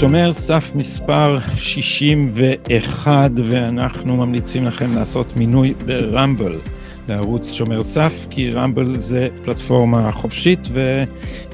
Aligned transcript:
שומר 0.00 0.32
סף 0.32 0.72
מספר 0.74 1.38
61, 1.54 3.30
ואנחנו 3.44 4.16
ממליצים 4.16 4.64
לכם 4.64 4.96
לעשות 4.96 5.36
מינוי 5.36 5.74
ברמבל, 5.86 6.58
לערוץ 7.08 7.52
שומר 7.52 7.82
סף, 7.82 8.26
כי 8.30 8.50
רמבל 8.50 8.98
זה 8.98 9.28
פלטפורמה 9.44 10.12
חופשית, 10.12 10.68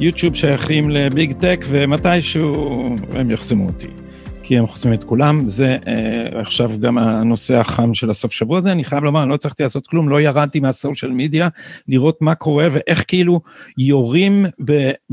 ויוטיוב 0.01 0.35
שייכים 0.35 0.91
לביג 0.91 1.33
טק, 1.33 1.65
ומתישהו 1.69 2.83
הם 3.15 3.31
יחסמו 3.31 3.67
אותי. 3.67 4.04
כי 4.47 4.59
הם 4.59 4.67
חוסמים 4.67 4.95
את 4.95 5.05
כולם, 5.05 5.48
זה 5.48 5.79
אה, 5.87 6.41
עכשיו 6.41 6.71
גם 6.80 6.98
הנושא 6.98 7.55
החם 7.55 7.95
של 7.95 8.11
הסוף 8.11 8.33
שבוע 8.33 8.59
הזה, 8.59 8.73
אני 8.73 8.85
חייב 8.85 9.05
לומר, 9.05 9.23
אני 9.23 9.30
לא 9.30 9.35
הצלחתי 9.35 9.62
לעשות 9.62 9.87
כלום, 9.87 10.09
לא 10.09 10.21
ירדתי 10.21 10.61
מהסושיאל 10.61 11.12
מדיה, 11.12 11.48
לראות 11.89 12.23
מה 12.23 12.35
קורה 12.35 12.69
ואיך 12.73 13.05
כאילו 13.09 13.41
יורים 13.79 14.47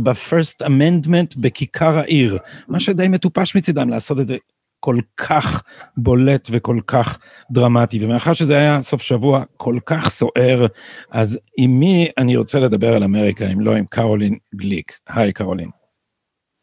ב-first 0.03 0.65
amendment 0.65 1.35
בכיכר 1.37 1.97
העיר, 1.97 2.37
מה 2.67 2.79
שדי 2.79 3.07
מטופש 3.07 3.55
מצידם 3.55 3.89
לעשות 3.89 4.19
את 4.19 4.27
זה 4.27 4.37
כל 4.79 4.97
כך 5.17 5.63
בולט 5.97 6.47
וכל 6.51 6.79
כך 6.87 7.19
דרמטי, 7.51 8.05
ומאחר 8.05 8.33
שזה 8.33 8.57
היה 8.57 8.81
סוף 8.81 9.01
שבוע 9.01 9.43
כל 9.57 9.79
כך 9.85 10.09
סוער, 10.09 10.65
אז 11.11 11.39
עם 11.57 11.79
מי 11.79 12.07
אני 12.17 12.35
רוצה 12.35 12.59
לדבר 12.59 12.95
על 12.95 13.03
אמריקה, 13.03 13.47
אם 13.47 13.61
לא 13.61 13.75
עם 13.75 13.85
קרולין 13.89 14.35
גליק. 14.55 14.91
היי 15.09 15.33
קרולין. 15.33 15.69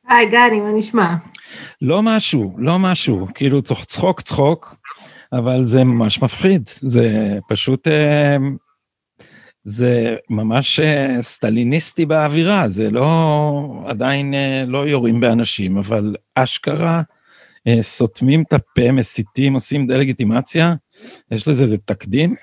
היי 0.08 0.30
גני, 0.30 0.60
מה 0.60 0.72
נשמע? 0.76 1.14
לא 1.82 2.02
משהו, 2.02 2.54
לא 2.58 2.78
משהו, 2.78 3.28
כאילו 3.34 3.62
צחוק 3.62 4.20
צחוק, 4.20 4.76
אבל 5.32 5.64
זה 5.64 5.84
ממש 5.84 6.22
מפחיד, 6.22 6.68
זה 6.80 7.38
פשוט, 7.48 7.88
אה, 7.88 8.36
זה 9.64 10.16
ממש 10.30 10.80
אה, 10.80 11.22
סטליניסטי 11.22 12.06
באווירה, 12.06 12.68
זה 12.68 12.90
לא, 12.90 13.84
עדיין 13.86 14.34
אה, 14.34 14.64
לא 14.66 14.88
יורים 14.88 15.20
באנשים, 15.20 15.78
אבל 15.78 16.14
אשכרה 16.34 17.02
סותמים 17.80 18.42
את 18.42 18.52
הפה, 18.52 18.92
מסיתים, 18.92 19.54
עושים 19.54 19.86
דה-לגיטימציה, 19.86 20.74
יש 21.30 21.48
לזה 21.48 21.62
איזה 21.62 21.78
תקדים? 21.78 22.34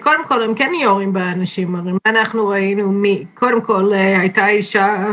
קודם 0.00 0.26
כל, 0.28 0.42
הם 0.42 0.54
כן 0.54 0.72
יורים 0.82 1.12
באנשים, 1.12 1.74
הרי 1.74 1.92
מה 1.92 1.98
אנחנו 2.06 2.48
ראינו, 2.48 2.92
מי, 2.92 3.24
קודם 3.34 3.60
כל, 3.60 3.92
הייתה 3.92 4.48
אישה 4.48 5.12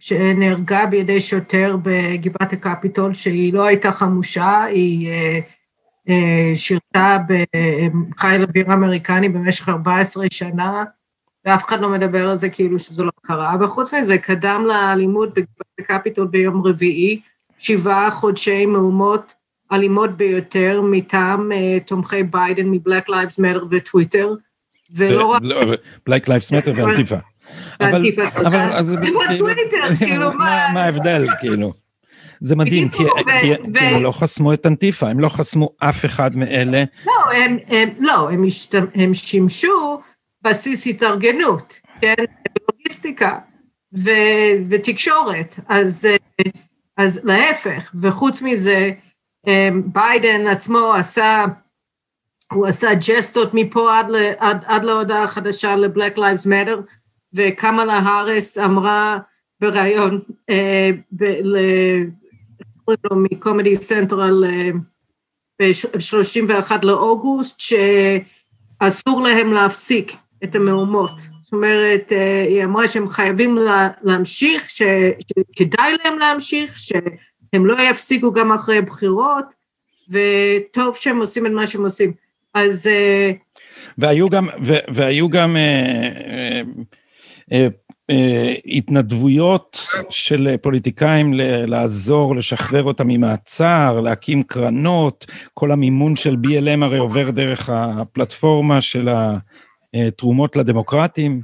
שנהרגה 0.00 0.86
בידי 0.86 1.20
שוטר 1.20 1.76
בגבעת 1.82 2.52
הקפיטול, 2.52 3.14
שהיא 3.14 3.54
לא 3.54 3.62
הייתה 3.62 3.92
חמושה, 3.92 4.64
היא 4.64 5.10
אה, 5.10 5.38
אה, 6.08 6.52
שירתה 6.54 7.18
בחיל 8.10 8.42
אוויר 8.42 8.72
אמריקני 8.72 9.28
במשך 9.28 9.68
14 9.68 10.26
שנה, 10.30 10.84
ואף 11.44 11.64
אחד 11.64 11.80
לא 11.80 11.88
מדבר 11.88 12.30
על 12.30 12.36
זה 12.36 12.50
כאילו 12.50 12.78
שזה 12.78 13.04
לא 13.04 13.10
קרה. 13.22 13.56
וחוץ 13.60 13.94
מזה, 13.94 14.18
קדם 14.18 14.64
לאלימות 14.66 15.28
בגבעת 15.28 15.78
הקפיטול 15.78 16.26
ביום 16.26 16.66
רביעי, 16.66 17.20
שבעה 17.58 18.10
חודשי 18.10 18.66
מהומות 18.66 19.34
אלימות 19.72 20.10
ביותר 20.10 20.80
מטעם 20.84 21.52
uh, 21.52 21.84
תומכי 21.88 22.22
ביידן 22.22 22.66
מ-Black 22.66 23.08
Lives 23.08 23.38
Matter 23.40 23.64
וטוויטר, 23.70 24.34
ולא 24.94 25.26
רק... 25.26 25.42
לא, 25.44 25.62
Black 26.08 26.24
Lives 26.26 26.50
Matter 26.50 26.70
ואנטיפה. 26.76 27.16
אבל 27.80 28.02
אז... 28.72 28.96
בטוויטר, 29.30 29.96
כאילו 29.98 30.32
מה... 30.38 30.68
מה 30.74 30.84
ההבדל, 30.84 31.26
כאילו? 31.40 31.72
זה 32.40 32.56
מדהים, 32.56 32.88
כי, 32.88 32.96
כי, 32.96 33.52
ו... 33.52 33.78
כי 33.78 33.84
הם 33.84 34.02
לא 34.02 34.12
חסמו 34.12 34.52
את 34.52 34.66
אנטיפה, 34.66 35.08
הם 35.08 35.20
לא 35.20 35.28
חסמו 35.28 35.70
אף 35.78 36.04
אחד 36.04 36.36
מאלה. 36.36 36.84
לא, 37.06 37.32
הם, 37.32 37.58
הם, 37.68 37.88
לא, 37.98 38.30
הם, 38.30 38.46
השת, 38.46 38.74
הם 38.94 39.14
שימשו 39.14 40.00
בסיס 40.42 40.86
התארגנות, 40.86 41.80
כן, 42.00 42.14
לוגיסטיקה 42.68 43.38
ו, 43.98 44.10
ותקשורת, 44.68 45.58
אז, 45.68 46.08
אז 46.96 47.20
להפך, 47.24 47.92
וחוץ 48.00 48.42
מזה, 48.42 48.92
ביידן 49.84 50.46
עצמו 50.46 50.92
עשה, 50.94 51.44
הוא 52.52 52.66
עשה 52.66 52.94
ג'סטות 52.94 53.54
מפה 53.54 53.98
עד, 53.98 54.06
עד, 54.38 54.64
עד 54.66 54.84
להודעה 54.84 55.26
חדשה 55.26 55.76
ל-Black 55.76 56.16
Lives 56.16 56.46
Matter, 56.46 56.76
וקמאלה 57.34 57.98
הארס 57.98 58.58
אמרה 58.58 59.18
בריאיון 59.60 60.20
אה, 60.50 60.90
מקומדי 63.10 63.76
סנטרל 63.76 64.44
אה, 64.44 64.70
ב-31 65.60 66.72
לאוגוסט, 66.82 67.60
שאסור 67.60 69.22
להם 69.22 69.52
להפסיק 69.52 70.12
את 70.44 70.54
המהומות. 70.54 71.20
זאת 71.42 71.52
אומרת, 71.52 72.12
אה, 72.12 72.42
היא 72.42 72.64
אמרה 72.64 72.88
שהם 72.88 73.08
חייבים 73.08 73.58
להמשיך, 74.02 74.70
שכדאי 74.70 75.96
להם 76.04 76.18
להמשיך, 76.18 76.78
שהם 77.52 77.66
לא 77.66 77.82
יפסיקו 77.90 78.32
גם 78.32 78.52
אחרי 78.52 78.80
בחירות, 78.80 79.44
וטוב 80.10 80.96
שהם 80.96 81.18
עושים 81.18 81.46
את 81.46 81.50
מה 81.50 81.66
שהם 81.66 81.84
עושים. 81.84 82.12
אז... 82.54 82.90
והיו 83.98 84.30
גם, 84.30 84.46
והיו 84.94 85.28
גם 85.28 85.56
אה, 85.56 86.60
אה, 88.10 88.54
התנדבויות 88.66 89.78
של 90.10 90.56
פוליטיקאים 90.62 91.32
לעזור, 91.66 92.36
לשחרר 92.36 92.82
אותם 92.82 93.08
ממעצר, 93.08 94.00
להקים 94.00 94.42
קרנות, 94.42 95.26
כל 95.54 95.70
המימון 95.70 96.16
של 96.16 96.36
BLM 96.46 96.84
הרי 96.84 96.98
עובר 96.98 97.30
דרך 97.30 97.70
הפלטפורמה 97.72 98.80
של 98.80 99.08
התרומות 99.94 100.56
לדמוקרטים. 100.56 101.40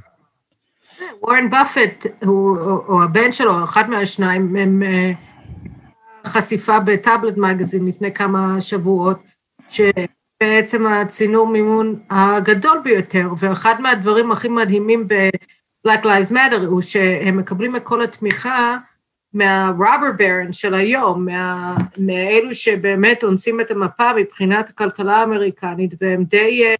וורן 1.21 1.49
באפט, 1.49 2.05
או 2.27 3.03
הבן 3.03 3.31
שלו, 3.31 3.63
אחד 3.63 3.89
מהשניים, 3.89 4.55
הם 4.55 4.83
אה, 4.83 5.11
חשיפה 6.27 6.79
בטאבלט 6.79 7.37
מגזין 7.37 7.87
לפני 7.87 8.13
כמה 8.13 8.61
שבועות, 8.61 9.17
שבעצם 9.69 10.87
הצינור 10.87 11.47
מימון 11.47 11.99
הגדול 12.09 12.79
ביותר, 12.83 13.27
ואחד 13.39 13.81
מהדברים 13.81 14.31
הכי 14.31 14.49
מדהימים 14.49 15.07
ב... 15.07 15.29
Black 15.87 16.03
Lives 16.03 16.31
Matter 16.31 16.65
הוא 16.65 16.81
שהם 16.81 17.37
מקבלים 17.37 17.75
את 17.75 17.83
כל 17.83 18.01
התמיכה 18.01 18.77
מה-rubber 19.33 20.19
baron 20.19 20.51
של 20.51 20.73
היום, 20.73 21.25
מה, 21.25 21.75
מאלו 21.97 22.53
שבאמת 22.53 23.23
אונסים 23.23 23.61
את 23.61 23.71
המפה 23.71 24.13
מבחינת 24.13 24.69
הכלכלה 24.69 25.17
האמריקנית, 25.17 25.91
והם 26.01 26.23
די 26.23 26.63
אה, 26.65 26.75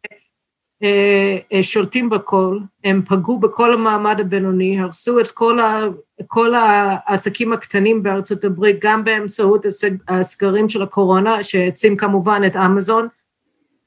שולטים 1.62 2.10
בכל, 2.10 2.60
הם 2.84 3.02
פגעו 3.06 3.40
בכל 3.40 3.74
המעמד 3.74 4.20
הבינוני, 4.20 4.80
הרסו 4.80 5.20
את 5.20 5.32
כל, 5.32 5.60
ה, 5.60 5.84
כל 6.28 6.56
העסקים 6.56 7.54
הקטנים 7.54 8.04
בארצות 8.04 8.44
הברית, 8.44 8.78
גם 8.82 9.04
באמצעות 9.04 9.66
הסגרים 10.08 10.70
של 10.70 10.82
הקורונה, 10.82 11.44
שהעצים 11.44 11.98
כמובן 11.98 12.42
את 12.48 12.56
אמזון, 12.56 13.08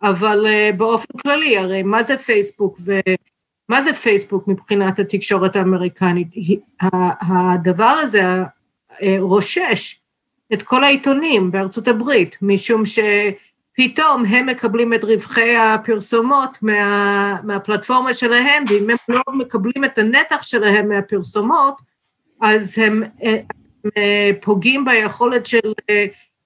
אבל 0.03 0.47
אה, 0.47 0.71
באופן 0.77 1.19
כללי, 1.23 1.59
הרי 1.59 1.83
מה 1.83 2.03
זה 2.03 2.17
פייסבוק 2.17 2.79
ו... 2.85 3.01
מה 3.69 3.81
זה 3.83 3.95
פייסבוק 3.95 4.49
מבחינת 4.49 4.99
התקשורת 4.99 5.57
האמריקנית? 5.57 6.29
הדבר 7.21 7.85
הזה 8.01 8.23
אה, 9.03 9.17
רושש 9.19 10.01
את 10.53 10.63
כל 10.63 10.85
העיתונים 10.85 11.51
בארצות 11.51 11.89
הברית, 11.89 12.37
משום 12.43 12.83
שפתאום 13.81 14.25
הם 14.25 14.47
מקבלים 14.47 14.95
את 14.95 15.05
רווחי 15.05 15.57
הפרסומות 15.57 16.59
מה, 16.63 17.37
מהפלטפורמה 17.45 18.15
שלהם, 18.15 18.65
ואם 18.69 18.91
הם 18.91 18.97
לא 19.09 19.23
מקבלים 19.35 19.85
את 19.85 19.99
הנתח 19.99 20.43
שלהם 20.43 20.89
מהפרסומות, 20.89 21.75
אז 22.41 22.79
הם, 22.79 23.03
אה, 23.23 23.37
הם 23.85 23.91
אה, 23.97 24.31
פוגעים 24.41 24.85
ביכולת 24.85 25.47
של, 25.47 25.73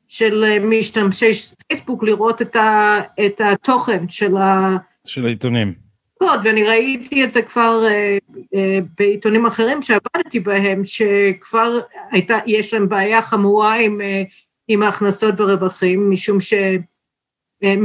של 0.08 0.58
משתמשי 0.61 1.31
פייסבוק 1.69 2.05
לראות 2.05 2.43
את, 2.43 2.56
ה, 2.56 2.99
את 3.26 3.41
התוכן 3.41 4.08
של, 4.08 4.37
ה, 4.37 4.76
של 5.05 5.26
העיתונים. 5.26 5.85
ואני 6.44 6.64
ראיתי 6.64 7.25
את 7.25 7.31
זה 7.31 7.43
כבר 7.43 7.85
אה, 7.87 8.19
אה, 8.55 8.79
בעיתונים 8.99 9.47
אחרים 9.47 9.82
שעבדתי 9.82 10.41
בהם, 10.41 10.85
שכבר 10.85 11.81
הייתה, 12.11 12.38
יש 12.47 12.75
להם 12.75 12.88
בעיה 12.88 13.23
חמורה 13.23 13.75
עם, 13.75 14.00
אה, 14.00 14.23
עם 14.69 14.82
ההכנסות 14.82 15.35
ורווחים, 15.41 16.11
משום 16.11 16.41
שמי 16.41 16.79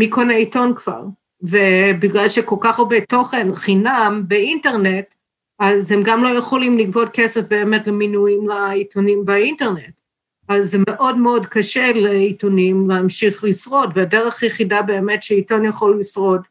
קונה 0.09 0.33
עיתון 0.33 0.75
כבר? 0.75 1.03
ובגלל 1.41 2.29
שכל 2.29 2.55
כך 2.61 2.79
הרבה 2.79 3.01
תוכן 3.01 3.55
חינם 3.55 4.23
באינטרנט, 4.27 5.13
אז 5.59 5.91
הם 5.91 5.99
גם 6.03 6.23
לא 6.23 6.27
יכולים 6.27 6.77
לגבות 6.77 7.09
כסף 7.13 7.47
באמת 7.47 7.87
למינויים 7.87 8.47
לעיתונים 8.47 9.25
באינטרנט. 9.25 9.99
אז 10.47 10.71
זה 10.71 10.77
מאוד 10.87 11.17
מאוד 11.17 11.45
קשה 11.45 11.91
לעיתונים 11.95 12.89
להמשיך 12.89 13.43
לשרוד, 13.43 13.91
והדרך 13.95 14.43
היחידה 14.43 14.81
באמת 14.81 15.23
שעיתון 15.23 15.65
יכול 15.65 15.99
לשרוד, 15.99 16.41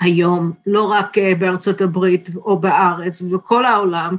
היום, 0.00 0.52
לא 0.66 0.82
רק 0.82 1.18
אה, 1.18 1.32
בארצות 1.38 1.80
הברית 1.80 2.28
או 2.36 2.58
בארץ, 2.58 3.22
ובכל 3.22 3.64
העולם, 3.64 4.16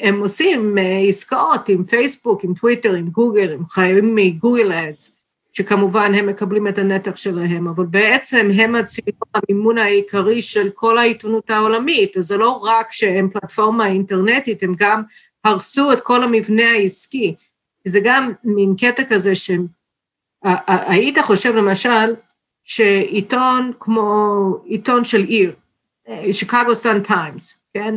הם 0.00 0.20
עושים 0.20 0.78
עסקאות 1.08 1.68
עם 1.68 1.84
פייסבוק, 1.84 2.44
עם 2.44 2.54
טוויטר, 2.54 2.94
עם 2.94 3.08
גוגל, 3.08 3.52
הם 3.52 3.66
חייבים 3.66 4.14
מגוגל 4.14 4.72
אדס, 4.72 5.19
שכמובן 5.60 6.14
הם 6.14 6.26
מקבלים 6.26 6.68
את 6.68 6.78
הנתח 6.78 7.16
שלהם, 7.16 7.68
אבל 7.68 7.84
בעצם 7.86 8.48
הם 8.54 8.74
הציבור 8.74 9.28
המימון 9.34 9.78
העיקרי 9.78 10.42
של 10.42 10.70
כל 10.74 10.98
העיתונות 10.98 11.50
העולמית, 11.50 12.16
אז 12.16 12.24
זה 12.24 12.36
לא 12.36 12.50
רק 12.50 12.92
שהם 12.92 13.30
פלטפורמה 13.30 13.86
אינטרנטית, 13.86 14.62
הם 14.62 14.72
גם 14.78 15.02
הרסו 15.44 15.92
את 15.92 16.00
כל 16.00 16.24
המבנה 16.24 16.70
העסקי. 16.70 17.34
זה 17.84 18.00
גם 18.04 18.32
מין 18.44 18.74
קטע 18.78 19.02
כזה 19.04 19.32
שהיית 19.34 21.18
חושב 21.18 21.54
למשל 21.54 22.14
שעיתון 22.64 23.72
כמו 23.80 24.44
עיתון 24.64 25.04
של 25.04 25.24
עיר, 25.24 25.52
שיקגו 26.32 26.74
סאן 26.74 27.00
טיימס, 27.00 27.64
כן? 27.74 27.94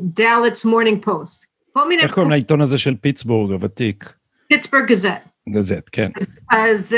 דאלאס 0.00 0.64
מורנינג 0.64 1.04
פוסט, 1.04 1.46
כל 1.72 1.88
מיני... 1.88 2.02
איך 2.02 2.14
קוראים 2.14 2.30
לעיתון 2.30 2.60
הזה 2.60 2.78
של 2.78 2.94
פיטסבורג 3.00 3.52
הוותיק? 3.52 4.12
פיטסבורג 4.48 4.84
גזט. 4.86 5.10
גזט, 5.48 5.88
כן. 5.92 6.10
אז, 6.20 6.38
אז 6.50 6.96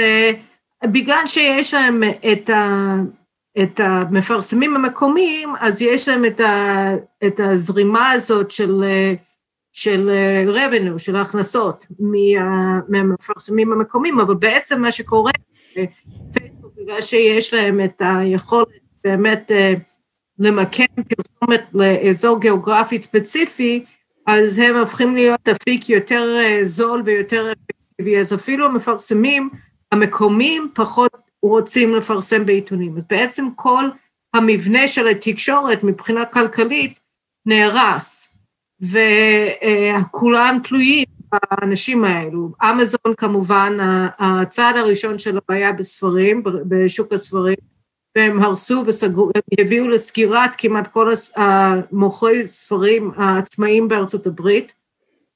אה, 0.85 0.87
בגלל 0.87 1.27
שיש 1.27 1.75
להם 1.75 2.03
את, 2.33 2.51
ה, 2.51 2.95
את 3.63 3.81
המפרסמים 3.81 4.77
המקומיים, 4.77 5.49
אז 5.61 5.83
יש 5.83 6.09
להם 6.09 6.25
את, 6.25 6.41
ה, 6.41 6.91
את 7.27 7.41
הזרימה 7.41 8.11
הזאת 8.11 8.51
של, 8.51 8.85
של 9.73 10.11
revenue, 10.55 10.99
של 10.99 11.17
ההכנסות 11.17 11.87
מה, 11.99 12.81
מהמפרסמים 12.89 13.73
המקומיים, 13.73 14.21
אבל 14.21 14.35
בעצם 14.35 14.83
מה 14.83 14.93
שקורה, 14.93 15.33
פייסבוק, 16.33 16.73
בגלל 16.77 17.03
שיש 17.03 17.55
להם 17.55 17.81
את 17.85 18.03
היכולת 18.05 18.69
באמת 19.05 19.51
uh, 19.51 19.79
למקם 20.39 20.85
פרסומת 21.09 21.65
לאזור 21.75 22.41
גיאוגרפי 22.41 23.03
ספציפי, 23.03 23.85
אז 24.31 24.59
הם 24.59 24.77
הופכים 24.77 25.15
להיות 25.15 25.49
אפיק 25.49 25.89
יותר 25.89 26.37
אה, 26.39 26.59
זול 26.65 27.03
ויותר 27.05 27.53
אפקטיבי, 27.53 28.21
אז 28.21 28.35
אפילו 28.35 28.67
המפרסמים 28.67 29.51
המקומיים 29.93 30.71
פחות 30.75 31.13
רוצים 31.43 31.95
לפרסם 31.95 32.47
בעיתונים. 32.47 32.97
אז 32.97 33.07
בעצם 33.11 33.49
כל 33.57 33.85
המבנה 34.35 34.89
של 34.89 35.09
התקשורת 35.09 35.85
מבחינה 35.85 36.25
כלכלית 36.25 37.01
נהרס, 37.47 38.39
וכולם 38.81 40.59
תלויים 40.65 41.07
באנשים 41.33 42.05
האלו. 42.05 42.53
אמזון 42.63 43.15
כמובן, 43.17 43.77
הצעד 44.19 44.77
הראשון 44.77 45.19
שלו 45.19 45.41
היה 45.49 45.73
בספרים, 45.73 46.43
בשוק 46.69 47.13
הספרים, 47.13 47.57
והם 48.19 48.43
הרסו 48.43 48.85
וסגרו, 48.87 49.31
הביאו 49.61 49.89
לסגירת 49.89 50.51
כמעט 50.59 50.87
כל 50.93 51.13
המוכרי 51.37 52.47
ספרים 52.47 53.11
העצמאיים 53.17 53.89
בארצות 53.89 54.27
הברית, 54.27 54.73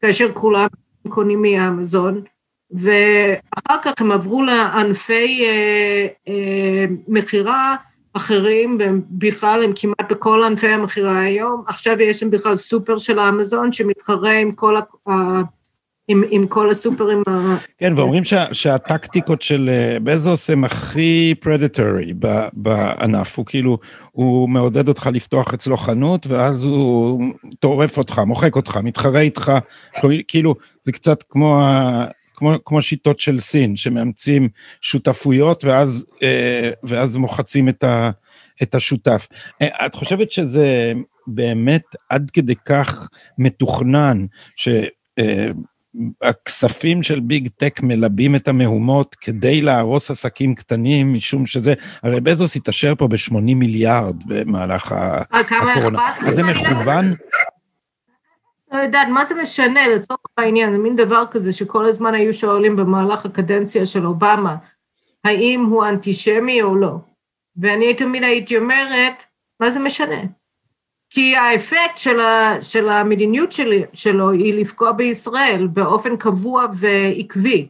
כאשר 0.01 0.33
כולם 0.33 0.67
קונים 1.09 1.43
מאמזון, 1.43 2.23
ואחר 2.71 3.83
כך 3.83 3.93
הם 4.01 4.13
עברו 4.13 4.43
לענפי 4.43 5.45
אה, 5.45 6.07
אה, 6.29 6.85
מכירה 7.09 7.77
אחרים, 8.13 8.79
ובכלל 8.81 9.63
הם 9.65 9.73
כמעט 9.77 10.13
בכל 10.13 10.43
ענפי 10.45 10.69
המכירה 10.69 11.21
היום, 11.21 11.65
עכשיו 11.67 12.01
יש 12.01 12.23
להם 12.23 12.31
בכלל 12.31 12.57
סופר 12.57 12.99
של 12.99 13.19
האמזון 13.19 13.73
שמתחרה 13.73 14.33
עם 14.33 14.53
כל 14.53 14.77
ה... 14.77 15.11
עם, 16.09 16.23
עם 16.31 16.47
כל 16.47 16.71
הסופרים 16.71 17.23
ה... 17.29 17.57
כן, 17.79 17.93
ואומרים 17.97 18.25
שה, 18.25 18.55
שהטקטיקות 18.55 19.43
של 19.43 19.71
אה, 19.73 20.01
בזוס 20.01 20.51
הם 20.51 20.65
הכי 20.65 21.35
פרדטורי 21.41 22.13
בענף, 22.53 23.39
הוא 23.39 23.47
כאילו, 23.47 23.79
הוא 24.13 24.49
מעודד 24.49 24.89
אותך 24.89 25.11
לפתוח 25.13 25.55
אצלו 25.55 25.77
חנות, 25.77 26.27
ואז 26.27 26.65
הוא 26.65 27.25
טורף 27.59 27.99
אותך, 27.99 28.19
מוחק 28.19 28.57
אותך, 28.57 28.77
מתחרה 28.77 29.21
איתך, 29.21 29.53
כאילו, 30.29 30.55
זה 30.83 30.93
קצת 30.93 31.25
כמו, 31.29 31.61
כמו, 32.35 32.53
כמו 32.65 32.83
שיטות 32.83 33.21
של 33.21 33.41
סין, 33.41 33.77
שמאמצים 33.77 34.49
שותפויות, 34.81 35.65
ואז, 35.65 36.07
אה, 36.23 36.71
ואז 36.83 37.17
מוחצים 37.17 37.69
את, 37.69 37.85
ה, 37.85 38.11
את 38.63 38.75
השותף. 38.75 39.29
אה, 39.63 39.87
את 39.87 39.95
חושבת 39.95 40.33
שזה 40.33 40.93
באמת 41.27 41.85
עד 42.11 42.31
כדי 42.31 42.55
כך 42.65 43.09
מתוכנן, 43.39 44.27
ש... 44.57 44.69
הכספים 46.23 47.03
של 47.03 47.21
ביג 47.21 47.49
טק 47.57 47.81
מלבים 47.83 48.37
את 48.37 48.49
המהומות 48.49 49.15
כדי 49.15 49.61
להרוס 49.61 50.11
עסקים 50.11 50.55
קטנים, 50.55 51.15
משום 51.15 51.47
שזה, 51.47 51.75
הרי 52.03 52.21
בזוס 52.21 52.57
התעשר 52.57 52.95
פה 52.95 53.09
ב-80 53.09 53.41
מיליארד 53.41 54.17
במהלך 54.27 54.93
אה, 54.93 55.23
הקורונה. 55.31 56.13
אז 56.27 56.35
זה 56.35 56.43
מכוון? 56.43 57.15
לא 58.73 58.79
יודעת, 58.79 59.09
מה 59.09 59.25
זה 59.25 59.35
משנה 59.43 59.89
לצורך 59.89 60.21
העניין, 60.39 60.73
זה 60.73 60.79
מין 60.79 60.97
דבר 60.97 61.25
כזה 61.31 61.53
שכל 61.53 61.87
הזמן 61.87 62.15
היו 62.15 62.35
שואלים 62.35 62.77
במהלך 62.77 63.27
הקדנציה 63.27 63.87
של 63.87 64.07
אובמה, 64.07 64.57
האם 65.25 65.65
הוא 65.65 65.87
אנטישמי 65.87 66.63
או 66.63 66.77
לא. 66.77 66.97
ואני 67.57 67.95
תמיד 67.95 68.23
הייתי 68.23 68.59
אומרת, 68.59 69.23
מה 69.61 69.71
זה 69.71 69.81
משנה? 69.81 70.23
כי 71.15 71.37
האפקט 71.37 71.97
של, 71.97 72.21
ה, 72.21 72.63
של 72.63 72.89
המדיניות 72.89 73.53
שלי, 73.53 73.83
שלו 73.95 74.31
היא 74.31 74.55
לפגוע 74.55 74.93
בישראל 74.93 75.67
באופן 75.73 76.17
קבוע 76.17 76.67
ועקבי. 76.75 77.69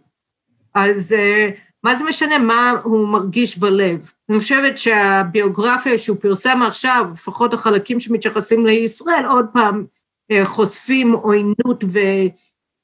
אז 0.75 1.15
uh, 1.19 1.53
מה 1.83 1.95
זה 1.95 2.05
משנה 2.05 2.39
מה 2.39 2.75
הוא 2.85 3.09
מרגיש 3.09 3.59
בלב? 3.59 4.13
אני 4.29 4.39
חושבת 4.39 4.79
שהביוגרפיה 4.79 5.99
שהוא 5.99 6.17
פרסם 6.21 6.63
עכשיו, 6.67 7.07
לפחות 7.13 7.55
החלקים 7.55 8.01
שמתייחסים 8.01 8.67
לישראל, 8.67 9.25
עוד 9.27 9.47
פעם 9.53 9.85
uh, 10.33 10.45
חושפים 10.45 11.13
עוינות 11.13 11.85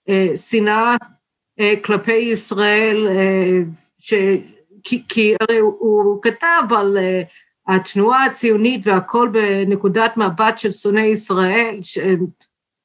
ושנאה 0.09 0.97
uh, 1.61 1.63
כלפי 1.85 2.13
ישראל, 2.13 3.07
ש... 3.99 4.15
כי, 4.85 5.03
כי 5.09 5.35
הרי 5.41 5.59
הוא, 5.59 6.23
כתב 6.23 6.63
על 6.77 6.99
התנועה 7.69 8.25
הציונית 8.25 8.87
והכל 8.87 9.29
בנקודת 9.32 10.17
מבט 10.17 10.59
של 10.59 10.73
שונאי 10.73 11.06
ישראל, 11.06 11.81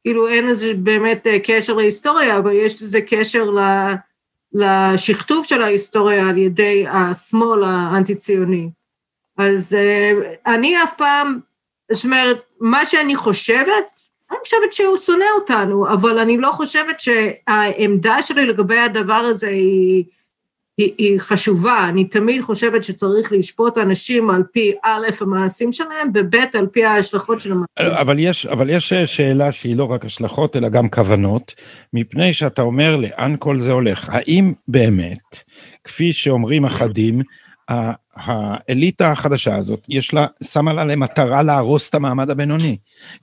כאילו 0.04 0.28
אין 0.28 0.48
לזה 0.48 0.74
באמת 0.74 1.28
אה, 1.28 1.38
קשר 1.44 1.74
להיסטוריה, 1.74 2.38
אבל 2.38 2.52
יש 2.52 2.84
לזה 2.84 3.02
קשר 3.02 3.46
לשכתוב 4.54 5.46
של 5.46 5.62
ההיסטוריה 5.62 6.30
על 6.30 6.38
ידי 6.38 6.86
השמאל 6.88 7.64
האנטי-ציוני. 7.64 8.70
אז 9.38 9.78
אה, 9.80 10.12
אני 10.46 10.84
אף 10.84 10.94
פעם, 10.98 11.40
זאת 11.92 12.06
אומרת, 12.06 12.44
מה 12.60 12.86
שאני 12.86 13.16
חושבת, 13.16 13.86
אני 14.32 14.40
חושבת 14.44 14.74
שהוא 14.74 14.98
שונא 14.98 15.26
אותנו, 15.36 15.88
אבל 15.88 16.20
אני 16.20 16.38
לא 16.38 16.52
חושבת 16.52 17.00
שהעמדה 17.00 18.22
שלי 18.22 18.46
לגבי 18.46 18.80
הדבר 18.80 19.14
הזה 19.14 19.48
היא... 19.48 20.04
היא, 20.78 20.92
היא 20.98 21.20
חשובה, 21.20 21.86
אני 21.90 22.06
תמיד 22.06 22.42
חושבת 22.42 22.84
שצריך 22.84 23.32
לשפוט 23.32 23.78
אנשים 23.78 24.30
על 24.30 24.44
פי 24.52 24.74
א', 24.84 25.08
המעשים 25.22 25.74
שלהם, 25.74 26.12
וב', 26.14 26.36
על 26.54 26.68
פי 26.68 26.86
ההשלכות 26.86 27.42
של 27.42 27.52
המעשים. 27.52 27.98
אבל 28.02 28.20
יש, 28.20 28.46
אבל 28.46 28.70
יש 28.70 28.94
שאלה 28.94 29.52
שהיא 29.52 29.76
לא 29.76 29.84
רק 29.84 30.06
השלכות, 30.06 30.56
אלא 30.56 30.70
גם 30.70 30.90
כוונות, 30.90 31.56
מפני 31.94 32.34
שאתה 32.34 32.62
אומר 32.62 32.96
לאן 32.96 33.36
כל 33.40 33.60
זה 33.60 33.72
הולך. 33.72 34.10
האם 34.12 34.54
באמת, 34.68 35.44
כפי 35.84 36.14
שאומרים 36.14 36.66
אחדים, 36.66 37.22
האליטה 38.16 39.12
החדשה 39.12 39.56
הזאת, 39.56 39.86
יש 39.90 40.14
לה, 40.14 40.26
שמה 40.44 40.74
לה 40.74 40.84
למטרה 40.86 41.44
להרוס 41.44 41.90
את 41.90 41.96
המעמד 41.96 42.30
הבינוני. 42.30 42.78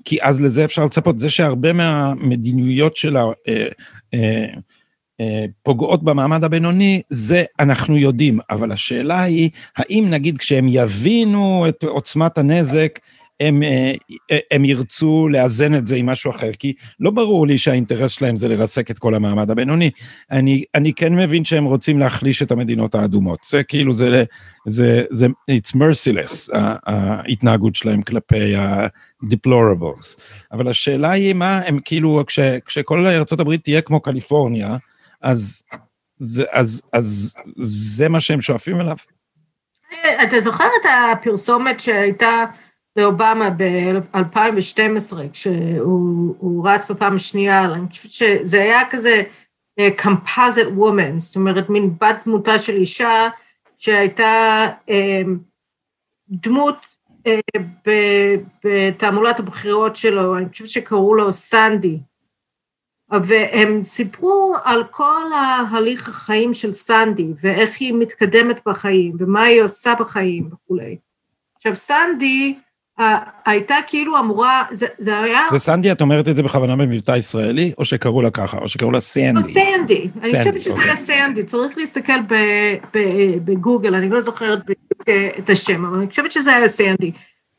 כי 0.04 0.18
אז 0.22 0.42
לזה 0.42 0.64
אפשר 0.64 0.84
לצפות. 0.84 1.18
זה 1.18 1.30
שהרבה 1.30 1.72
מהמדיניויות 1.72 2.96
שלה, 2.96 3.20
אה, 3.20 3.32
אה, 3.48 3.68
אה, 4.14 4.46
פוגעות 5.62 6.02
במעמד 6.02 6.44
הבינוני, 6.44 7.02
זה 7.08 7.44
אנחנו 7.60 7.96
יודעים, 7.96 8.38
אבל 8.50 8.72
השאלה 8.72 9.22
היא, 9.22 9.50
האם 9.76 10.06
נגיד 10.10 10.38
כשהם 10.38 10.66
יבינו 10.68 11.66
את 11.68 11.84
עוצמת 11.84 12.38
הנזק, 12.38 12.98
הם, 13.40 13.62
אה, 13.62 13.92
הם 14.50 14.64
ירצו 14.64 15.28
לאזן 15.28 15.74
את 15.74 15.86
זה 15.86 15.96
עם 15.96 16.06
משהו 16.06 16.30
אחר, 16.30 16.52
כי 16.52 16.72
לא 17.00 17.10
ברור 17.10 17.46
לי 17.46 17.58
שהאינטרס 17.58 18.10
שלהם 18.10 18.36
זה 18.36 18.48
לרסק 18.48 18.90
את 18.90 18.98
כל 18.98 19.14
המעמד 19.14 19.50
הבינוני. 19.50 19.90
אני, 20.30 20.64
אני 20.74 20.92
כן 20.92 21.14
מבין 21.14 21.44
שהם 21.44 21.64
רוצים 21.64 21.98
להחליש 21.98 22.42
את 22.42 22.50
המדינות 22.50 22.94
האדומות. 22.94 23.38
זה 23.44 23.62
כאילו, 23.62 23.94
זה, 23.94 24.24
זה, 24.66 25.04
זה, 25.10 25.26
it's 25.26 25.76
merciless, 25.76 26.50
ההתנהגות 26.86 27.74
שלהם 27.74 28.02
כלפי 28.02 28.56
ה-deplorables. 28.56 30.20
אבל 30.52 30.68
השאלה 30.68 31.10
היא 31.10 31.34
מה, 31.34 31.60
הם 31.66 31.78
כאילו, 31.84 32.22
כש, 32.26 32.40
כשכל 32.66 33.06
ארה"ב 33.06 33.56
תהיה 33.56 33.80
כמו 33.80 34.00
קליפורניה, 34.00 34.76
אז 35.20 35.62
זה, 36.18 36.44
אז, 36.50 36.82
אז 36.92 37.36
זה 37.60 38.08
מה 38.08 38.20
שהם 38.20 38.40
שואפים 38.40 38.80
אליו? 38.80 38.96
אתה 40.22 40.40
זוכר 40.40 40.64
את 40.80 40.86
הפרסומת 41.12 41.80
שהייתה 41.80 42.44
לאובמה 42.96 43.50
ב-2012, 43.50 45.16
כשהוא 45.32 46.68
רץ 46.68 46.90
בפעם 46.90 47.16
השנייה, 47.16 47.64
אני 47.64 47.88
חושבת 47.90 48.12
שזה 48.12 48.62
היה 48.62 48.80
כזה 48.90 49.22
אה, 49.78 49.88
composite 49.98 50.78
woman, 50.78 51.18
זאת 51.18 51.36
אומרת, 51.36 51.70
מין 51.70 51.94
בת 52.00 52.16
דמותה 52.26 52.58
של 52.58 52.72
אישה 52.72 53.28
שהייתה 53.76 54.66
אה, 54.90 55.22
דמות 56.28 56.76
בתעמולת 58.64 59.38
הבחירות 59.40 59.96
שלו, 59.96 60.38
אני 60.38 60.48
חושבת 60.48 60.68
שקראו 60.68 61.14
לו 61.14 61.32
סנדי, 61.32 61.98
והם 63.24 63.82
סיפרו 63.82 64.54
על 64.64 64.84
כל 64.90 65.32
ההליך 65.32 66.08
החיים 66.08 66.54
של 66.54 66.72
סנדי, 66.72 67.26
ואיך 67.40 67.80
היא 67.80 67.94
מתקדמת 67.94 68.60
בחיים, 68.66 69.12
ומה 69.18 69.42
היא 69.42 69.62
עושה 69.62 69.94
בחיים 70.00 70.50
וכולי. 70.52 70.96
עכשיו, 71.56 71.74
סנדי 71.74 72.54
הייתה 73.44 73.74
כאילו 73.86 74.18
אמורה, 74.18 74.62
זה, 74.70 74.86
זה 74.98 75.20
היה... 75.20 75.40
וסנדי, 75.52 75.92
את 75.92 76.00
אומרת 76.00 76.28
את 76.28 76.36
זה 76.36 76.42
בכוונה 76.42 76.76
במבטא 76.76 77.16
ישראלי, 77.16 77.72
או 77.78 77.84
שקראו 77.84 78.22
לה 78.22 78.30
ככה, 78.30 78.58
או 78.58 78.68
שקראו 78.68 78.90
לה 78.90 79.00
סנדי? 79.00 79.32
לא, 79.32 79.42
סנדי. 79.42 80.08
אני 80.22 80.38
חושבת 80.38 80.62
שזה 80.62 80.70
אוקיי. 80.70 80.86
היה 80.86 80.96
סנדי, 80.96 81.42
צריך 81.42 81.78
להסתכל 81.78 82.20
בגוגל, 83.44 83.94
אני 83.94 84.08
לא 84.08 84.20
זוכרת 84.20 84.64
בדיוק 84.64 85.02
את 85.38 85.50
השם, 85.50 85.84
אבל 85.84 85.98
אני 85.98 86.08
חושבת 86.08 86.32
שזה 86.32 86.56
היה 86.56 86.68
סנדי. 86.68 87.12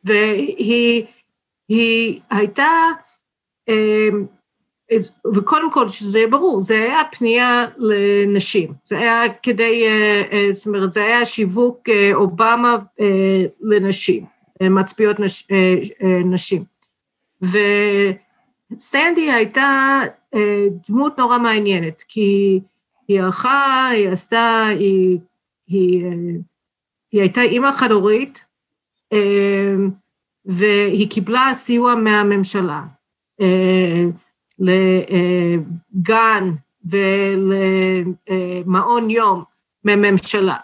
והיא 0.03 1.05
הייתה, 2.29 2.67
אמ, 3.69 4.25
וקודם 5.35 5.71
כל, 5.71 5.89
שזה 5.89 6.19
יהיה 6.19 6.27
ברור, 6.27 6.61
זה 6.61 6.75
היה 6.75 7.01
פנייה 7.11 7.65
לנשים, 7.77 8.73
זה 8.85 8.97
היה 8.97 9.23
כדי, 9.43 9.83
אה, 9.87 10.23
אה, 10.31 10.47
זאת 10.51 10.67
אומרת, 10.67 10.91
זה 10.91 11.03
היה 11.03 11.25
שיווק 11.25 11.89
אה, 11.89 12.11
אובמה 12.13 12.77
לנשים. 13.61 14.25
מצביעות 14.63 15.19
נש, 15.19 15.47
נשים. 16.25 16.63
וסנדי 17.41 19.31
הייתה 19.31 19.99
דמות 20.89 21.17
נורא 21.17 21.37
מעניינת, 21.37 22.03
כי 22.07 22.59
היא 23.07 23.21
ערכה, 23.21 23.87
היא 23.87 24.09
עשתה, 24.09 24.65
היא, 24.79 25.17
היא, 25.67 26.05
היא 27.11 27.21
הייתה 27.21 27.41
אימא 27.41 27.71
חד-הורית, 27.71 28.45
והיא 30.45 31.09
קיבלה 31.09 31.51
סיוע 31.53 31.95
מהממשלה 31.95 32.81
לגן 34.61 36.51
ולמעון 38.25 39.09
יום 39.09 39.43
מהממשלה. 39.83 40.57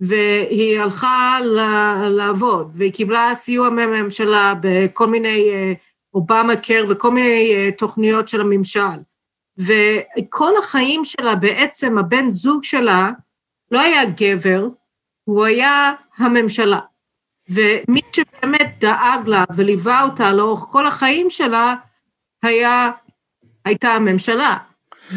והיא 0.00 0.80
הלכה 0.80 1.38
לעבוד, 2.10 2.70
והיא 2.74 2.92
קיבלה 2.92 3.34
סיוע 3.34 3.70
מהממשלה 3.70 4.54
בכל 4.60 5.06
מיני 5.06 5.50
אובמה 6.14 6.56
קר 6.56 6.84
וכל 6.88 7.10
מיני 7.10 7.52
אה, 7.54 7.70
תוכניות 7.78 8.28
של 8.28 8.40
הממשל. 8.40 9.00
וכל 9.58 10.52
החיים 10.58 11.04
שלה 11.04 11.34
בעצם, 11.34 11.98
הבן 11.98 12.30
זוג 12.30 12.64
שלה 12.64 13.10
לא 13.70 13.80
היה 13.80 14.02
גבר, 14.04 14.68
הוא 15.24 15.44
היה 15.44 15.92
הממשלה. 16.16 16.80
ומי 17.50 18.00
שבאמת 18.12 18.76
דאג 18.78 19.26
לה 19.26 19.44
וליווה 19.54 20.02
אותה 20.02 20.32
לאורך 20.32 20.60
כל 20.60 20.86
החיים 20.86 21.30
שלה, 21.30 21.74
היה, 22.42 22.90
הייתה 23.64 23.88
הממשלה. 23.88 24.56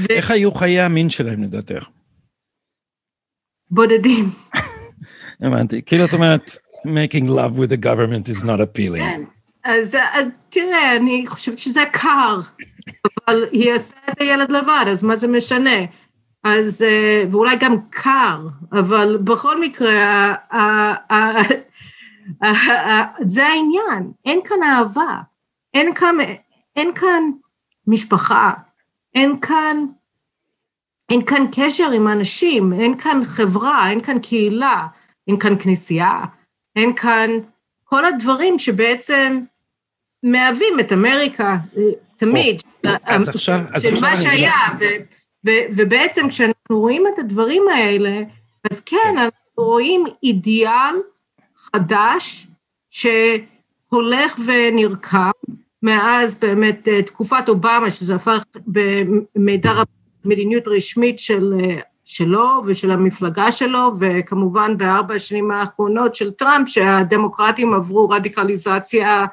איך 0.09 0.29
ו... 0.29 0.33
היו 0.33 0.51
חיי 0.51 0.81
המין 0.81 1.09
שלהם 1.09 1.43
לדעתך? 1.43 1.85
בודדים. 3.71 4.29
הבנתי. 5.41 5.81
כאילו 5.85 6.05
את 6.05 6.13
אומרת, 6.13 6.51
making 6.85 7.25
love 7.25 7.57
with 7.57 7.69
the 7.69 7.85
government 7.85 8.35
is 8.35 8.43
not 8.43 8.59
appealing. 8.59 9.00
כן, 9.00 9.21
אז 9.63 9.97
תראה, 10.50 10.95
אני 10.95 11.23
חושבת 11.27 11.57
שזה 11.57 11.81
קר, 11.91 12.39
אבל 13.27 13.45
היא 13.51 13.73
עושה 13.73 13.95
את 14.12 14.21
הילד 14.21 14.51
לבד, 14.51 14.85
אז 14.88 15.03
מה 15.03 15.15
זה 15.15 15.27
משנה? 15.27 15.85
אז, 16.43 16.85
אה, 16.88 17.23
ואולי 17.31 17.55
גם 17.55 17.75
קר, 17.89 18.47
אבל 18.71 19.17
בכל 19.23 19.62
מקרה, 19.62 20.33
זה 23.25 23.45
העניין, 23.45 24.12
אין 24.25 24.39
כאן 24.45 24.63
אהבה, 24.63 25.17
אין 25.73 25.93
כאן, 25.93 26.15
אין 26.75 26.93
כאן 26.95 27.23
משפחה, 27.87 28.51
אין 29.15 29.39
כאן, 29.39 29.77
אין 31.09 31.25
כאן 31.25 31.45
קשר 31.55 31.91
עם 31.91 32.07
אנשים, 32.07 32.73
אין 32.73 32.97
כאן 32.97 33.21
חברה, 33.25 33.89
אין 33.89 34.01
כאן 34.01 34.19
קהילה. 34.19 34.87
אין 35.27 35.39
כאן 35.39 35.59
כנסייה, 35.59 36.19
אין 36.75 36.95
כאן 36.95 37.29
כל 37.83 38.05
הדברים 38.05 38.59
שבעצם 38.59 39.39
מהווים 40.23 40.79
את 40.79 40.91
אמריקה 40.91 41.57
תמיד. 42.17 42.61
אז 43.03 43.29
עכשיו, 43.29 43.59
אז 43.73 43.85
עכשיו... 43.85 44.01
מה 44.01 44.17
שהיה, 44.17 44.55
ובעצם 45.75 46.29
כשאנחנו 46.29 46.79
רואים 46.79 47.03
את 47.13 47.19
הדברים 47.19 47.63
האלה, 47.73 48.21
אז 48.71 48.79
כן, 48.79 48.97
כן, 49.03 49.17
אנחנו 49.17 49.39
רואים 49.57 50.03
אידיאל 50.23 50.95
חדש 51.55 52.47
שהולך 52.89 54.39
ונרקם, 54.45 55.31
מאז 55.83 56.39
באמת 56.39 56.87
אה, 56.87 57.03
תקופת 57.03 57.49
אובמה, 57.49 57.91
שזה 57.91 58.15
הפך 58.15 58.43
במידע 58.67 59.71
רב 59.71 59.85
מדיניות 60.25 60.67
רשמית 60.67 61.19
של 61.19 61.53
אה, 61.59 61.79
שלו 62.05 62.61
ושל 62.65 62.91
המפלגה 62.91 63.51
שלו, 63.51 63.91
וכמובן 63.99 64.77
בארבע 64.77 65.15
השנים 65.15 65.51
האחרונות 65.51 66.15
של 66.15 66.31
טראמפ, 66.31 66.69
שהדמוקרטים 66.69 67.73
עברו 67.73 68.09
רדיקליזציה 68.09 69.25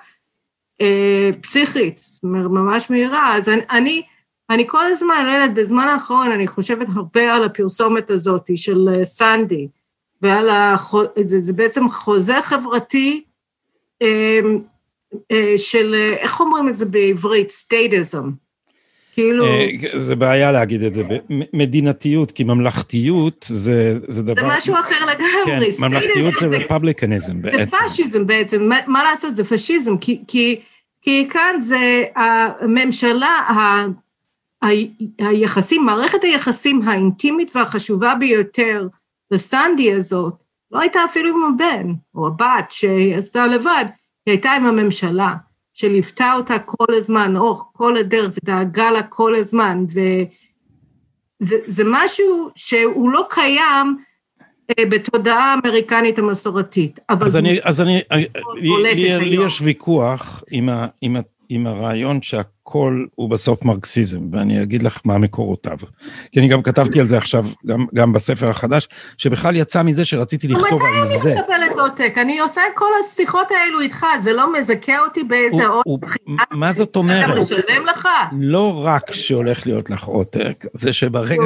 אה, 0.81 1.31
פסיכית, 1.43 2.01
ממש 2.23 2.91
מהירה. 2.91 3.37
אז 3.37 3.49
אני, 3.49 3.63
אני, 3.71 4.03
אני 4.51 4.69
כל 4.69 4.85
הזמן, 4.87 5.27
לא 5.27 5.31
יודעת, 5.31 5.55
בזמן 5.55 5.89
האחרון 5.89 6.33
אני 6.33 6.47
חושבת 6.47 6.87
הרבה 6.95 7.35
על 7.35 7.45
הפרסומת 7.45 8.11
הזאת 8.11 8.51
של 8.55 8.89
אה, 8.95 9.05
סנדי, 9.05 9.69
ועל 10.23 10.51
הח... 10.51 10.95
זה, 11.25 11.41
זה 11.41 11.53
בעצם 11.53 11.89
חוזה 11.89 12.43
חברתי 12.43 13.25
אה, 14.03 14.41
של, 15.57 15.95
אה, 15.95 16.17
איך 16.19 16.41
אומרים 16.41 16.69
את 16.69 16.75
זה 16.75 16.87
בעברית? 16.87 17.51
סטייטיזם. 17.51 18.31
כאילו... 19.15 19.45
אה, 19.45 19.67
זה 19.97 20.17
בעיה 20.17 20.53
להגיד 20.53 20.83
את 20.83 20.95
זה, 20.95 21.03
מדינתיות, 21.53 22.31
כי 22.33 22.45
ממלכתיות 22.45 23.47
זה, 23.49 23.99
זה 24.09 24.23
דבר... 24.23 24.41
זה 24.41 24.49
משהו 24.59 24.75
אחר 24.75 25.07
לגמרי. 25.07 25.73
כן, 25.73 25.87
ממלכתיות 25.87 26.35
זה 26.41 26.47
רפובליקניזם 26.47 27.43
בעצם. 27.43 27.65
זה 27.65 27.77
פשיזם 27.87 28.27
בעצם, 28.27 28.69
מה, 28.69 28.79
מה 28.87 29.03
לעשות, 29.03 29.35
זה 29.35 29.45
פשיזם, 29.45 29.99
כי, 29.99 30.21
כי, 30.29 30.61
כי 31.03 31.27
כאן 31.31 31.57
זה 31.59 32.05
הממשלה, 32.17 33.27
ה, 33.27 33.87
ה, 34.65 34.67
היחסים, 35.19 35.87
מערכת 35.87 36.25
היחסים 36.25 36.83
האינטימית 36.83 37.57
והחשובה 37.57 38.15
ביותר 38.15 38.87
לסנדי 39.31 39.93
הזאת, 39.93 40.35
לא 40.71 40.81
הייתה 40.81 41.05
אפילו 41.05 41.29
עם 41.29 41.55
הבן, 41.55 41.93
או 42.15 42.27
הבת 42.27 42.67
שהיא 42.71 43.17
עשתה 43.17 43.47
לבד, 43.47 43.85
היא 44.27 44.33
הייתה 44.33 44.53
עם 44.53 44.67
הממשלה. 44.67 45.35
שליוותה 45.75 46.33
אותה 46.37 46.59
כל 46.59 46.95
הזמן, 46.95 47.37
אורך 47.37 47.63
כל 47.73 47.97
הדרך, 47.97 48.31
ודאגה 48.43 48.91
לה 48.91 49.03
כל 49.03 49.35
הזמן, 49.35 49.85
וזה 51.41 51.83
משהו 51.87 52.51
שהוא 52.55 53.11
לא 53.11 53.27
קיים 53.31 53.97
אה, 54.71 54.85
בתודעה 54.91 55.55
האמריקנית 55.55 56.19
המסורתית. 56.19 57.01
אז 57.09 57.37
אני, 57.37 57.59
אז 57.63 57.81
אני, 57.81 58.01
לי, 58.61 59.19
לי 59.19 59.47
יש 59.47 59.61
ויכוח 59.61 60.43
עם, 60.51 60.69
ה, 60.69 60.87
עם, 61.01 61.17
ה, 61.17 61.21
עם 61.51 61.67
הרעיון 61.67 62.23
שה... 62.23 62.41
הכל 62.71 63.05
הוא 63.15 63.31
בסוף 63.31 63.65
מרקסיזם, 63.65 64.21
ואני 64.33 64.63
אגיד 64.63 64.83
לך 64.83 65.01
מה 65.05 65.19
מקורותיו. 65.19 65.77
כי 66.33 66.41
אני 66.41 66.49
גם 66.49 66.63
כתבתי 66.63 67.01
על 67.01 67.07
זה 67.07 67.17
עכשיו, 67.17 67.47
גם, 67.67 67.87
גם 67.95 68.13
בספר 68.13 68.51
החדש, 68.51 68.89
שבכלל 69.19 69.57
יצא 69.57 69.83
מזה 69.83 70.05
שרציתי 70.05 70.49
לכתוב 70.49 70.83
על 70.83 71.07
זה. 71.07 71.31
מתי 71.31 71.53
אני 71.55 71.67
מקבלת 71.69 71.79
עותק? 71.79 72.15
אני 72.21 72.41
עושה 72.41 72.61
את 72.71 72.77
כל 72.77 72.91
השיחות 73.01 73.47
האלו 73.51 73.81
איתך, 73.81 74.07
זה 74.19 74.33
לא 74.33 74.59
מזכה 74.59 74.99
אותי 74.99 75.25
באיזה 75.25 75.67
עותק. 75.67 76.07
מה 76.51 76.73
זאת 76.73 76.97
אומרת? 76.97 77.31
אתה 77.31 77.41
משלם 77.41 77.87
לך? 77.87 78.09
לא 78.33 78.83
רק 78.85 79.13
שהולך 79.13 79.67
להיות 79.67 79.91
לך 79.91 80.05
עותק, 80.05 80.67
זה 80.75 80.93
שברגע 80.93 81.43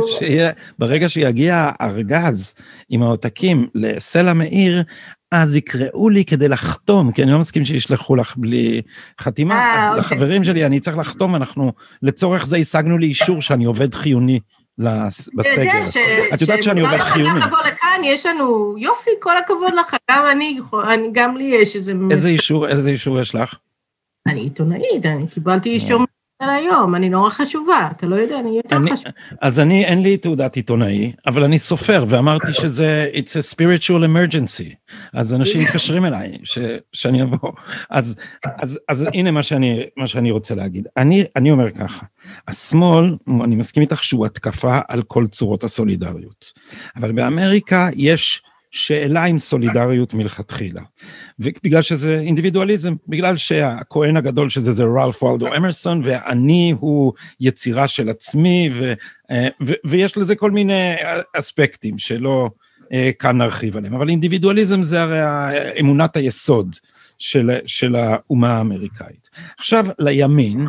ברגע 0.78 1.08
שיגיע 1.08 1.70
הארגז 1.78 2.54
עם 2.88 3.02
העותקים 3.02 3.66
לסלע 3.75 4.32
מאיר, 4.32 4.82
אז 5.33 5.57
יקראו 5.57 6.09
לי 6.09 6.25
כדי 6.25 6.49
לחתום, 6.49 7.12
כי 7.12 7.23
אני 7.23 7.33
לא 7.33 7.38
מסכים 7.38 7.64
שישלחו 7.64 8.16
לך 8.16 8.37
בלי 8.37 8.83
חתימה, 9.21 9.54
아, 9.54 9.76
אה, 9.76 9.90
אז 9.90 9.99
אוקיי. 9.99 10.16
לחברים 10.16 10.45
שלי 10.45 10.66
אני 10.66 10.81
צריך 10.81 10.99
לחתום, 10.99 11.35
אנחנו 11.35 11.73
לצורך 12.02 12.47
זה 12.47 12.57
השגנו 12.57 12.99
לי 12.99 13.07
אישור 13.07 13.43
שאני 13.43 13.64
עובד 13.64 13.95
חיוני 13.95 14.40
בסגר. 14.78 15.90
ש... 15.90 15.97
את 16.35 16.40
יודעת 16.40 16.62
שאני 16.62 16.81
עובד 16.81 17.00
חיוני. 17.00 17.40
לבוא 17.40 17.59
לכאן, 17.66 18.00
יש 18.04 18.26
לנו, 18.26 18.75
יופי, 18.78 19.11
כל 19.21 19.38
הכבוד 19.38 19.75
לך, 19.75 19.97
גם 20.11 20.25
אני, 20.31 20.59
גם 21.12 21.37
לי 21.37 21.45
יש 21.45 21.76
איזה... 21.76 21.93
איזה 22.11 22.28
אישור, 22.28 22.69
איזה 22.69 22.90
אישור 22.90 23.21
יש 23.21 23.35
לך? 23.35 23.54
אני 24.26 24.40
עיתונאית, 24.40 25.07
אני 25.07 25.26
קיבלתי 25.28 25.69
אישור 25.69 26.04
היום, 26.41 26.95
אני 26.95 27.09
נורא 27.09 27.31
חשובה, 27.31 27.88
אתה 27.97 28.07
לא 28.07 28.17
יודע, 28.17 28.41
אני 28.41 28.57
יותר 28.57 28.76
חשובה. 28.93 29.11
אז 29.41 29.61
אני, 29.61 29.85
אין 29.85 30.03
לי 30.03 30.17
תעודת 30.17 30.57
עיתונאי, 30.57 31.12
אבל 31.26 31.45
אני 31.45 31.59
סופר, 31.59 32.05
ואמרתי 32.09 32.53
שזה, 32.53 33.11
it's 33.12 33.31
a 33.31 33.55
spiritual 33.55 34.00
emergency. 34.00 34.95
אז 35.12 35.35
אנשים 35.35 35.61
מתקשרים 35.64 36.05
אליי, 36.05 36.33
ש, 36.45 36.59
שאני 36.93 37.23
אבוא. 37.23 37.53
אז, 37.91 38.21
אז, 38.45 38.81
אז 38.88 39.07
הנה 39.14 39.31
מה 39.31 39.43
שאני, 39.43 39.81
מה 39.97 40.07
שאני 40.07 40.31
רוצה 40.31 40.55
להגיד. 40.55 40.88
אני, 40.97 41.25
אני 41.37 41.50
אומר 41.50 41.71
ככה, 41.71 42.07
השמאל, 42.49 43.17
אני 43.45 43.57
מסכים 43.57 43.83
איתך 43.83 44.03
שהוא 44.03 44.26
התקפה 44.26 44.79
על 44.88 45.03
כל 45.03 45.26
צורות 45.26 45.64
הסולידריות. 45.64 46.53
אבל 46.97 47.12
באמריקה 47.12 47.88
יש 47.97 48.43
שאלה 48.75 49.25
עם 49.25 49.38
סולידריות 49.38 50.14
מלכתחילה. 50.14 50.83
ובגלל 51.38 51.83
שזה 51.83 52.21
אינדיבידואליזם, 52.21 52.95
בגלל 53.09 53.37
שהכהן 53.37 54.16
הגדול 54.16 54.50
של 54.50 54.61
זה 54.61 54.73
זה 54.73 54.85
רלף 54.85 55.23
וולדו 55.23 55.54
אמרסון, 55.57 56.02
ואני 56.04 56.75
הוא 56.78 57.12
יצירה 57.40 57.88
של 57.88 58.09
עצמי, 58.09 58.69
ו, 58.73 58.93
אה, 59.31 59.49
ו, 59.66 59.73
ויש 59.85 60.19
לזה 60.19 60.37
כל 60.37 60.50
מיני 60.50 60.95
אספקטים 61.37 61.99
שלא 61.99 62.50
אה, 62.93 63.11
כאן 63.19 63.38
נרחיב 63.38 63.76
עליהם. 63.76 63.95
אבל 63.95 64.09
אינדיבידואליזם 64.09 64.83
זה 64.83 65.02
הרי 65.02 65.21
אמונת 65.81 66.16
היסוד 66.16 66.76
של, 67.19 67.50
של 67.66 67.97
האומה 67.97 68.57
האמריקאית. 68.57 69.31
עכשיו, 69.59 69.87
לימין, 69.99 70.66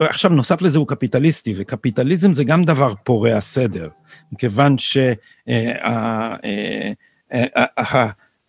עכשיו 0.00 0.30
נוסף 0.30 0.62
לזה 0.62 0.78
הוא 0.78 0.88
קפיטליסטי, 0.88 1.54
וקפיטליזם 1.56 2.32
זה 2.32 2.44
גם 2.44 2.64
דבר 2.64 2.94
פורע 3.04 3.40
סדר, 3.40 3.88
מכיוון 4.32 4.76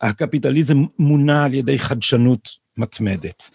שהקפיטליזם 0.03 0.83
מונע 0.99 1.43
על 1.43 1.53
ידי 1.53 1.79
חדשנות 1.79 2.49
מתמדת. 2.77 3.49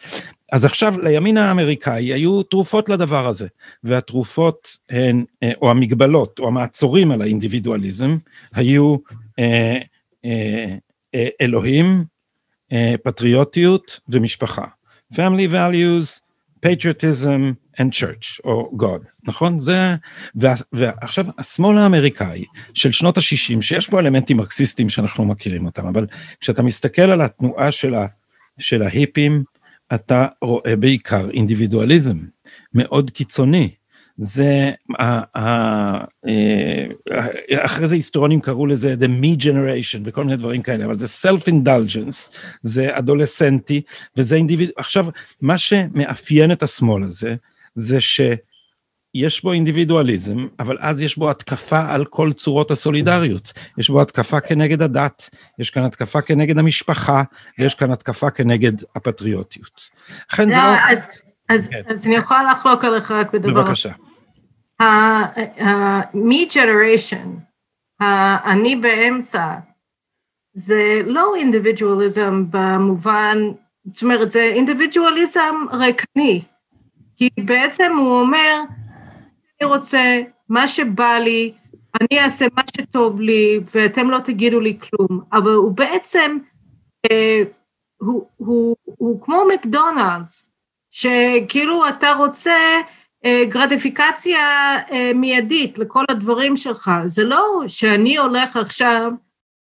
אז 0.53 0.65
עכשיו 0.65 0.95
לימין 1.03 1.37
האמריקאי 1.37 2.05
היו 2.13 2.43
תרופות 2.43 2.89
לדבר 2.89 3.27
הזה, 3.27 3.47
והתרופות 3.85 4.77
הן, 4.91 5.25
או 5.63 5.71
המגבלות, 5.71 6.39
או 6.39 6.49
המעצורים 6.49 7.11
על 7.11 7.23
האינדיבידואליזם, 7.23 8.17
היו 8.53 8.97
אה, 9.39 9.79
אה, 10.25 10.75
אה, 11.15 11.29
אלוהים, 11.41 12.05
פטריוטיות 13.03 14.01
ומשפחה. 14.09 14.65
family 15.15 15.49
values, 15.53 16.21
patriotism, 16.67 17.55
and 17.81 18.01
church, 18.01 18.41
או 18.45 18.73
God, 18.83 19.09
נכון? 19.25 19.59
זה, 19.59 19.95
וה, 20.35 20.55
ועכשיו 20.73 21.27
השמאל 21.39 21.79
האמריקאי 21.79 22.45
של 22.75 22.91
שנות 22.91 23.19
ה-60, 23.19 23.61
שיש 23.61 23.91
בו 23.91 23.99
אלמנטים 23.99 24.37
מרקסיסטיים 24.37 24.89
שאנחנו 24.89 25.25
מכירים 25.25 25.67
אותם, 25.67 25.87
אבל 25.87 26.07
כשאתה 26.41 26.63
מסתכל 26.63 27.03
על 27.03 27.21
התנועה 27.21 27.73
של, 27.73 27.95
ה, 27.95 28.07
של 28.59 28.83
ההיפים, 28.83 29.45
אתה 29.95 30.27
רואה 30.43 30.77
בעיקר 30.77 31.31
אינדיבידואליזם 31.31 32.19
מאוד 32.75 33.11
קיצוני. 33.11 33.71
זה, 34.23 34.71
אה, 35.01 36.05
אחרי 37.53 37.89
זה 37.89 37.95
היסטוריונים 37.95 38.41
קראו 38.41 38.67
לזה 38.67 38.95
the 39.01 39.23
me 39.23 39.43
generation 39.43 40.01
וכל 40.05 40.25
מיני 40.25 40.37
דברים 40.37 40.63
כאלה, 40.63 40.85
אבל 40.85 40.99
זה 40.99 41.07
self-indulgence, 41.29 42.37
זה 42.63 42.99
אדולסנטי, 42.99 43.83
וזה 44.17 44.37
אינדיבידואל, 44.37 44.75
עכשיו, 44.77 45.07
מה 45.41 45.59
שמאפיין 45.59 46.53
את 46.53 46.63
השמאל 46.63 47.03
הזה, 47.03 47.35
זה 47.75 48.01
שיש 48.01 49.43
בו 49.43 49.53
אינדיבידואליזם, 49.53 50.47
אבל 50.59 50.77
אז 50.81 51.03
יש 51.03 51.17
בו 51.17 51.31
התקפה 51.31 51.93
על 51.95 52.05
כל 52.05 52.33
צורות 52.33 52.71
הסולידריות. 52.71 53.53
יש 53.79 53.91
בו 53.91 54.03
התקפה 54.03 54.41
כנגד 54.41 54.83
הדת, 54.83 55.31
יש 55.59 55.71
כאן 55.71 55.83
התקפה 55.83 56.21
כנגד 56.21 56.59
המשפחה, 56.59 57.23
ויש 57.59 57.75
כאן 57.75 57.93
התקפה 57.93 58.31
כנגד 58.31 58.73
הפטריוטיות. 58.97 59.91
לכן 60.33 60.53
זה 60.53 60.57
לא... 60.57 60.93
אז, 60.93 61.11
אז, 61.49 61.69
כן. 61.69 61.83
אז 61.87 62.07
אני 62.07 62.15
יכולה 62.15 62.53
לחלוק 62.53 62.85
עליך 62.85 63.11
רק 63.11 63.33
בדבר. 63.33 63.63
בבקשה. 63.63 63.93
ה-me 64.81 66.53
generation, 66.53 67.29
אני 68.45 68.77
באמצע, 68.77 69.55
זה 70.55 71.01
לא 71.07 71.35
אינדיבידואליזם 71.37 72.45
במובן, 72.51 73.39
זאת 73.91 74.03
אומרת, 74.03 74.31
זה 74.31 74.41
אינדיבידואליזם 74.43 75.55
ריקני. 75.73 76.43
כי 77.21 77.31
בעצם 77.45 77.93
הוא 77.99 78.21
אומר, 78.21 78.61
אני 79.61 79.69
רוצה 79.69 80.21
מה 80.49 80.69
שבא 80.69 81.19
לי, 81.25 81.53
אני 82.01 82.21
אעשה 82.21 82.47
מה 82.57 82.63
שטוב 82.77 83.21
לי 83.21 83.61
ואתם 83.75 84.11
לא 84.11 84.19
תגידו 84.19 84.61
לי 84.61 84.79
כלום, 84.79 85.21
אבל 85.33 85.51
הוא 85.51 85.73
בעצם, 85.73 86.39
אה, 87.11 87.43
הוא, 88.01 88.27
הוא, 88.37 88.77
הוא 88.85 89.23
כמו 89.23 89.43
מקדונלדס, 89.55 90.51
שכאילו 90.91 91.89
אתה 91.89 92.13
רוצה 92.13 92.81
אה, 93.25 93.45
גרטיפיקציה 93.49 94.41
אה, 94.93 95.13
מיידית 95.15 95.79
לכל 95.79 96.05
הדברים 96.11 96.57
שלך, 96.57 96.91
זה 97.05 97.25
לא 97.25 97.63
שאני 97.67 98.17
הולך 98.17 98.57
עכשיו 98.57 99.13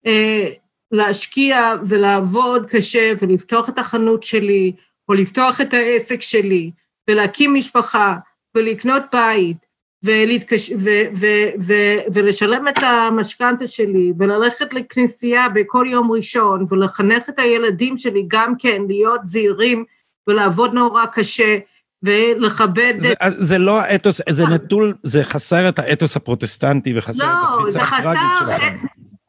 אה, 0.05 0.47
להשקיע 0.91 1.73
ולעבוד 1.85 2.65
קשה 2.69 3.13
ולפתוח 3.21 3.69
את 3.69 3.79
החנות 3.79 4.23
שלי 4.23 4.71
או 5.09 5.13
לפתוח 5.13 5.61
את 5.61 5.73
העסק 5.73 6.21
שלי, 6.21 6.71
ולהקים 7.09 7.53
משפחה, 7.53 8.15
ולקנות 8.57 9.03
בית, 9.11 9.65
ולהתקש... 10.05 10.71
ו... 10.71 10.89
ו... 11.15 11.25
ו... 11.61 11.73
ולשלם 12.13 12.67
את 12.67 12.83
המשכנתה 12.83 13.67
שלי, 13.67 14.13
וללכת 14.19 14.73
לכנסייה 14.73 15.49
בכל 15.49 15.85
יום 15.89 16.11
ראשון, 16.11 16.65
ולחנך 16.69 17.29
את 17.29 17.39
הילדים 17.39 17.97
שלי 17.97 18.23
גם 18.27 18.53
כן 18.59 18.81
להיות 18.87 19.21
זהירים, 19.23 19.83
ולעבוד 20.27 20.73
נורא 20.73 21.05
קשה, 21.05 21.57
ולכבד 22.03 22.93
זה, 22.97 23.13
את... 23.13 23.33
זה 23.37 23.57
לא 23.57 23.79
האתוס, 23.79 24.21
זה 24.29 24.43
אה. 24.43 24.49
נטול, 24.49 24.93
זה 25.03 25.23
חסר 25.23 25.69
את 25.69 25.79
האתוס 25.79 26.15
הפרוטסטנטי 26.15 26.97
וחסר 26.97 27.23
לא, 27.23 27.33
את 27.33 27.65
התפיסה 27.65 27.97
הטראגית 27.97 28.21
שלכם. 28.39 28.87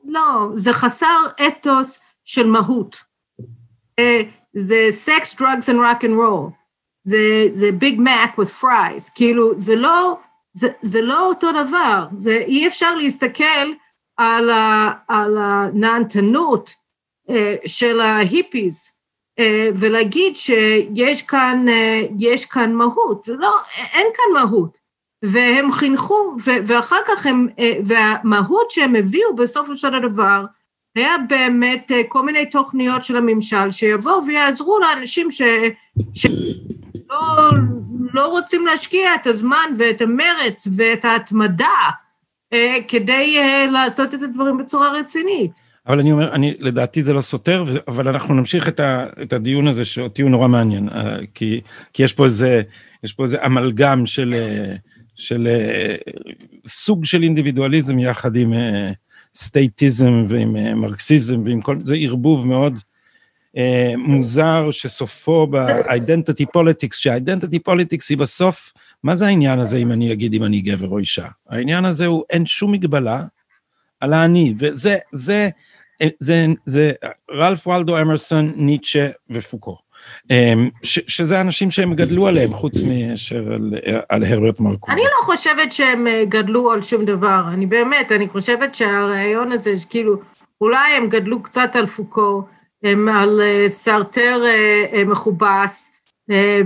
לא, 0.08 0.48
זה 0.54 0.72
חסר 0.72 1.26
אתוס 1.48 2.00
של 2.24 2.46
מהות. 2.46 2.96
אה, 3.98 4.22
זה 4.54 4.86
sex, 4.90 5.40
drugs 5.40 5.70
and 5.70 5.72
rock 5.72 6.02
and 6.02 6.16
roll. 6.18 6.65
זה, 7.06 7.48
זה 7.52 7.72
Big 7.72 8.00
Mac 8.00 8.38
with 8.38 8.62
fries, 8.62 9.14
כאילו 9.14 9.52
זה 9.56 9.76
לא, 9.76 10.18
זה, 10.52 10.68
זה 10.82 11.02
לא 11.02 11.28
אותו 11.28 11.52
דבר, 11.52 12.06
זה, 12.16 12.42
אי 12.46 12.66
אפשר 12.66 12.94
להסתכל 12.94 13.72
על, 14.16 14.50
ה, 14.50 14.92
על 15.08 15.36
הנהנתנות 15.40 16.74
אה, 17.30 17.54
של 17.66 18.00
ההיפיז 18.00 18.90
אה, 19.38 19.68
ולהגיד 19.74 20.36
שיש 20.36 21.22
כאן, 21.22 21.68
אה, 21.68 22.06
יש 22.18 22.46
כאן 22.46 22.72
מהות, 22.72 23.28
לא, 23.28 23.56
אין 23.92 24.06
כאן 24.14 24.42
מהות. 24.42 24.86
והם 25.22 25.72
חינכו, 25.72 26.36
ו, 26.46 26.50
ואחר 26.66 27.00
כך 27.06 27.26
הם, 27.26 27.48
והמהות 27.84 28.70
שהם 28.70 28.96
הביאו 28.96 29.36
בסופו 29.36 29.76
של 29.76 29.94
הדבר, 29.94 30.44
היה 30.96 31.14
באמת 31.28 31.90
כל 32.08 32.22
מיני 32.22 32.46
תוכניות 32.46 33.04
של 33.04 33.16
הממשל 33.16 33.70
שיבואו 33.70 34.26
ויעזרו 34.26 34.78
לאנשים 34.78 35.30
ש... 35.30 35.42
ש... 36.14 36.26
לא, 37.10 37.50
לא 38.14 38.30
רוצים 38.30 38.66
להשקיע 38.66 39.14
את 39.14 39.26
הזמן 39.26 39.66
ואת 39.78 40.00
המרץ 40.00 40.68
ואת 40.76 41.04
ההתמדה 41.04 41.90
אה, 42.52 42.76
כדי 42.88 43.36
אה, 43.38 43.66
לעשות 43.72 44.14
את 44.14 44.22
הדברים 44.22 44.58
בצורה 44.58 44.90
רצינית. 44.90 45.50
אבל 45.86 45.98
אני 45.98 46.12
אומר, 46.12 46.34
אני, 46.34 46.54
לדעתי 46.58 47.02
זה 47.02 47.12
לא 47.12 47.20
סותר, 47.20 47.64
אבל 47.88 48.08
אנחנו 48.08 48.34
נמשיך 48.34 48.68
את, 48.68 48.80
ה, 48.80 49.06
את 49.22 49.32
הדיון 49.32 49.68
הזה 49.68 49.84
שאותי 49.84 50.22
הוא 50.22 50.30
נורא 50.30 50.48
מעניין, 50.48 50.88
אה, 50.88 51.16
כי, 51.34 51.60
כי 51.92 52.02
יש 52.02 52.12
פה 52.12 52.24
איזה, 52.24 52.62
יש 53.04 53.12
פה 53.12 53.22
איזה 53.22 53.46
אמלגם 53.46 54.06
של, 54.06 54.34
אה, 54.34 54.76
של 55.16 55.46
אה, 55.46 55.94
סוג 56.66 57.04
של 57.04 57.22
אינדיבידואליזם 57.22 57.98
יחד 57.98 58.36
עם 58.36 58.52
סטייטיזם 59.34 60.20
ועם 60.28 60.80
מרקסיזם 60.80 61.42
ועם 61.44 61.60
כל, 61.60 61.76
זה 61.82 61.96
ערבוב 61.96 62.46
מאוד 62.46 62.72
אה, 62.74 62.80
מוזר 63.96 64.70
שסופו 64.70 65.46
ב-identity 65.46 66.44
politics, 66.56 66.96
שה-identity 66.96 67.58
politics 67.68 68.06
היא 68.10 68.18
בסוף, 68.18 68.72
מה 69.04 69.16
זה 69.16 69.26
העניין 69.26 69.58
הזה 69.58 69.76
אם 69.76 69.92
אני 69.92 70.12
אגיד 70.12 70.34
אם 70.34 70.44
אני 70.44 70.60
גבר 70.60 70.88
או 70.88 70.98
אישה? 70.98 71.26
העניין 71.48 71.84
הזה 71.84 72.06
הוא 72.06 72.24
אין 72.30 72.46
שום 72.46 72.72
מגבלה 72.72 73.22
על 74.00 74.12
האני, 74.12 74.54
וזה, 74.58 74.96
זה, 75.12 75.48
זה, 76.02 76.10
זה, 76.20 76.46
זה 76.66 76.92
רלף 77.30 77.66
וולדו 77.66 78.00
אמרסון, 78.00 78.52
ניטשה 78.56 79.08
ופוקו. 79.30 79.78
אה, 80.30 80.54
ש, 80.82 81.00
שזה 81.06 81.40
אנשים 81.40 81.70
שהם 81.70 81.94
גדלו 81.94 82.26
עליהם, 82.26 82.52
חוץ 82.52 82.82
מאשר 82.82 83.52
על, 83.52 83.74
על 84.08 84.24
הרברט 84.24 84.60
מרקוז. 84.60 84.94
אני 84.94 85.02
לא 85.02 85.24
חושבת 85.24 85.72
שהם 85.72 86.06
אה, 86.06 86.24
גדלו 86.28 86.72
על 86.72 86.82
שום 86.82 87.04
דבר, 87.04 87.42
אני 87.48 87.66
באמת, 87.66 88.12
אני 88.12 88.28
חושבת 88.28 88.74
שהרעיון 88.74 89.52
הזה, 89.52 89.74
כאילו, 89.90 90.16
אולי 90.60 90.92
הם 90.96 91.08
גדלו 91.08 91.42
קצת 91.42 91.76
על 91.76 91.86
פוקו, 91.86 92.42
על 93.12 93.40
אה, 93.40 93.66
סרטר 93.68 94.40
אה, 94.44 94.84
אה, 94.92 95.04
מכובס 95.04 95.92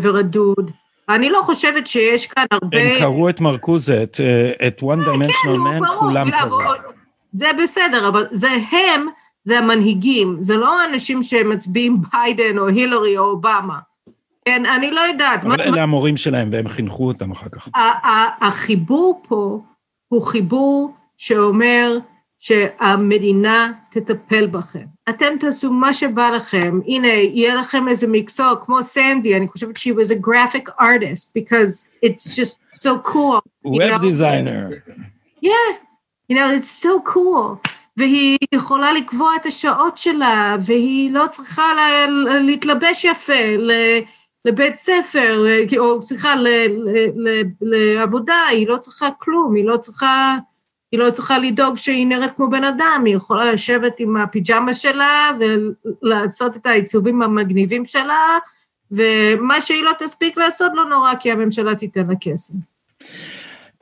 ורדוד. 0.01 0.71
אני 1.09 1.31
לא 1.31 1.41
חושבת 1.45 1.87
שיש 1.87 2.27
כאן 2.27 2.45
הרבה... 2.51 2.83
הם 2.83 2.99
קראו 2.99 3.29
את 3.29 3.41
מרקוזה, 3.41 4.03
את, 4.03 4.21
את 4.67 4.83
One 4.83 5.07
Dimensional 5.07 5.71
כן, 5.71 5.85
Man, 5.85 5.99
כולם 5.99 6.31
קראו. 6.31 6.59
זה 7.33 7.47
בסדר, 7.63 8.09
אבל 8.09 8.27
זה 8.31 8.49
הם, 8.51 9.07
זה 9.45 9.59
המנהיגים, 9.59 10.37
זה 10.39 10.57
לא 10.57 10.81
האנשים 10.81 11.23
שמצביעים 11.23 11.97
ביידן 12.13 12.59
או 12.59 12.69
הילרי 12.69 13.19
או 13.19 13.25
אובמה. 13.25 13.79
כן, 14.45 14.67
אני 14.67 14.91
לא 14.91 15.01
יודעת. 15.01 15.41
אבל 15.41 15.49
מה, 15.49 15.55
אלה 15.55 15.71
מה... 15.71 15.83
המורים 15.83 16.17
שלהם 16.17 16.49
והם 16.53 16.69
חינכו 16.69 17.09
אותם 17.09 17.31
אחר 17.31 17.49
כך. 17.49 17.69
החיבור 18.41 19.23
פה 19.29 19.61
הוא 20.09 20.23
חיבור 20.23 20.95
שאומר 21.17 21.99
שהמדינה 22.43 23.73
תטפל 23.91 24.47
בכם. 24.47 24.85
אתם 25.09 25.27
תעשו 25.41 25.73
מה 25.73 25.93
שבא 25.93 26.31
לכם, 26.31 26.81
הנה, 26.87 27.09
יהיה 27.09 27.55
לכם 27.55 27.89
איזה 27.89 28.07
מקצוע 28.11 28.55
כמו 28.65 28.83
סנדי, 28.83 29.37
אני 29.37 29.49
חושבת 29.49 29.77
שהיא 29.77 29.95
was 29.95 30.11
a 30.11 30.27
graphic 30.27 30.69
artist, 30.81 31.33
because 31.35 31.89
it's 32.05 32.37
just 32.37 32.61
so 32.85 32.91
cool. 33.05 33.41
Web 33.65 34.03
designer. 34.03 34.83
Yeah, 35.43 35.71
you 36.29 36.37
know, 36.37 36.51
it's 36.59 36.85
so 36.85 37.13
cool. 37.15 37.71
והיא 37.97 38.39
יכולה 38.53 38.93
לקבוע 38.93 39.37
את 39.37 39.47
השעות 39.47 39.99
שלה, 39.99 40.57
והיא 40.61 41.13
לא 41.13 41.25
צריכה 41.31 41.65
להתלבש 42.41 43.05
יפה 43.05 43.57
לבית 44.45 44.77
ספר, 44.77 45.45
או 45.79 46.07
סליחה, 46.07 46.35
לעבודה, 47.61 48.47
היא 48.51 48.69
לא 48.69 48.77
צריכה 48.77 49.09
כלום, 49.19 49.55
היא 49.55 49.65
לא 49.65 49.77
צריכה, 49.77 50.37
היא 50.93 51.01
לא 51.01 51.11
צריכה 51.11 51.39
לדאוג 51.39 51.77
שהיא 51.77 52.07
נראית 52.07 52.31
כמו 52.37 52.51
בן 52.51 52.65
אדם, 52.65 53.03
היא 53.07 53.17
יכולה 53.17 53.53
לשבת 53.53 54.01
עם 54.01 54.17
הפיג'מה 54.17 54.75
שלה 54.75 55.31
ולעשות 56.03 56.57
את 56.57 56.67
העיצובים 56.67 57.23
המגניבים 57.23 57.87
שלה, 57.87 58.39
ומה 58.91 59.61
שהיא 59.61 59.83
לא 59.83 59.93
תספיק 59.99 60.37
לעשות 60.37 60.73
לא 60.75 60.85
נורא, 60.85 61.15
כי 61.21 61.33
הממשלה 61.33 61.75
תיתן 61.75 62.07
לה 62.07 62.15
כסף. 62.21 62.55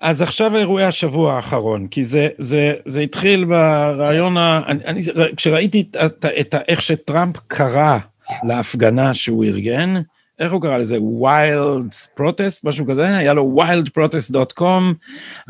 אז 0.01 0.23
עכשיו 0.23 0.57
אירועי 0.57 0.85
השבוע 0.85 1.35
האחרון, 1.35 1.87
כי 1.87 2.05
זה, 2.05 2.29
זה, 2.39 2.75
זה 2.87 3.01
התחיל 3.01 3.45
ברעיון, 3.45 4.37
ה, 4.37 4.61
אני, 4.67 4.85
אני, 4.85 5.03
כשראיתי 5.37 5.81
את, 5.81 5.97
את, 5.97 6.25
את 6.41 6.55
איך 6.69 6.83
שטראמפ 6.83 7.37
קרא 7.49 7.99
להפגנה 8.43 9.15
שהוא 9.15 9.45
ארגן, 9.45 9.95
איך 10.39 10.53
הוא 10.53 10.63
קרא 10.63 10.79
לזה? 10.79 11.03
ויילד 11.03 11.95
פרוטסט, 12.15 12.65
משהו 12.65 12.87
כזה? 12.87 13.17
היה 13.17 13.33
לו 13.33 13.57
wildprotest.com, 13.61 14.83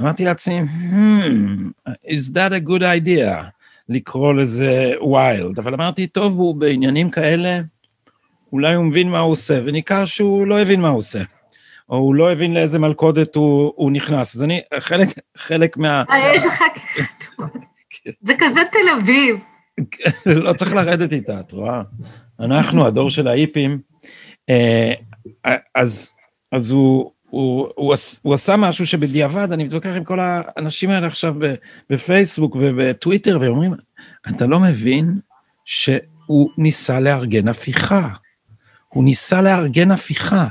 אמרתי 0.00 0.24
לעצמי, 0.24 0.60
hmm, 0.60 1.88
is 1.88 2.32
that 2.34 2.52
a 2.52 2.68
good 2.68 2.82
idea 2.82 3.44
לקרוא 3.88 4.34
לזה 4.34 4.92
ויילד, 5.12 5.58
אבל 5.58 5.74
אמרתי, 5.74 6.06
טוב, 6.06 6.38
הוא 6.38 6.54
בעניינים 6.54 7.10
כאלה, 7.10 7.60
אולי 8.52 8.74
הוא 8.74 8.84
מבין 8.84 9.10
מה 9.10 9.18
הוא 9.18 9.32
עושה, 9.32 9.60
וניכר 9.64 10.04
שהוא 10.04 10.46
לא 10.46 10.60
הבין 10.60 10.80
מה 10.80 10.88
הוא 10.88 10.98
עושה. 10.98 11.22
או 11.90 11.96
הוא 11.96 12.14
לא 12.14 12.32
הבין 12.32 12.54
לאיזה 12.54 12.78
מלכודת 12.78 13.34
הוא, 13.34 13.72
הוא 13.76 13.92
נכנס. 13.92 14.36
אז 14.36 14.42
אני, 14.42 14.60
חלק, 14.78 15.08
חלק 15.36 15.76
מה... 15.76 16.04
אה, 16.10 16.34
יש 16.34 16.46
לך... 16.46 16.62
זה 18.22 18.34
כזה 18.38 18.60
תל 18.72 19.00
אביב. 19.00 19.36
לא 20.26 20.52
צריך 20.52 20.74
לרדת 20.74 21.12
איתה, 21.12 21.40
את 21.40 21.52
רואה? 21.52 21.82
אנחנו, 22.40 22.86
הדור 22.86 23.10
של 23.10 23.28
ההיפים, 23.28 23.78
אז, 25.74 26.14
אז 26.52 26.70
הוא, 26.70 27.12
הוא, 27.30 27.68
הוא, 27.74 27.94
הוא 28.22 28.34
עשה 28.34 28.56
משהו 28.56 28.86
שבדיעבד, 28.86 29.52
אני 29.52 29.64
מתווכח 29.64 29.92
עם 29.96 30.04
כל 30.04 30.18
האנשים 30.20 30.90
האלה 30.90 31.06
עכשיו 31.06 31.34
בפייסבוק 31.90 32.56
ובטוויטר, 32.60 33.38
והם 33.40 33.50
אומרים, 33.50 33.74
אתה 34.28 34.46
לא 34.46 34.60
מבין 34.60 35.18
שהוא 35.64 36.50
ניסה 36.58 37.00
לארגן 37.00 37.48
הפיכה. 37.48 38.08
הוא 38.88 39.04
ניסה 39.04 39.42
לארגן 39.42 39.90
הפיכה. 39.90 40.48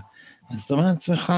אז 0.51 0.61
אתה 0.61 0.73
אומר 0.73 0.85
לעצמך, 0.85 1.33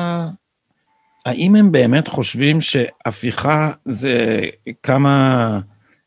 האם 1.25 1.55
הם 1.55 1.71
באמת 1.71 2.07
חושבים 2.07 2.61
שהפיכה 2.61 3.71
זה 3.85 4.41
כמה 4.83 5.59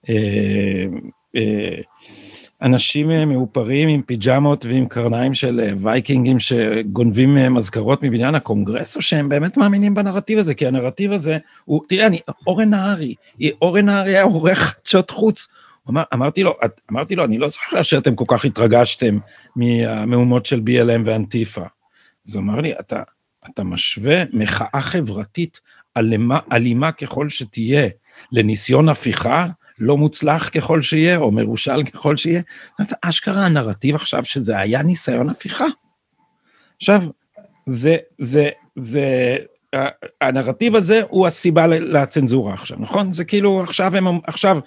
אה, 0.09 0.85
אה, 1.37 1.81
אנשים 2.63 3.29
מאופרים 3.29 3.89
עם 3.89 4.03
פיג'מות 4.03 4.65
ועם 4.65 4.87
קרניים 4.87 5.35
של 5.35 5.75
וייקינגים 5.81 6.39
שגונבים 6.39 7.55
מזכרות 7.55 8.03
מבניין 8.03 8.35
הקונגרס, 8.35 8.97
או 8.97 9.03
שהם 9.03 9.29
באמת 9.29 9.57
מאמינים 9.57 9.95
בנרטיב 9.95 10.39
הזה? 10.39 10.55
כי 10.55 10.67
הנרטיב 10.67 11.13
הזה 11.13 11.39
הוא, 11.65 11.83
תראה, 11.89 12.07
אני, 12.07 12.21
אורן 12.47 12.71
נהרי, 12.71 13.15
אורן 13.63 13.87
נהרי 13.87 14.11
היה 14.11 14.23
עורך 14.23 14.59
חדשות 14.59 15.11
חוץ, 15.11 15.49
אמר, 15.91 16.03
אמרתי 16.15 16.43
לו, 16.43 16.55
אמרתי 16.93 17.17
לו, 17.17 17.25
אני 17.25 17.39
לא 17.39 17.49
זוכר 17.49 17.83
שאתם 17.83 18.15
כל 18.15 18.25
כך 18.29 18.45
התרגשתם 18.45 19.19
מהמהומות 19.57 20.47
של 20.47 20.61
BLM 20.67 21.01
ואנטיפה. 21.05 21.65
אז 22.29 22.35
הוא 22.35 22.43
אמר 22.43 22.61
לי, 22.61 22.73
אתה, 22.81 23.03
אתה 23.51 23.65
משווה 23.65 24.23
מחאה 24.33 24.81
חברתית 24.81 25.61
אלימה, 25.97 26.39
אלימה 26.53 26.93
ככל 26.93 27.29
שתהיה 27.29 27.89
לניסיון 28.33 28.89
הפיכה, 28.89 29.47
לא 29.83 29.97
מוצלח 29.97 30.49
ככל 30.49 30.83
שיהיה, 30.83 31.17
או 31.17 31.31
מרושל 31.31 31.85
ככל 31.85 32.17
שיהיה. 32.17 32.41
זאת 32.41 32.79
אומרת, 32.79 32.93
אשכרה 33.03 33.47
הנרטיב 33.47 33.95
עכשיו 33.95 34.25
שזה 34.25 34.59
היה 34.59 34.83
ניסיון 34.83 35.29
הפיכה. 35.29 35.67
עכשיו, 36.77 37.03
זה, 37.67 37.97
זה, 38.19 38.49
זה, 38.77 39.37
הנרטיב 40.21 40.77
הזה 40.77 41.03
הוא 41.09 41.27
הסיבה 41.27 41.67
לצנזורה 41.67 42.55
עכשיו, 42.55 42.79
נכון? 42.81 43.13
זה 43.13 43.25
כאילו 43.25 43.63
עכשיו 43.63 43.97
הם, 43.97 44.07
עכשיו, 44.27 44.59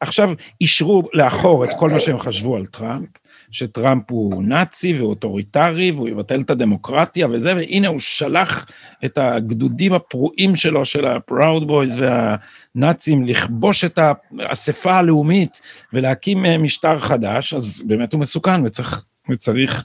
עכשיו 0.00 0.30
אישרו 0.60 1.02
לאחור 1.12 1.64
את 1.64 1.70
כל 1.78 1.90
מה 1.90 2.00
שהם 2.00 2.18
חשבו 2.18 2.56
על 2.56 2.66
טראמפ, 2.66 3.08
שטראמפ 3.54 4.10
הוא 4.10 4.42
נאצי 4.42 5.00
ואוטוריטרי 5.00 5.90
והוא 5.90 6.08
יבטל 6.08 6.40
את 6.40 6.50
הדמוקרטיה 6.50 7.28
וזה, 7.28 7.54
והנה 7.56 7.88
הוא 7.88 8.00
שלח 8.00 8.66
את 9.04 9.18
הגדודים 9.18 9.92
הפרועים 9.92 10.56
שלו, 10.56 10.84
של 10.84 11.06
ה-Proud 11.06 11.62
Boys 11.62 11.98
והנאצים, 11.98 13.26
לכבוש 13.26 13.84
את 13.84 13.98
האספה 14.38 14.94
הלאומית 14.94 15.60
ולהקים 15.92 16.46
אה, 16.46 16.58
משטר 16.58 16.98
חדש, 16.98 17.54
אז 17.54 17.82
באמת 17.86 18.12
הוא 18.12 18.20
מסוכן 18.20 18.64
וצריך, 18.64 19.04
וצריך 19.30 19.84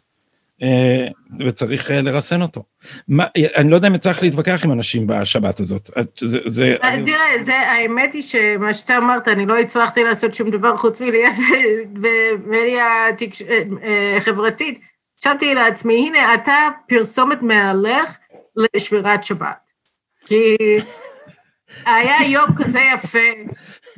וצריך 1.39 1.91
אה, 1.91 2.01
לרסן 2.01 2.41
אותו. 2.41 2.63
מה, 3.07 3.25
אני 3.55 3.71
לא 3.71 3.75
יודע 3.75 3.87
אם 3.87 3.97
צריך 3.97 4.23
להתווכח 4.23 4.61
עם 4.65 4.71
אנשים 4.71 5.07
בשבת 5.07 5.59
הזאת. 5.59 5.89
זה, 6.19 6.39
זה, 6.45 6.75
תראה, 7.05 7.39
זה, 7.39 7.55
האמת 7.59 8.13
היא 8.13 8.21
שמה 8.21 8.73
שאתה 8.73 8.97
אמרת, 8.97 9.27
אני 9.27 9.45
לא 9.45 9.57
הצלחתי 9.57 10.03
לעשות 10.03 10.33
שום 10.33 10.49
דבר 10.49 10.77
חוץ 10.77 11.01
מלהיות 11.01 11.33
אה, 13.83 14.17
חברתית. 14.19 14.79
חשבתי 15.19 15.55
לעצמי, 15.55 16.07
הנה, 16.07 16.33
אתה 16.33 16.67
פרסומת 16.87 17.41
מהלך 17.41 18.17
לשמירת 18.55 19.23
שבת. 19.23 19.69
כי 20.25 20.57
היה 21.85 22.15
יום 22.27 22.47
כזה 22.57 22.79
יפה, 22.93 23.53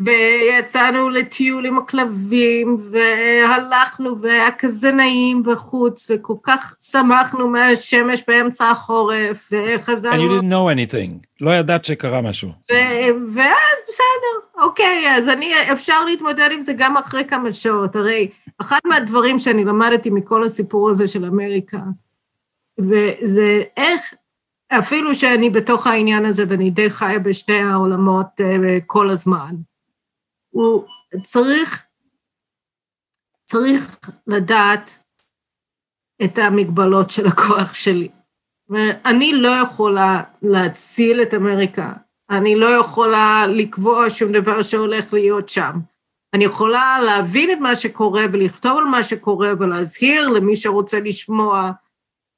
ויצאנו 0.05 1.09
לטיול 1.09 1.65
עם 1.65 1.77
הכלבים, 1.77 2.75
והלכנו, 2.91 4.21
והיה 4.21 4.51
כזה 4.51 4.91
נעים 4.91 5.43
בחוץ, 5.43 6.07
וכל 6.09 6.35
כך 6.43 6.75
שמחנו 6.91 7.47
מהשמש 7.47 8.23
באמצע 8.27 8.69
החורף, 8.69 9.49
וחזרנו... 9.51 10.15
And 10.15 10.41
you 10.41 10.43
didn't 10.43 10.51
know 10.51 10.93
anything, 10.93 11.27
לא 11.41 11.51
ידעת 11.51 11.85
שקרה 11.85 12.21
משהו. 12.21 12.49
ו- 12.49 13.33
ואז 13.33 13.81
בסדר, 13.89 14.63
אוקיי, 14.63 15.15
אז 15.15 15.29
אני, 15.29 15.53
אפשר 15.71 16.05
להתמודד 16.05 16.49
עם 16.51 16.61
זה 16.61 16.73
גם 16.77 16.97
אחרי 16.97 17.25
כמה 17.25 17.51
שעות, 17.51 17.95
הרי 17.95 18.27
אחד 18.61 18.79
מהדברים 18.85 19.39
שאני 19.39 19.65
למדתי 19.65 20.09
מכל 20.09 20.43
הסיפור 20.43 20.89
הזה 20.89 21.07
של 21.07 21.25
אמריקה, 21.25 21.79
וזה 22.79 23.63
איך 23.77 24.13
אפילו 24.79 25.15
שאני 25.15 25.49
בתוך 25.49 25.87
העניין 25.87 26.25
הזה 26.25 26.43
ואני 26.47 26.69
די 26.69 26.89
חיה 26.89 27.19
בשתי 27.19 27.59
העולמות 27.59 28.25
uh, 28.39 28.43
כל 28.85 29.09
הזמן, 29.09 29.55
הוא 30.51 30.85
צריך, 31.21 31.85
צריך 33.45 33.99
לדעת 34.27 35.03
את 36.23 36.37
המגבלות 36.37 37.11
של 37.11 37.27
הכוח 37.27 37.73
שלי. 37.73 38.09
ואני 38.69 39.33
לא 39.33 39.49
יכולה 39.49 40.23
להציל 40.41 41.21
את 41.21 41.33
אמריקה, 41.33 41.93
אני 42.29 42.55
לא 42.55 42.65
יכולה 42.65 43.45
לקבוע 43.47 44.09
שום 44.09 44.31
דבר 44.31 44.61
שהולך 44.61 45.13
להיות 45.13 45.49
שם. 45.49 45.71
אני 46.33 46.43
יכולה 46.43 46.99
להבין 47.05 47.51
את 47.51 47.57
מה 47.57 47.75
שקורה 47.75 48.23
ולכתוב 48.33 48.77
על 48.77 48.83
מה 48.83 49.03
שקורה 49.03 49.53
ולהזהיר 49.59 50.27
למי 50.27 50.55
שרוצה 50.55 50.99
לשמוע 50.99 51.71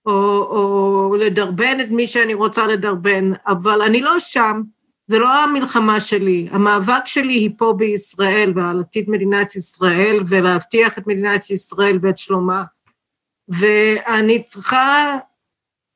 או, 0.06 0.12
או 0.43 1.15
לדרבן 1.19 1.80
את 1.82 1.89
מי 1.89 2.08
שאני 2.08 2.34
רוצה 2.34 2.67
לדרבן, 2.67 3.32
אבל 3.47 3.82
אני 3.82 4.02
לא 4.02 4.19
שם, 4.19 4.62
זה 5.05 5.19
לא 5.19 5.43
המלחמה 5.43 5.99
שלי, 5.99 6.47
המאבק 6.51 7.05
שלי 7.05 7.33
היא 7.33 7.49
פה 7.57 7.73
בישראל 7.77 8.53
ועל 8.55 8.79
עתיד 8.79 9.09
מדינת 9.09 9.55
ישראל 9.55 10.19
ולהבטיח 10.29 10.97
את 10.97 11.07
מדינת 11.07 11.49
ישראל 11.51 11.99
ואת 12.01 12.17
שלומה. 12.17 12.63
ואני 13.47 14.43
צריכה, 14.43 15.17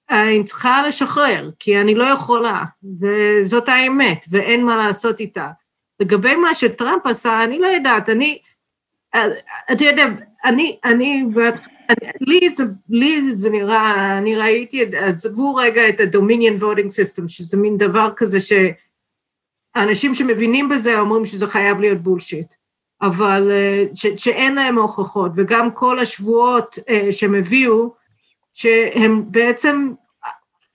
אני 0.10 0.44
צריכה 0.44 0.88
לשחרר, 0.88 1.52
כי 1.60 1.82
אני 1.82 1.96
לא 1.96 2.04
יכולה, 2.04 2.64
וזאת 3.00 3.70
האמת, 3.70 4.26
ואין 4.30 4.66
מה 4.66 4.76
לעשות 4.76 5.20
איתה. 5.20 5.52
לגבי 6.00 6.36
מה 6.36 6.56
שטראמפ 6.56 7.06
עשה, 7.06 7.44
אני 7.44 7.60
לא 7.60 7.68
יודעת, 7.68 8.10
אני, 8.10 8.40
אתה 9.72 9.86
יודע, 9.86 10.06
אני, 10.46 10.78
אני, 10.86 11.26
לי 12.22 12.50
זה, 12.50 12.64
לי 12.90 13.34
זה 13.34 13.50
נראה, 13.50 14.18
אני 14.18 14.36
ראיתי, 14.36 14.86
עזבו 14.96 15.56
רגע 15.56 15.90
את 15.90 16.00
ה-Dominion 16.00 16.62
Voting 16.62 16.90
System, 16.90 17.28
שזה 17.28 17.58
מין 17.58 17.78
דבר 17.78 18.12
כזה 18.16 18.40
שאנשים 19.78 20.14
שמבינים 20.14 20.70
בזה 20.70 21.00
אומרים 21.00 21.26
שזה 21.26 21.48
חייב 21.48 21.80
להיות 21.80 21.98
בולשיט, 21.98 22.54
אבל 23.02 23.52
ש, 23.96 24.08
שאין 24.18 24.56
להם 24.56 24.78
הוכחות, 24.78 25.32
וגם 25.36 25.72
כל 25.72 26.00
השבועות 26.00 26.80
שהם 27.12 27.36
הביאו, 27.36 27.94
שהם 28.54 29.24
בעצם 29.28 29.92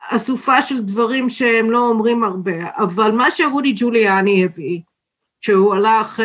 אסופה 0.09 0.63
של 0.63 0.81
דברים 0.81 1.31
שהם 1.31 1.71
לא 1.71 1.79
אומרים 1.79 2.25
הרבה, 2.25 2.53
אבל 2.77 3.11
מה 3.11 3.31
שרודי 3.31 3.73
ג'וליאני 3.77 4.45
הביא, 4.45 4.81
שהוא 5.41 5.75
הלך 5.75 6.21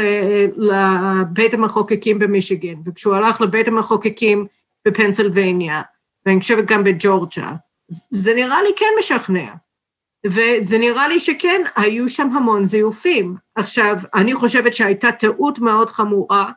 לבית 0.57 1.53
המחוקקים 1.53 2.19
במישיגן, 2.19 2.75
וכשהוא 2.85 3.15
הלך 3.15 3.41
לבית 3.41 3.67
המחוקקים 3.67 4.45
בפנסילבניה, 4.87 5.81
ואני 6.25 6.39
חושבת 6.39 6.65
גם 6.65 6.83
בג'ורג'ה. 6.83 7.51
זה 8.09 8.33
נראה 8.33 8.63
לי 8.63 8.69
כן 8.75 8.85
משכנע. 8.99 9.53
וזה 10.25 10.77
נראה 10.77 11.07
לי 11.07 11.19
שכן, 11.19 11.61
היו 11.75 12.09
שם 12.09 12.29
המון 12.29 12.63
זיופים. 12.63 13.35
עכשיו, 13.55 13.95
אני 14.13 14.35
חושבת 14.35 14.73
שהייתה 14.73 15.11
טעות 15.11 15.59
מאוד 15.59 15.89
חמורה, 15.89 16.51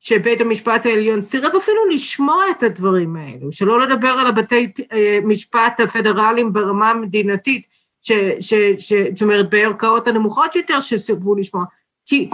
שבית 0.00 0.40
המשפט 0.40 0.86
העליון 0.86 1.22
סירב 1.22 1.56
אפילו 1.56 1.88
לשמוע 1.88 2.44
את 2.50 2.62
הדברים 2.62 3.16
האלו, 3.16 3.52
שלא 3.52 3.80
לדבר 3.80 4.08
על 4.08 4.26
הבתי 4.26 4.72
אה, 4.92 5.18
משפט 5.24 5.80
הפדרליים 5.80 6.52
ברמה 6.52 6.90
המדינתית, 6.90 7.66
זאת 8.02 9.22
אומרת 9.22 9.50
בערכאות 9.50 10.08
הנמוכות 10.08 10.56
יותר 10.56 10.80
שסירבו 10.80 11.34
לשמוע, 11.34 11.64
כי 12.06 12.30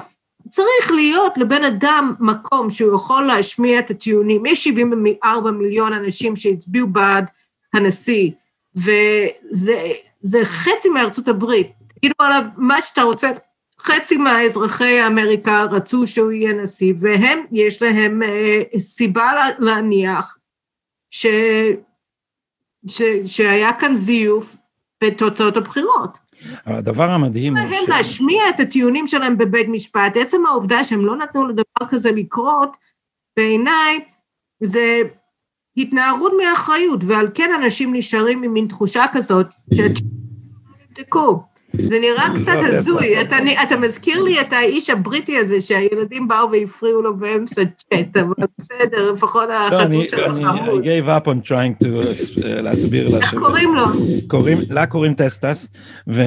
צריך 0.48 0.92
להיות 0.94 1.38
לבן 1.38 1.64
אדם 1.64 2.14
מקום 2.20 2.70
שהוא 2.70 2.94
יכול 2.94 3.27
להשמיע 3.27 3.79
את 3.79 3.90
הטיעונים, 3.90 4.46
יש 4.46 4.64
74 4.64 5.50
מיליון 5.50 5.92
אנשים 5.92 6.37
שהצביעו 6.37 6.87
בעד 6.87 7.31
הנשיא, 7.74 8.31
וזה 8.77 9.92
חצי 10.44 10.88
מארצות 10.88 11.28
הברית, 11.28 11.72
תגידו 11.88 12.14
עליו 12.18 12.42
מה 12.56 12.82
שאתה 12.82 13.02
רוצה, 13.02 13.30
חצי 13.80 14.16
מהאזרחי 14.16 15.06
אמריקה 15.06 15.62
רצו 15.62 16.06
שהוא 16.06 16.32
יהיה 16.32 16.52
נשיא, 16.52 16.94
והם, 17.00 17.38
יש 17.52 17.82
להם 17.82 18.22
אה, 18.22 18.62
סיבה 18.78 19.32
להניח 19.58 20.38
ש, 21.10 21.26
ש, 22.88 23.02
שהיה 23.26 23.72
כאן 23.72 23.94
זיוף 23.94 24.56
בתוצאות 25.04 25.56
הבחירות. 25.56 26.18
הדבר 26.66 27.10
המדהים 27.10 27.56
הוא 27.56 27.68
ש... 27.68 27.72
הם 27.72 27.84
להשמיע 27.88 28.48
את 28.48 28.60
הטיעונים 28.60 29.06
שלהם 29.06 29.38
בבית 29.38 29.66
משפט, 29.68 30.16
עצם 30.16 30.46
העובדה 30.46 30.84
שהם 30.84 31.06
לא 31.06 31.16
נתנו 31.16 31.48
לדבר 31.48 31.88
כזה 31.88 32.12
לקרות, 32.12 32.76
בעיניי 33.37 34.04
זה 34.62 35.02
התנערות 35.76 36.32
מאחריות, 36.42 37.04
ועל 37.04 37.28
כן 37.34 37.50
אנשים 37.62 37.96
נשארים 37.96 38.42
עם 38.42 38.52
מין 38.52 38.66
תחושה 38.66 39.04
כזאת, 39.12 39.46
שתבדקו. 39.74 41.42
זה 41.78 41.98
נראה 42.00 42.28
לא, 42.28 42.34
קצת 42.34 42.56
הזוי, 42.60 43.20
אתה, 43.20 43.37
אתה 43.62 43.76
מזכיר 43.76 44.22
לי 44.22 44.40
את 44.40 44.52
האיש 44.52 44.90
הבריטי 44.90 45.38
הזה 45.38 45.60
שהילדים 45.60 46.28
באו 46.28 46.52
והפריעו 46.52 47.02
לו 47.02 47.16
באמצע 47.16 47.62
צ'אט, 47.64 48.16
אבל 48.16 48.46
בסדר, 48.58 49.12
לפחות 49.12 49.48
לא, 49.48 49.54
החדות 49.54 50.10
שלך 50.10 50.20
חמוד. 50.20 50.84
I 50.84 50.87
gave 50.87 51.08
up 51.08 51.26
on 51.26 51.48
trying 51.48 51.84
to 51.84 51.87
uh, 51.87 52.46
להסביר 52.46 53.08
לה. 53.08 53.18
איך 53.18 53.34
קוראים 53.34 53.74
לו? 53.74 53.84
לה 54.70 54.87
קוראים 54.87 55.14
טסטס, 55.14 55.70
ו... 56.12 56.22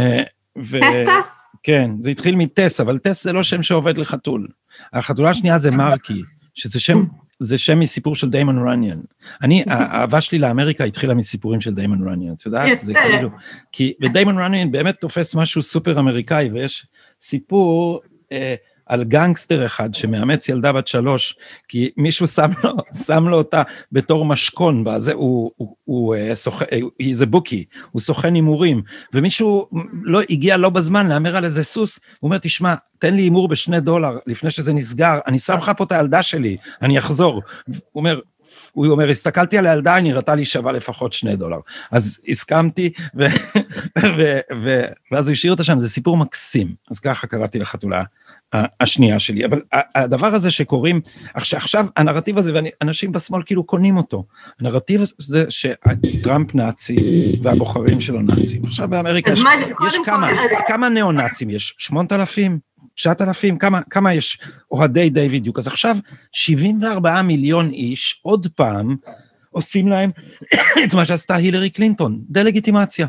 טסטס? 0.81 1.47
כן, 1.63 1.91
זה 1.99 2.09
התחיל 2.09 2.35
מטס, 2.35 2.79
אבל 2.79 2.97
טס 2.97 3.23
זה 3.23 3.33
לא 3.33 3.43
שם 3.43 3.63
שעובד 3.63 3.97
לחתול. 3.97 4.47
החתולה 4.93 5.29
השנייה 5.29 5.59
זה 5.59 5.71
מרקי, 5.71 6.21
שזה 6.53 6.79
שם 6.79 7.03
זה 7.39 7.57
שם 7.57 7.79
מסיפור 7.79 8.15
של 8.15 8.29
דיימון 8.29 8.67
רניאן. 8.67 8.99
אני, 9.41 9.63
האהבה 9.67 10.21
שלי 10.21 10.39
לאמריקה 10.39 10.83
התחילה 10.83 11.13
מסיפורים 11.13 11.61
של 11.61 11.73
דיימון 11.73 12.07
רניאן, 12.07 12.33
את 12.33 12.45
יודעת? 12.45 12.79
זה 12.79 12.93
כאילו, 12.93 13.29
כי, 13.71 13.93
ודיימון 14.01 14.37
רניאן 14.37 14.71
באמת 14.71 14.95
תופס 14.99 15.35
משהו 15.35 15.63
סופר 15.63 15.99
אמריקאי, 15.99 16.49
ויש 16.53 16.87
סיפור, 17.21 18.01
אה, 18.31 18.55
על 18.87 19.03
גנגסטר 19.03 19.65
אחד 19.65 19.93
שמאמץ 19.93 20.49
ילדה 20.49 20.71
בת 20.71 20.87
שלוש, 20.87 21.35
כי 21.67 21.89
מישהו 21.97 22.27
שם 22.27 22.51
לו, 22.63 22.71
שם 23.05 23.27
לו 23.27 23.37
אותה 23.37 23.63
בתור 23.91 24.25
משכון, 24.25 24.83
בזה, 24.83 25.13
הוא, 25.13 25.51
הוא, 25.57 25.75
הוא 25.83 26.15
סוכן, 26.33 26.65
זה 27.11 27.25
bookie, 27.25 27.65
הוא 27.91 27.99
סוכן 27.99 28.35
הימורים, 28.35 28.81
ומישהו 29.13 29.69
לא 30.03 30.21
הגיע 30.29 30.57
לא 30.57 30.69
בזמן 30.69 31.07
להמר 31.07 31.37
על 31.37 31.45
איזה 31.45 31.63
סוס, 31.63 31.99
הוא 32.19 32.27
אומר, 32.27 32.37
תשמע, 32.37 32.75
תן 32.99 33.13
לי 33.13 33.21
הימור 33.21 33.47
בשני 33.47 33.79
דולר 33.79 34.17
לפני 34.27 34.49
שזה 34.49 34.73
נסגר, 34.73 35.19
אני 35.27 35.39
שם 35.39 35.57
לך 35.57 35.71
פה 35.77 35.83
את 35.83 35.91
הילדה 35.91 36.23
שלי, 36.23 36.57
אני 36.81 36.99
אחזור. 36.99 37.41
הוא 37.67 37.75
אומר, 37.95 38.19
הוא 38.73 38.87
אומר, 38.87 39.09
הסתכלתי 39.09 39.57
על 39.57 39.67
הילדה, 39.67 39.95
היא 39.95 40.03
נראתה 40.03 40.35
לי 40.35 40.45
שווה 40.45 40.71
לפחות 40.71 41.13
שני 41.13 41.35
דולר. 41.35 41.57
אז 41.91 42.19
הסכמתי, 42.27 42.91
ו, 43.17 43.25
ו, 44.17 44.39
ו, 44.63 44.81
ואז 45.11 45.27
הוא 45.27 45.33
השאיר 45.33 45.53
אותה 45.53 45.63
שם, 45.63 45.79
זה 45.79 45.89
סיפור 45.89 46.17
מקסים. 46.17 46.75
אז 46.91 46.99
ככה 46.99 47.27
קראתי 47.27 47.59
לחתולה 47.59 48.03
השנייה 48.53 49.19
שלי. 49.19 49.45
אבל 49.45 49.61
הדבר 49.95 50.27
הזה 50.27 50.51
שקוראים, 50.51 51.01
עכשיו 51.33 51.85
הנרטיב 51.95 52.37
הזה, 52.37 52.51
ואנשים 52.53 53.11
בשמאל 53.11 53.41
כאילו 53.45 53.63
קונים 53.63 53.97
אותו, 53.97 54.25
הנרטיב 54.59 55.01
הזה 55.01 55.45
שטראמפ 55.49 56.55
נאצי 56.55 56.95
והבוחרים 57.43 57.99
שלו 57.99 58.21
נאצים. 58.21 58.61
עכשיו 58.65 58.87
באמריקה 58.87 59.31
יש, 59.31 59.39
יש 59.87 59.95
כמה, 60.05 60.29
כמה 60.67 60.89
ניאו-נאצים 60.89 61.49
יש? 61.49 61.75
שמונת 61.77 62.11
אלפים? 62.11 62.59
תשעת 62.95 63.21
אלפים? 63.21 63.57
כמה, 63.57 63.81
כמה 63.89 64.13
יש 64.13 64.39
אוהדי 64.71 65.09
דיוויד 65.09 65.43
דיוק? 65.43 65.59
אז 65.59 65.67
עכשיו 65.67 65.97
74 66.31 67.21
מיליון 67.21 67.69
איש, 67.69 68.19
עוד 68.23 68.47
פעם, 68.55 68.95
עושים 69.51 69.87
להם 69.87 70.11
את 70.85 70.93
מה 70.93 71.05
שעשתה 71.05 71.35
הילרי 71.35 71.69
קלינטון, 71.69 72.21
דה-לגיטימציה. 72.29 73.07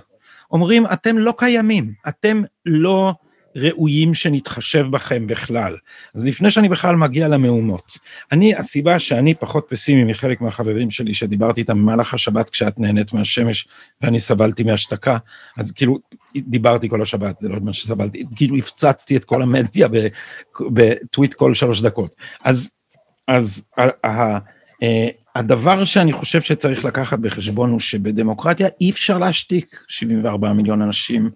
אומרים, 0.50 0.86
אתם 0.92 1.18
לא 1.18 1.34
קיימים, 1.38 1.92
אתם 2.08 2.42
לא... 2.66 3.14
ראויים 3.58 4.14
שנתחשב 4.14 4.86
בכם 4.90 5.26
בכלל. 5.26 5.76
אז 6.14 6.26
לפני 6.26 6.50
שאני 6.50 6.68
בכלל 6.68 6.96
מגיע 6.96 7.28
למהומות, 7.28 7.98
אני, 8.32 8.54
הסיבה 8.54 8.98
שאני 8.98 9.34
פחות 9.34 9.66
פסימי 9.68 10.04
מחלק 10.04 10.40
מהחברים 10.40 10.90
שלי 10.90 11.14
שדיברתי 11.14 11.60
איתם 11.60 11.78
במהלך 11.78 12.14
השבת 12.14 12.50
כשאת 12.50 12.78
נהנית 12.78 13.12
מהשמש 13.12 13.68
ואני 14.00 14.18
סבלתי 14.18 14.62
מהשתקה, 14.62 15.18
אז 15.58 15.72
כאילו 15.72 15.98
דיברתי 16.36 16.88
כל 16.88 17.02
השבת, 17.02 17.38
זה 17.38 17.48
לא 17.48 17.56
מה 17.60 17.72
שסבלתי, 17.72 18.24
כאילו 18.36 18.56
הפצצתי 18.56 19.16
את 19.16 19.24
כל 19.24 19.42
המדיה 19.42 19.88
בטוויט 20.72 21.34
כל 21.34 21.54
שלוש 21.54 21.82
דקות. 21.82 22.14
אז, 22.44 22.70
אז 23.28 23.64
אה, 24.82 25.08
הדבר 25.36 25.84
שאני 25.84 26.12
חושב 26.12 26.40
שצריך 26.40 26.84
לקחת 26.84 27.18
בחשבון 27.18 27.70
הוא 27.70 27.80
שבדמוקרטיה 27.80 28.68
אי 28.80 28.90
אפשר 28.90 29.18
להשתיק 29.18 29.84
74 29.88 30.52
מיליון 30.52 30.82
אנשים 30.82 31.30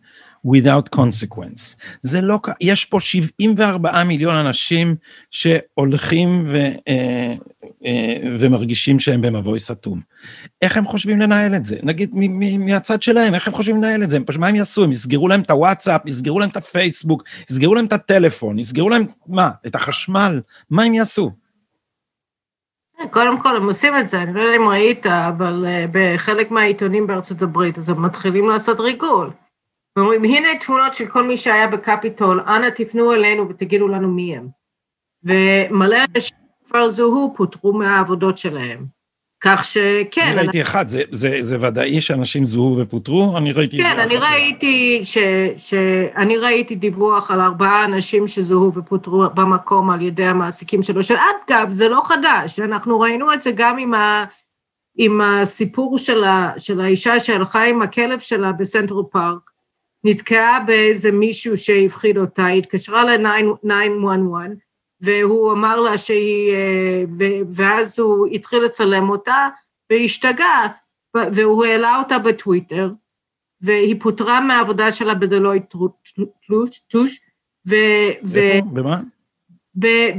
without 0.46 0.96
consequence. 0.96 1.76
זה 2.02 2.20
לא, 2.20 2.38
יש 2.60 2.84
פה 2.84 3.00
74 3.00 4.04
מיליון 4.04 4.34
אנשים 4.34 4.96
שהולכים 5.30 6.46
ו, 6.52 6.56
אה, 6.88 7.34
אה, 7.86 8.16
ומרגישים 8.38 8.98
שהם 8.98 9.20
במבוי 9.20 9.60
סתום. 9.60 10.00
איך 10.62 10.76
הם 10.76 10.84
חושבים 10.84 11.20
לנהל 11.20 11.54
את 11.54 11.64
זה? 11.64 11.76
נגיד 11.82 12.10
מהצד 12.58 13.02
שלהם, 13.02 13.34
איך 13.34 13.48
הם 13.48 13.54
חושבים 13.54 13.76
לנהל 13.76 14.02
את 14.02 14.10
זה? 14.10 14.18
מה 14.38 14.48
הם 14.48 14.56
יעשו? 14.56 14.84
הם 14.84 14.92
יסגרו 14.92 15.28
להם 15.28 15.40
את 15.40 15.50
הוואטסאפ, 15.50 16.06
יסגרו 16.06 16.40
להם 16.40 16.48
את 16.48 16.56
הפייסבוק, 16.56 17.22
יסגרו 17.50 17.74
להם 17.74 17.84
את 17.84 17.92
הטלפון, 17.92 18.58
יסגרו 18.58 18.88
להם, 18.88 19.04
מה? 19.26 19.50
את 19.66 19.74
החשמל? 19.74 20.40
מה 20.70 20.84
הם 20.84 20.94
יעשו? 20.94 21.30
קודם 23.10 23.40
כל 23.40 23.56
הם 23.56 23.66
עושים 23.66 23.96
את 23.96 24.08
זה, 24.08 24.22
אני 24.22 24.34
לא 24.34 24.40
יודע 24.40 24.56
אם 24.56 24.68
ראית, 24.68 25.06
אבל 25.06 25.66
uh, 25.66 25.90
בחלק 25.92 26.50
מהעיתונים 26.50 27.06
בארצות 27.06 27.42
הברית, 27.42 27.78
אז 27.78 27.88
הם 27.88 28.02
מתחילים 28.02 28.48
לעשות 28.48 28.80
ריגול. 28.80 29.30
ואומרים, 29.96 30.24
הנה 30.24 30.48
תמונות 30.60 30.94
של 30.94 31.06
כל 31.06 31.22
מי 31.22 31.36
שהיה 31.36 31.66
בקפיטול, 31.66 32.40
אנא 32.40 32.70
תפנו 32.70 33.12
אלינו 33.12 33.48
ותגידו 33.48 33.88
לנו 33.88 34.08
מי 34.08 34.36
הם. 34.36 34.48
ומלא 35.24 35.96
אנשים 36.14 36.36
כבר 36.64 36.88
זוהו, 36.88 37.34
פוטרו 37.36 37.72
מהעבודות 37.72 38.38
שלהם. 38.38 38.86
כך 39.44 39.64
שכן. 39.64 40.20
אני 40.26 40.36
ראיתי 40.36 40.62
אחד, 40.62 40.88
זה, 40.88 41.02
זה, 41.10 41.38
זה 41.40 41.56
ודאי 41.60 42.00
שאנשים 42.00 42.44
זוהו 42.44 42.78
ופוטרו? 42.78 43.36
אני 43.36 43.52
ראיתי... 43.52 43.78
כן, 43.78 43.98
אני 43.98 44.16
ראיתי, 44.16 45.00
ש, 45.04 45.18
ש, 45.56 45.74
אני 46.16 46.36
ראיתי 46.36 46.74
דיווח 46.74 47.30
על 47.30 47.40
ארבעה 47.40 47.84
אנשים 47.84 48.26
שזוהו 48.26 48.74
ופוטרו 48.74 49.24
במקום 49.34 49.90
על 49.90 50.02
ידי 50.02 50.24
המעסיקים 50.24 50.82
שלו, 50.82 51.02
שאגב, 51.02 51.68
זה 51.68 51.88
לא 51.88 52.00
חדש, 52.04 52.60
אנחנו 52.60 53.00
ראינו 53.00 53.32
את 53.32 53.42
זה 53.42 53.50
גם 53.54 53.78
עם, 53.78 53.94
ה, 53.94 54.24
עם 54.96 55.20
הסיפור 55.20 55.98
של, 55.98 56.24
ה, 56.24 56.52
של 56.58 56.80
האישה 56.80 57.20
שהלכה 57.20 57.64
עם 57.64 57.82
הכלב 57.82 58.18
שלה 58.18 58.52
בסנטרל 58.52 59.02
פארק, 59.12 59.50
נתקעה 60.04 60.60
באיזה 60.66 61.12
מישהו 61.12 61.56
שהפחיד 61.56 62.18
אותה, 62.18 62.46
היא 62.46 62.58
התקשרה 62.58 63.04
ל-911, 63.04 63.68
והוא 65.00 65.52
אמר 65.52 65.80
לה 65.80 65.98
שהיא, 65.98 66.52
אה, 66.52 67.04
ואז 67.50 67.98
הוא 67.98 68.26
התחיל 68.26 68.62
לצלם 68.62 69.10
אותה, 69.10 69.48
והיא 69.90 70.04
השתגעה, 70.04 70.66
והוא 71.14 71.64
העלה 71.64 71.98
אותה 71.98 72.18
בטוויטר, 72.18 72.90
והיא 73.60 73.96
פוטרה 74.00 74.40
מהעבודה 74.40 74.92
שלה 74.92 75.14
בדלויט 75.14 75.74
טוש, 76.88 77.20
ו... 77.68 77.74
איפה? 78.34 78.66
במה? 78.72 79.00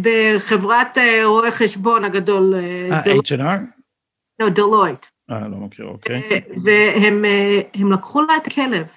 בחברת 0.01 0.97
אה, 0.97 1.21
רואי 1.25 1.51
חשבון 1.51 2.03
הגדול. 2.03 2.55
אה, 2.55 3.01
H&R? 3.03 3.59
לא, 4.39 4.49
דלויט. 4.49 5.05
אה, 5.31 5.39
לא 5.39 5.57
מכיר, 5.57 5.85
אוקיי. 5.85 6.41
והם 6.63 7.25
לקחו 7.91 8.21
לה 8.21 8.37
את 8.37 8.47
הכלב. 8.47 8.87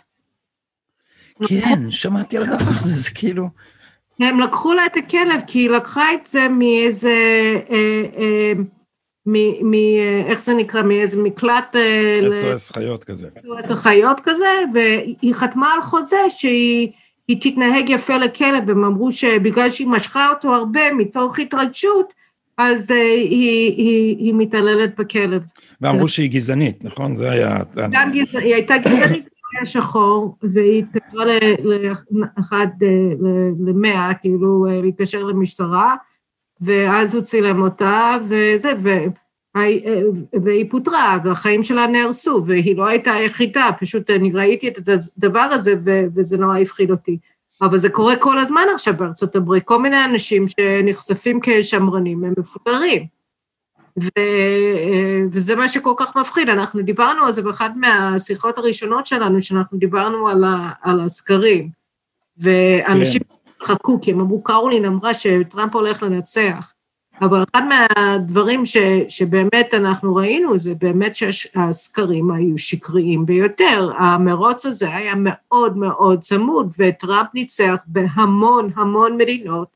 כן, 1.45 1.91
שמעתי 1.91 2.37
על 2.37 2.43
הדבר 2.43 2.71
הזה, 2.71 2.95
זה 2.95 3.11
כאילו... 3.11 3.49
הם 4.21 4.41
לקחו 4.41 4.75
לה 4.75 4.87
את 4.87 4.97
הכלב, 4.97 5.41
כי 5.47 5.59
היא 5.59 5.71
לקחה 5.71 6.15
את 6.15 6.27
זה 6.27 6.49
מאיזה, 6.49 7.15
אה, 7.71 8.03
אה, 8.19 8.53
מ, 9.27 9.35
מ, 9.71 9.75
איך 10.27 10.43
זה 10.43 10.55
נקרא, 10.55 10.83
מאיזה 10.83 11.23
מקלט... 11.23 11.77
SOS 12.29 12.73
חיות 12.73 13.05
כזה. 13.05 13.29
SOS 13.39 13.75
חיות 13.75 14.21
כזה, 14.21 14.51
והיא 14.75 15.35
חתמה 15.35 15.73
על 15.75 15.81
חוזה 15.81 16.17
שהיא 16.29 16.91
תתנהג 17.41 17.91
יפה 17.91 18.17
לכלב, 18.17 18.71
הם 18.71 18.85
אמרו 18.85 19.13
שבגלל 19.13 19.71
שהיא 19.71 19.89
משכה 19.89 20.31
אותו 20.31 20.55
הרבה 20.55 20.93
מתוך 20.93 21.39
התרגשות, 21.39 22.13
אז 22.59 22.91
היא, 22.91 23.73
היא, 23.77 24.17
היא 24.19 24.35
מתעללת 24.35 25.01
בכלב. 25.01 25.43
ואמרו 25.81 26.05
אז... 26.05 26.11
שהיא 26.11 26.31
גזענית, 26.31 26.85
נכון? 26.85 27.17
זה 27.17 27.31
היה... 27.31 27.59
גם 27.91 28.11
גזענית, 28.13 28.37
היא 28.37 28.55
הייתה 28.55 28.79
גזענית. 28.79 29.36
השחור, 29.67 30.37
והיא 30.43 30.85
התקשרה 30.95 31.25
לאחד, 32.11 32.67
למאה, 33.67 34.15
כאילו 34.15 34.67
להתקשר 34.83 35.23
למשטרה, 35.23 35.95
ואז 36.61 37.15
הוא 37.15 37.23
צילם 37.23 37.63
אותה, 37.63 38.17
וזה, 38.29 38.73
ו... 38.79 38.89
והיא 40.43 40.71
פוטרה, 40.71 41.19
והחיים 41.25 41.63
שלה 41.63 41.87
נהרסו, 41.87 42.43
והיא 42.47 42.77
לא 42.77 42.87
הייתה 42.87 43.13
היחידה, 43.13 43.71
פשוט 43.81 44.11
אני 44.11 44.31
ראיתי 44.31 44.69
את 44.69 44.89
הדבר 45.19 45.49
הזה, 45.53 45.75
וזה 46.15 46.39
נורא 46.39 46.59
הפחיד 46.59 46.91
אותי. 46.91 47.19
אבל 47.63 47.79
זה 47.79 47.89
קורה 47.91 48.17
כל 48.17 48.39
הזמן 48.39 48.67
עכשיו 48.75 48.95
בארצות 48.97 49.37
הברית, 49.37 49.65
כל 49.65 49.83
מיני 49.83 50.05
אנשים 50.05 50.45
שנחשפים 50.49 51.39
כשמרנים, 51.43 52.25
הם 52.25 52.33
מפוטרים. 52.39 53.16
ו, 54.03 54.09
וזה 55.31 55.57
מה 55.57 55.69
שכל 55.69 55.95
כך 55.97 56.17
מפחיד, 56.17 56.49
אנחנו 56.49 56.83
דיברנו 56.83 57.25
על 57.25 57.33
זה 57.33 57.43
באחת 57.43 57.73
מהשיחות 57.77 58.59
הראשונות 58.59 59.07
שלנו, 59.07 59.43
שאנחנו 59.43 59.79
דיברנו 59.79 60.29
על, 60.29 60.45
ה, 60.45 60.71
על 60.83 61.01
הסקרים, 61.01 61.71
ואנשים 62.39 63.21
כן. 63.21 63.67
חכו, 63.67 64.01
כי 64.01 64.13
הם 64.13 64.21
אמרו, 64.21 64.43
קרולין 64.43 64.85
אמרה 64.85 65.15
שטראמפ 65.15 65.75
הולך 65.75 66.03
לנצח. 66.03 66.73
אבל 67.21 67.45
אחד 67.53 67.63
מהדברים 67.69 68.67
ש, 68.67 68.77
שבאמת 69.09 69.75
אנחנו 69.75 70.15
ראינו 70.15 70.59
זה 70.59 70.75
באמת 70.75 71.17
שהסקרים 71.17 72.31
היו 72.31 72.59
שקריים 72.59 73.27
ביותר. 73.27 73.91
המרוץ 73.99 74.67
הזה 74.67 74.95
היה 74.95 75.15
מאוד 75.17 75.77
מאוד 75.77 76.21
צמוד, 76.21 76.73
וטראמפ 76.79 77.29
ניצח 77.35 77.77
בהמון 77.87 78.71
המון 78.75 79.17
מדינות, 79.17 79.69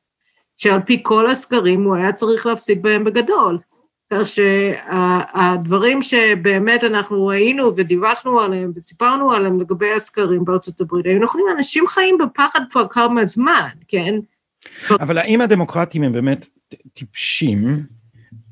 שעל 0.56 0.80
פי 0.80 1.00
כל 1.02 1.26
הסקרים 1.26 1.85
הוא 1.85 1.94
היה 1.94 2.12
צריך 2.12 2.46
להפסיד 2.46 2.83
בהם 2.83 3.04
בגדול. 3.04 3.59
כך 4.11 4.29
שהדברים 4.29 6.03
שבאמת 6.03 6.85
אנחנו 6.85 7.27
ראינו 7.27 7.77
ודיווחנו 7.77 8.40
עליהם 8.40 8.73
וסיפרנו 8.77 9.33
עליהם 9.33 9.61
לגבי 9.61 9.92
הסקרים 9.92 10.44
בארצות 10.44 10.81
הברית, 10.81 11.07
היו 11.07 11.18
נכונים, 11.18 11.46
אנשים 11.57 11.87
חיים 11.87 12.18
בפחד 12.18 12.61
כבר 12.70 12.88
כמה 12.88 13.27
זמן, 13.27 13.68
כן? 13.88 14.14
אבל 14.90 15.18
האם 15.18 15.40
הדמוקרטים 15.40 16.03
הם 16.03 16.12
באמת 16.12 16.46
טיפשים, 16.94 17.83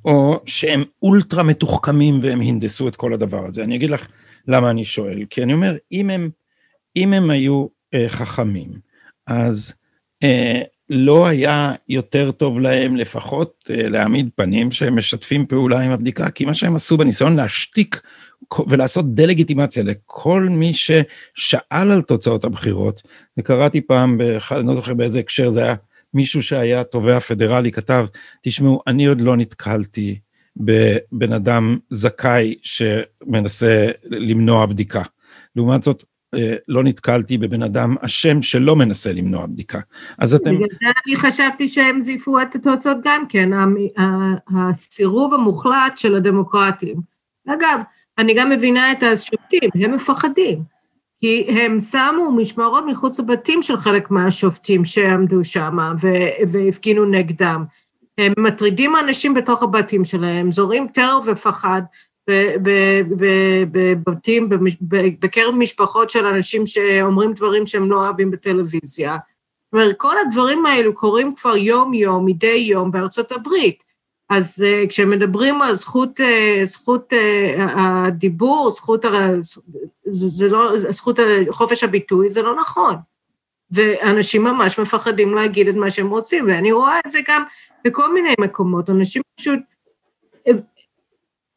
או 0.04 0.40
שהם 0.46 0.84
אולטרה 1.02 1.42
מתוחכמים 1.42 2.20
והם 2.22 2.40
הנדסו 2.40 2.88
את 2.88 2.96
כל 2.96 3.14
הדבר 3.14 3.46
הזה. 3.46 3.62
אני 3.62 3.76
אגיד 3.76 3.90
לך 3.90 4.08
למה 4.48 4.70
אני 4.70 4.84
שואל, 4.84 5.24
כי 5.30 5.42
אני 5.42 5.52
אומר, 5.52 5.76
אם 5.92 6.10
הם, 6.10 6.30
אם 6.96 7.12
הם 7.12 7.30
היו 7.30 7.66
אה, 7.94 8.08
חכמים, 8.08 8.68
אז 9.26 9.74
אה, 10.22 10.62
לא 10.90 11.26
היה 11.26 11.72
יותר 11.88 12.30
טוב 12.30 12.58
להם 12.58 12.96
לפחות 12.96 13.70
אה, 13.70 13.88
להעמיד 13.88 14.28
פנים 14.34 14.72
שהם 14.72 14.96
משתפים 14.96 15.46
פעולה 15.46 15.80
עם 15.80 15.90
הבדיקה, 15.90 16.30
כי 16.30 16.44
מה 16.44 16.54
שהם 16.54 16.76
עשו 16.76 16.96
בניסיון 16.96 17.36
להשתיק 17.36 18.00
ולעשות 18.68 19.14
דה-לגיטימציה 19.14 19.82
לכל 19.82 20.48
מי 20.50 20.72
ששאל 20.74 21.90
על 21.90 22.02
תוצאות 22.02 22.44
הבחירות, 22.44 23.02
וקראתי 23.38 23.80
פעם, 23.80 24.18
באחד, 24.18 24.56
אני 24.56 24.68
לא 24.68 24.74
זוכר 24.74 24.94
באיזה 24.94 25.18
הקשר 25.18 25.50
זה 25.50 25.62
היה, 25.62 25.74
מישהו 26.14 26.42
שהיה 26.42 26.84
תובע 26.84 27.20
פדרלי 27.20 27.72
כתב, 27.72 28.06
תשמעו, 28.42 28.82
אני 28.86 29.06
עוד 29.06 29.20
לא 29.20 29.36
נתקלתי 29.36 30.18
בבן 30.56 31.32
אדם 31.32 31.78
זכאי 31.90 32.54
שמנסה 32.62 33.88
למנוע 34.04 34.66
בדיקה. 34.66 35.02
לעומת 35.56 35.82
זאת, 35.82 36.04
לא 36.68 36.84
נתקלתי 36.84 37.38
בבן 37.38 37.62
אדם 37.62 37.96
אשם 38.00 38.42
שלא 38.42 38.76
מנסה 38.76 39.12
למנוע 39.12 39.46
בדיקה. 39.46 39.78
אז 40.18 40.34
אתם... 40.34 40.54
בגלל 40.54 40.68
זה 40.70 40.86
אני 41.06 41.16
חשבתי 41.16 41.68
שהם 41.68 42.00
זייפו 42.00 42.40
את 42.42 42.54
התוצאות 42.54 42.96
גם 43.04 43.24
כן, 43.28 43.50
הסירוב 44.56 45.34
המוחלט 45.34 45.98
של 45.98 46.14
הדמוקרטים. 46.14 46.96
אגב, 47.48 47.80
אני 48.18 48.34
גם 48.34 48.50
מבינה 48.50 48.92
את 48.92 49.02
השופטים, 49.02 49.70
הם 49.74 49.94
מפחדים. 49.94 50.78
כי 51.20 51.46
הם 51.48 51.80
שמו 51.80 52.32
משמרות 52.36 52.84
מחוץ 52.86 53.20
לבתים 53.20 53.62
של 53.62 53.76
חלק 53.76 54.10
מהשופטים 54.10 54.84
שעמדו 54.84 55.44
שם 55.44 55.78
והפגינו 56.48 57.04
נגדם. 57.04 57.64
הם 58.18 58.32
מטרידים 58.38 58.92
אנשים 58.96 59.34
בתוך 59.34 59.62
הבתים 59.62 60.04
שלהם, 60.04 60.50
זורים 60.50 60.86
טרור 60.88 61.22
ופחד 61.26 61.82
בבתים, 63.72 64.48
בקרב 65.18 65.54
משפחות 65.54 66.10
של 66.10 66.26
אנשים 66.26 66.66
שאומרים 66.66 67.32
דברים 67.32 67.66
שהם 67.66 67.90
לא 67.90 67.96
אוהבים 67.96 68.30
בטלוויזיה. 68.30 69.16
זאת 69.64 69.72
אומרת, 69.72 69.96
כל 69.96 70.14
הדברים 70.26 70.66
האלו 70.66 70.94
קורים 70.94 71.34
כבר 71.34 71.56
יום-יום, 71.56 72.26
מדי 72.26 72.46
יום 72.46 72.90
בארצות 72.90 73.32
הברית. 73.32 73.88
אז 74.30 74.64
uh, 74.64 74.88
כשמדברים 74.88 75.62
על 75.62 75.74
זכות, 75.74 76.20
uh, 76.20 76.64
זכות 76.64 77.12
uh, 77.12 77.16
הדיבור, 77.60 78.70
זכות, 78.72 79.04
זה, 79.40 80.26
זה 80.26 80.48
לא, 80.48 80.72
זכות 80.76 81.18
חופש 81.50 81.84
הביטוי, 81.84 82.28
זה 82.28 82.42
לא 82.42 82.56
נכון. 82.56 82.94
ואנשים 83.70 84.44
ממש 84.44 84.78
מפחדים 84.78 85.34
להגיד 85.34 85.68
את 85.68 85.74
מה 85.74 85.90
שהם 85.90 86.10
רוצים, 86.10 86.46
ואני 86.46 86.72
רואה 86.72 87.00
את 87.06 87.10
זה 87.10 87.18
גם 87.28 87.42
בכל 87.84 88.14
מיני 88.14 88.34
מקומות, 88.40 88.90
אנשים 88.90 89.22
פשוט 89.40 89.60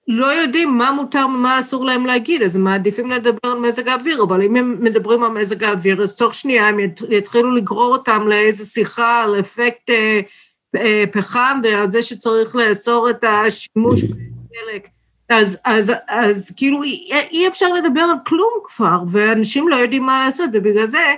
לא 0.07 0.25
יודעים 0.25 0.77
מה 0.77 0.91
מותר 0.91 1.25
ומה 1.25 1.59
אסור 1.59 1.85
להם 1.85 2.05
להגיד, 2.05 2.41
אז 2.41 2.55
הם 2.55 2.63
מעדיפים 2.63 3.11
לדבר 3.11 3.51
על 3.51 3.59
מזג 3.59 3.87
האוויר, 3.87 4.23
אבל 4.23 4.41
אם 4.41 4.55
הם 4.55 4.77
מדברים 4.83 5.23
על 5.23 5.31
מזג 5.31 5.63
האוויר, 5.63 6.03
אז 6.03 6.15
תוך 6.15 6.33
שנייה 6.33 6.67
הם 6.67 6.79
יתחילו 7.09 7.55
לגרור 7.55 7.91
אותם 7.91 8.27
לאיזה 8.27 8.65
שיחה 8.65 9.23
על 9.23 9.39
אפקט 9.39 9.89
אה, 9.89 11.03
פחם 11.11 11.59
ועל 11.63 11.89
זה 11.89 12.01
שצריך 12.01 12.55
לאסור 12.55 13.09
את 13.09 13.23
השימוש 13.23 14.03
בדלק. 14.03 14.87
אז, 15.29 15.61
אז, 15.65 15.93
אז 16.07 16.53
כאילו 16.57 16.83
אי, 16.83 17.11
אי 17.31 17.47
אפשר 17.47 17.73
לדבר 17.73 18.01
על 18.01 18.17
כלום 18.25 18.53
כבר, 18.63 18.97
ואנשים 19.07 19.69
לא 19.69 19.75
יודעים 19.75 20.03
מה 20.03 20.25
לעשות, 20.25 20.49
ובגלל 20.53 20.85
זה 20.85 21.13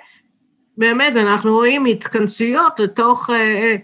באמת 0.78 1.16
אנחנו 1.16 1.54
רואים 1.54 1.86
התכנסויות 1.86 2.80
לתוך 2.80 3.30
אה, 3.30 3.36
אה, 3.36 3.76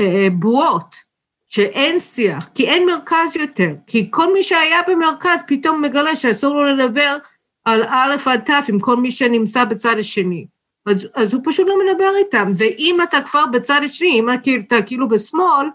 אה, 0.00 0.28
בועות, 0.32 1.07
שאין 1.48 2.00
שיח, 2.00 2.48
כי 2.54 2.68
אין 2.68 2.86
מרכז 2.86 3.36
יותר, 3.36 3.70
כי 3.86 4.08
כל 4.10 4.32
מי 4.32 4.42
שהיה 4.42 4.80
במרכז 4.88 5.42
פתאום 5.46 5.82
מגלה 5.82 6.16
שאסור 6.16 6.54
לו 6.54 6.64
לדבר 6.64 7.16
על 7.64 7.82
א' 7.88 8.16
עד 8.26 8.40
ת' 8.40 8.68
עם 8.68 8.78
כל 8.78 8.96
מי 8.96 9.10
שנמצא 9.10 9.64
בצד 9.64 9.96
השני. 9.98 10.46
אז, 10.86 11.08
אז 11.14 11.34
הוא 11.34 11.42
פשוט 11.44 11.68
לא 11.68 11.74
מדבר 11.84 12.10
איתם, 12.18 12.52
ואם 12.56 12.98
אתה 13.02 13.20
כבר 13.20 13.46
בצד 13.52 13.80
השני, 13.84 14.20
אם 14.20 14.28
אתה 14.58 14.82
כאילו 14.82 15.08
בשמאל, 15.08 15.66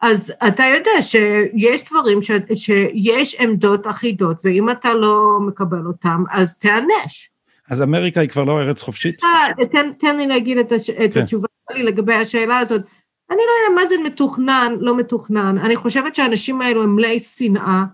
אז 0.00 0.32
אתה 0.48 0.62
יודע 0.64 1.02
שיש 1.02 1.84
דברים, 1.90 2.22
ש, 2.22 2.30
שיש 2.54 3.40
עמדות 3.40 3.86
אחידות, 3.86 4.36
ואם 4.44 4.70
אתה 4.70 4.94
לא 4.94 5.38
מקבל 5.46 5.86
אותם, 5.86 6.24
אז 6.30 6.58
תיענש. 6.58 7.30
אז 7.70 7.82
אמריקה 7.82 8.20
היא 8.20 8.28
כבר 8.28 8.44
לא 8.44 8.60
ארץ 8.60 8.82
חופשית? 8.82 9.24
אה, 9.24 9.64
תן, 9.72 9.92
תן 9.92 10.16
לי 10.16 10.26
להגיד 10.26 10.58
את, 10.58 10.72
הש, 10.72 10.90
את 10.90 11.14
כן. 11.14 11.20
התשובה 11.22 11.48
שלי 11.72 11.82
לגבי 11.82 12.14
השאלה 12.14 12.58
הזאת. 12.58 12.82
אני 13.30 13.38
לא 13.38 13.52
יודע 13.62 13.80
מה 13.80 13.86
זה 13.86 13.94
מתוכנן, 14.04 14.74
לא 14.80 14.96
מתוכנן. 14.96 15.58
אני 15.58 15.76
חושבת 15.76 16.14
שהאנשים 16.14 16.60
האלו 16.60 16.82
הם 16.82 16.96
מלאי 16.96 17.20
שנאה, 17.20 17.84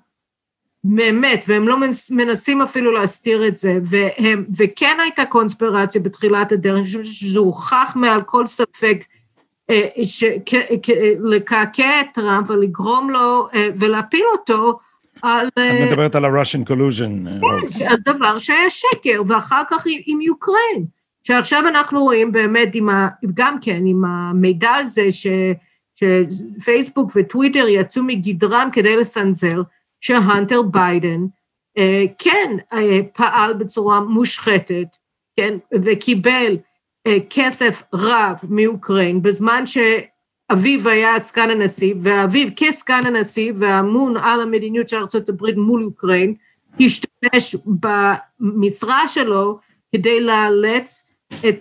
באמת, 0.85 1.45
והם 1.49 1.69
לא 1.69 1.77
מנסים 2.11 2.63
אפילו 2.63 2.93
להסתיר 2.93 3.49
את 3.49 3.57
זה, 3.57 3.79
והם, 3.85 4.45
וכן 4.59 4.97
הייתה 5.03 5.25
קונספירציה 5.25 6.01
בתחילת 6.01 6.53
הדרך, 6.53 6.77
אני 6.77 6.85
חושבת 6.85 7.07
שזה 7.07 7.39
הוכח 7.39 7.93
מעל 7.97 8.23
כל 8.23 8.47
ספק, 8.47 9.05
אה, 9.71 9.89
לקעקע 11.21 12.01
את 12.01 12.07
טראמפ 12.15 12.51
ולגרום 12.51 13.11
לו 13.11 13.49
אה, 13.55 13.69
ולהפיל 13.77 14.25
אותו 14.33 14.79
על... 15.23 15.49
את 15.49 15.59
אה, 15.59 15.87
מדברת 15.87 16.15
על 16.15 16.25
ה-Russian 16.25 16.69
collusion. 16.69 17.29
כן, 17.79 17.89
הדבר 17.89 18.39
שהיה 18.39 18.71
שקר, 18.71 19.23
ואחר 19.27 19.63
כך 19.71 19.87
עם 20.07 20.21
יוקרן, 20.21 20.83
שעכשיו 21.23 21.69
אנחנו 21.69 22.03
רואים 22.03 22.33
באמת 22.33 22.69
עם 22.75 22.89
ה, 22.89 23.09
גם 23.35 23.61
כן 23.61 23.87
עם 23.87 24.05
המידע 24.05 24.75
הזה 24.75 25.07
ש, 25.11 25.27
שפייסבוק 25.95 27.13
וטוויטר 27.17 27.69
יצאו 27.69 28.03
מגדרם 28.03 28.69
כדי 28.73 28.97
לסנזר, 28.97 29.63
שהנטר 30.01 30.63
ביידן 30.63 31.27
אה, 31.79 32.05
כן 32.19 32.57
אה, 32.73 33.01
פעל 33.13 33.53
בצורה 33.53 34.01
מושחתת, 34.01 34.97
כן, 35.37 35.59
וקיבל 35.83 36.57
אה, 37.07 37.17
כסף 37.31 37.83
רב 37.95 38.39
מאוקראין, 38.49 39.23
בזמן 39.23 39.65
שאביו 39.67 40.89
היה 40.89 41.19
סגן 41.19 41.51
הנשיא, 41.51 41.95
ואביו 42.01 42.49
כסגן 42.57 43.07
הנשיא 43.07 43.53
ואמון 43.57 44.17
על 44.17 44.41
המדיניות 44.41 44.89
של 44.89 44.97
ארה"ב 44.97 45.59
מול 45.59 45.85
אוקראין, 45.85 46.35
השתמש 46.81 47.57
במשרה 48.41 49.09
שלו 49.09 49.59
כדי 49.93 50.21
לאלץ 50.21 51.10
את 51.49 51.61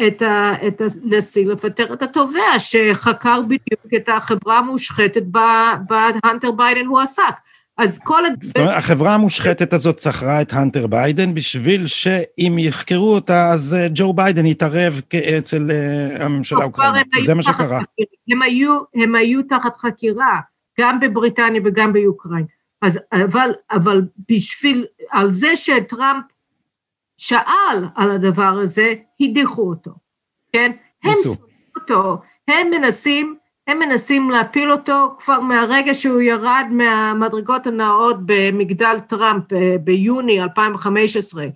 את, 0.00 0.22
את 0.66 0.80
הנשיא 0.80 1.46
לפטר 1.46 1.92
את 1.92 2.02
התובע 2.02 2.58
שחקר 2.58 3.42
בדיוק 3.42 3.94
את 3.96 4.08
החברה 4.08 4.58
המושחתת 4.58 5.22
שהנטר 5.88 6.50
ביידן 6.50 6.86
הועסק. 6.86 7.34
אז 7.78 7.98
כל... 8.04 8.22
זאת 8.40 8.58
אומרת, 8.58 8.76
החברה 8.76 9.14
המושחתת 9.14 9.72
הזאת 9.72 9.98
שכרה 9.98 10.42
את 10.42 10.52
הנטר 10.52 10.86
ביידן 10.86 11.34
בשביל 11.34 11.86
שאם 11.86 12.56
יחקרו 12.58 13.14
אותה, 13.14 13.50
אז 13.50 13.74
אה, 13.74 13.86
ג'ו 13.94 14.12
ביידן 14.12 14.46
יתערב 14.46 15.00
אצל 15.38 15.70
אה, 15.70 16.24
הממשלה 16.24 16.62
האוקראינית. 16.62 17.06
זה 17.24 17.34
מה 17.34 17.42
שקרה. 17.42 17.80
הם 18.32 18.42
היו, 18.42 18.80
הם 18.94 19.14
היו 19.14 19.42
תחת 19.42 19.76
חקירה, 19.78 20.40
גם 20.80 21.00
בבריטניה 21.00 21.60
וגם 21.64 21.92
באוקראין. 21.92 22.44
אז 22.82 23.00
אבל, 23.12 23.50
אבל 23.72 24.02
בשביל, 24.28 24.84
על 25.10 25.32
זה 25.32 25.56
שטראמפ 25.56 26.24
שאל 27.16 27.84
על 27.94 28.10
הדבר 28.10 28.58
הזה, 28.62 28.94
הדיחו 29.20 29.62
אותו, 29.62 29.90
כן? 30.52 30.72
הם 31.04 31.14
שונאים 31.22 31.68
אותו, 31.76 32.18
הם 32.48 32.70
מנסים, 32.70 33.36
הם 33.66 33.78
מנסים 33.78 34.30
להפיל 34.30 34.72
אותו 34.72 35.14
כבר 35.18 35.40
מהרגע 35.40 35.94
שהוא 35.94 36.20
ירד 36.20 36.66
מהמדרגות 36.70 37.66
הנאות 37.66 38.16
במגדל 38.26 38.96
טראמפ 39.08 39.52
אה, 39.52 39.76
ביוני 39.80 40.42
2015, 40.42 41.46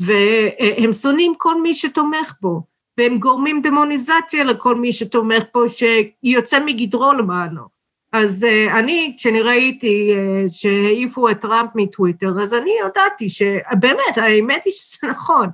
והם 0.00 0.92
שונאים 0.92 1.32
כל 1.38 1.62
מי 1.62 1.74
שתומך 1.74 2.34
בו, 2.40 2.62
והם 2.98 3.18
גורמים 3.18 3.62
דמוניזציה 3.62 4.44
לכל 4.44 4.74
מי 4.74 4.92
שתומך 4.92 5.42
בו, 5.54 5.64
שיוצא 5.68 6.64
מגדרו 6.64 7.12
למענו. 7.12 7.81
אז 8.12 8.46
uh, 8.48 8.78
אני, 8.78 9.14
כשאני 9.18 9.42
ראיתי 9.42 10.12
uh, 10.12 10.52
שהעיפו 10.52 11.28
את 11.28 11.40
טראמפ 11.40 11.70
מטוויטר, 11.74 12.42
אז 12.42 12.54
אני 12.54 12.80
הודעתי 12.80 13.28
שבאמת, 13.28 14.16
האמת 14.16 14.64
היא 14.64 14.72
שזה 14.72 15.06
נכון. 15.08 15.48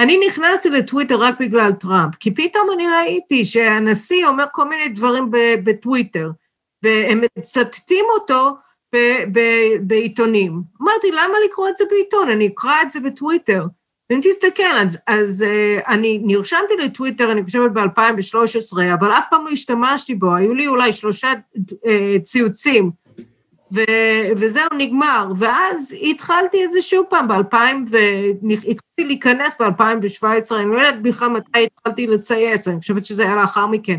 אני 0.00 0.20
נכנסתי 0.26 0.70
לטוויטר 0.70 1.16
רק 1.16 1.40
בגלל 1.40 1.72
טראמפ, 1.72 2.14
כי 2.14 2.34
פתאום 2.34 2.68
אני 2.74 2.86
ראיתי 2.88 3.44
שהנשיא 3.44 4.26
אומר 4.26 4.44
כל 4.52 4.68
מיני 4.68 4.88
דברים 4.88 5.30
בטוויטר, 5.64 6.30
והם 6.82 7.20
מצטטים 7.38 8.04
אותו 8.14 8.50
בעיתונים. 9.80 10.62
אמרתי, 10.82 11.10
למה 11.10 11.34
לקרוא 11.44 11.68
את 11.68 11.76
זה 11.76 11.84
בעיתון? 11.90 12.30
אני 12.30 12.46
אקרא 12.46 12.82
את 12.82 12.90
זה 12.90 13.00
בטוויטר. 13.00 13.64
ואם 14.10 14.20
תסתכל, 14.22 14.62
אז, 14.62 14.98
אז 15.06 15.44
uh, 15.48 15.88
אני 15.88 16.20
נרשמתי 16.24 16.74
לטוויטר, 16.78 17.32
אני 17.32 17.44
חושבת 17.44 17.70
ב-2013, 17.70 18.78
אבל 18.94 19.10
אף 19.10 19.24
פעם 19.30 19.44
לא 19.44 19.50
השתמשתי 19.50 20.14
בו, 20.14 20.34
היו 20.34 20.54
לי 20.54 20.66
אולי 20.66 20.92
שלושה 20.92 21.32
uh, 21.56 22.20
ציוצים, 22.22 22.90
ו, 23.74 23.80
וזהו, 24.36 24.68
נגמר. 24.78 25.32
ואז 25.36 25.96
התחלתי 26.10 26.64
את 26.64 26.70
זה 26.70 26.80
שוב 26.80 27.06
פעם 27.10 27.28
ב-2000, 27.28 27.56
והתחלתי 27.90 29.04
להיכנס 29.06 29.60
ב-2017, 29.60 30.54
אני 30.56 30.70
לא 30.70 30.78
יודעת 30.78 31.02
בכלל 31.02 31.28
מתי 31.28 31.66
התחלתי 31.66 32.06
לצייץ, 32.06 32.68
אני 32.68 32.80
חושבת 32.80 33.04
שזה 33.04 33.22
היה 33.22 33.36
לאחר 33.36 33.66
מכן. 33.66 33.96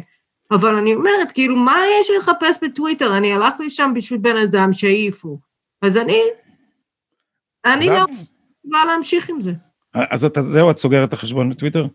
אבל 0.51 0.75
אני 0.75 0.95
אומרת, 0.95 1.31
כאילו, 1.31 1.55
מה 1.55 1.77
יש 2.01 2.09
לי 2.09 2.17
לחפש 2.17 2.57
בטוויטר? 2.61 3.17
אני 3.17 3.33
הלכתי 3.33 3.65
לשם 3.65 3.91
בשביל 3.95 4.19
בן 4.19 4.37
אדם 4.37 4.73
שהעיפו. 4.73 5.39
אז 5.81 5.97
אני, 5.97 6.21
אני 7.65 7.87
לא 7.87 8.05
יכולה 8.65 8.85
להמשיך 8.85 9.29
עם 9.29 9.39
זה. 9.39 9.51
אז 10.09 10.25
אתה, 10.25 10.41
זהו, 10.41 10.71
את 10.71 10.77
סוגרת 10.77 11.07
את 11.07 11.13
החשבון 11.13 11.49
בטוויטר? 11.49 11.87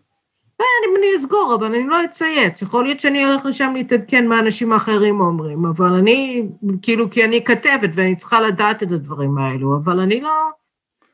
כן, 0.57 0.89
אני 0.97 1.07
אסגור, 1.17 1.55
אבל 1.59 1.65
אני 1.65 1.87
לא 1.87 2.05
אצייץ. 2.05 2.61
יכול 2.61 2.85
להיות 2.85 2.99
שאני 2.99 3.23
הולך 3.23 3.45
לשם 3.45 3.73
להתעדכן 3.75 4.27
מה 4.27 4.39
אנשים 4.39 4.73
האחרים 4.73 5.21
אומרים, 5.21 5.65
אבל 5.65 5.93
אני, 5.93 6.47
כאילו, 6.81 7.09
כי 7.09 7.25
אני 7.25 7.43
כתבת 7.43 7.89
ואני 7.93 8.15
צריכה 8.15 8.41
לדעת 8.41 8.83
את 8.83 8.91
הדברים 8.91 9.37
האלו, 9.37 9.77
אבל 9.77 9.99
אני 9.99 10.21
לא, 10.21 10.49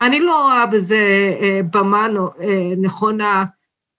אני 0.01 0.19
לא 0.19 0.43
רואה 0.43 0.65
בזה 0.65 1.33
אה, 1.41 1.61
במה 1.73 2.07
אה, 2.41 2.73
נכונה 2.77 3.45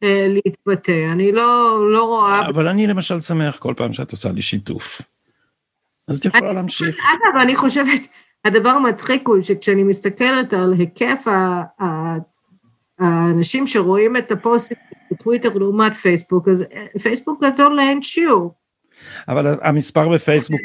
אה, 0.02 0.26
להתבטא. 0.28 1.08
אני 1.12 1.32
לא, 1.32 1.78
לא 1.92 2.04
רואה... 2.04 2.48
אבל 2.48 2.68
אני 2.68 2.86
למשל 2.86 3.20
שמח 3.20 3.58
כל 3.58 3.74
פעם 3.76 3.92
שאת 3.92 4.12
עושה 4.12 4.32
לי 4.32 4.42
שיתוף. 4.42 5.02
אז 6.08 6.18
את 6.18 6.24
יכולה 6.24 6.52
להמשיך. 6.52 6.96
אגב, 6.96 7.42
אני 7.42 7.56
חושבת, 7.56 8.08
הדבר 8.44 8.68
המצחיק 8.68 9.28
הוא 9.28 9.42
שכשאני 9.42 9.82
מסתכלת 9.82 10.52
על 10.52 10.72
היקף 10.72 11.26
האנשים 13.00 13.66
שרואים 13.66 14.16
את 14.16 14.32
הפוסטים 14.32 14.76
בטוויטר 15.10 15.58
לעומת 15.58 15.94
פייסבוק, 15.94 16.48
אז 16.48 16.64
פייסבוק 17.02 17.44
גדול 17.44 17.76
לאין 17.76 18.02
שיעור. 18.02 18.54
אבל 19.28 19.56
המספר 19.62 20.08
בפייסבוק, 20.08 20.60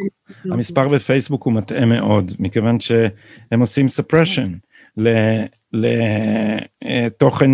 המספר 0.51 0.87
בפייסבוק 0.87 1.43
הוא 1.43 1.53
מטעה 1.53 1.85
מאוד, 1.85 2.33
מכיוון 2.39 2.79
שהם 2.79 3.59
עושים 3.59 3.85
suppression 3.85 4.49
לתוכן, 6.93 7.51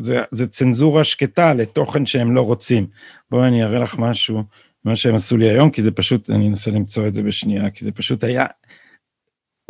זה, 0.00 0.22
זה 0.32 0.46
צנזורה 0.46 1.04
שקטה 1.04 1.54
לתוכן 1.54 2.06
שהם 2.06 2.34
לא 2.34 2.40
רוצים. 2.40 2.86
בואי 3.30 3.48
אני 3.48 3.64
אראה 3.64 3.78
לך 3.78 3.98
משהו, 3.98 4.42
מה 4.84 4.96
שהם 4.96 5.14
עשו 5.14 5.36
לי 5.36 5.50
היום, 5.50 5.70
כי 5.70 5.82
זה 5.82 5.90
פשוט, 5.90 6.30
אני 6.30 6.48
אנסה 6.48 6.70
למצוא 6.70 7.06
את 7.06 7.14
זה 7.14 7.22
בשנייה, 7.22 7.70
כי 7.70 7.84
זה 7.84 7.92
פשוט 7.92 8.24
היה 8.24 8.46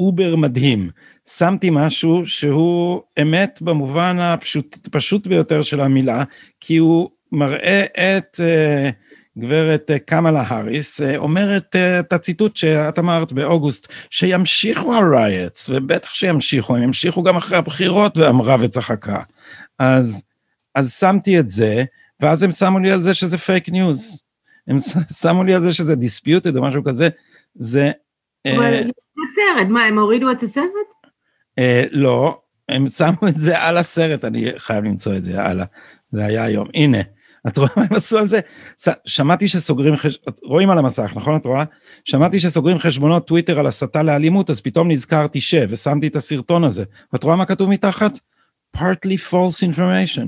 אובר 0.01 0.37
מדהים. 0.37 0.91
שמתי 1.29 1.69
משהו 1.73 2.27
שהוא 2.27 3.03
אמת 3.23 3.59
במובן 3.63 4.17
הפשוט 4.21 4.89
פשוט 4.91 5.27
ביותר 5.27 5.63
של 5.63 5.81
המילה, 5.81 6.25
כי 6.61 6.77
הוא 6.77 7.11
מראה 7.33 7.85
את 7.85 8.41
אה, 8.41 9.41
גברת 9.41 9.91
אה, 9.91 9.99
קמלה 9.99 10.45
האריס, 10.47 11.01
אה, 11.01 11.05
אומרת 11.17 11.77
את 11.77 12.13
הציטוט 12.13 12.57
שאת 12.57 12.99
אמרת 12.99 13.33
באוגוסט, 13.33 13.93
שימשיכו 14.11 14.95
ה 14.95 15.05
riots, 15.05 15.69
ובטח 15.69 16.15
שימשיכו, 16.15 16.77
הם 16.77 16.83
ימשיכו 16.83 17.23
גם 17.23 17.37
אחרי 17.37 17.59
הבחירות, 17.59 18.17
ואמרה 18.17 18.57
וצחקה. 18.61 19.23
אז, 19.79 20.25
אז 20.75 20.93
שמתי 20.93 21.39
את 21.39 21.51
זה, 21.51 21.85
ואז 22.21 22.43
הם 22.43 22.51
שמו 22.51 22.79
לי 22.79 22.91
על 22.91 23.03
זה 23.03 23.15
שזה 23.15 23.39
fake 23.39 23.69
news. 23.69 24.23
הם 24.69 24.77
שמו 25.21 25.45
לי 25.45 25.55
על 25.55 25.63
זה 25.63 25.73
שזה 25.73 25.95
disputed 25.95 26.57
או 26.57 26.63
משהו 26.63 26.85
כזה, 26.85 27.09
זה... 27.55 27.91
אבל 28.47 28.91
הסרט, 29.31 29.69
מה, 29.69 29.85
הם 29.85 29.99
הורידו 29.99 30.33
את 30.33 30.43
הסרט? 30.43 30.65
אה, 31.59 31.85
לא, 31.91 32.41
הם 32.69 32.87
שמו 32.87 33.29
את 33.29 33.39
זה 33.39 33.59
על 33.59 33.77
הסרט, 33.77 34.25
אני 34.25 34.53
חייב 34.59 34.85
למצוא 34.85 35.17
את 35.17 35.25
זה 35.25 35.43
הלאה. 35.43 35.65
זה 36.13 36.25
היה 36.25 36.45
היום. 36.45 36.69
הנה, 36.75 36.99
את 37.49 37.59
רואה 37.59 37.71
מה 37.77 37.83
הם 37.83 37.97
עשו 37.97 38.19
על 38.19 38.29
זה? 38.29 38.41
שמעתי 39.07 39.49
שסוגרים, 39.49 39.97
חש... 39.97 40.19
רואים 40.43 40.71
על 40.71 40.79
המסך, 40.79 41.13
נכון 41.17 41.37
את 41.37 41.47
רואה? 41.47 41.65
שמעתי 42.05 42.41
שסוגרים 42.41 42.79
חשבונות 42.79 43.27
טוויטר 43.27 43.61
על 43.61 43.67
הסתה 43.67 44.03
לאלימות, 44.03 44.51
אז 44.51 44.61
פתאום 44.61 44.91
נזכרתי 44.91 45.41
ש... 45.41 45.55
ושמתי 45.69 46.07
את 46.07 46.17
הסרטון 46.17 46.65
הזה. 46.65 46.85
ואת 47.13 47.25
רואה 47.25 47.37
מה 47.37 47.47
כתוב 47.47 47.71
מתחת? 47.71 48.19
partly 48.77 49.19
false 49.31 49.73
information. 49.73 50.27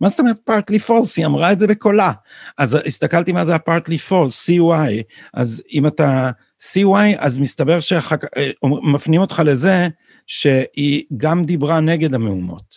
מה 0.00 0.08
זאת 0.08 0.20
אומרת 0.20 0.50
partly 0.50 0.88
false? 0.88 1.14
היא 1.16 1.26
אמרה 1.26 1.52
את 1.52 1.58
זה 1.58 1.66
בקולה. 1.66 2.12
אז 2.58 2.78
הסתכלתי 2.86 3.32
מה 3.32 3.44
זה 3.44 3.54
ה-partly 3.54 4.10
false, 4.10 4.48
CY, 4.48 5.02
אז 5.34 5.62
אם 5.72 5.86
אתה 5.86 6.30
CY, 6.60 7.16
אז 7.18 7.38
מסתבר 7.38 7.78
שמפנים 7.80 9.20
אותך 9.20 9.42
לזה 9.44 9.88
שהיא 10.26 11.04
גם 11.16 11.44
דיברה 11.44 11.80
נגד 11.80 12.14
המהומות. 12.14 12.74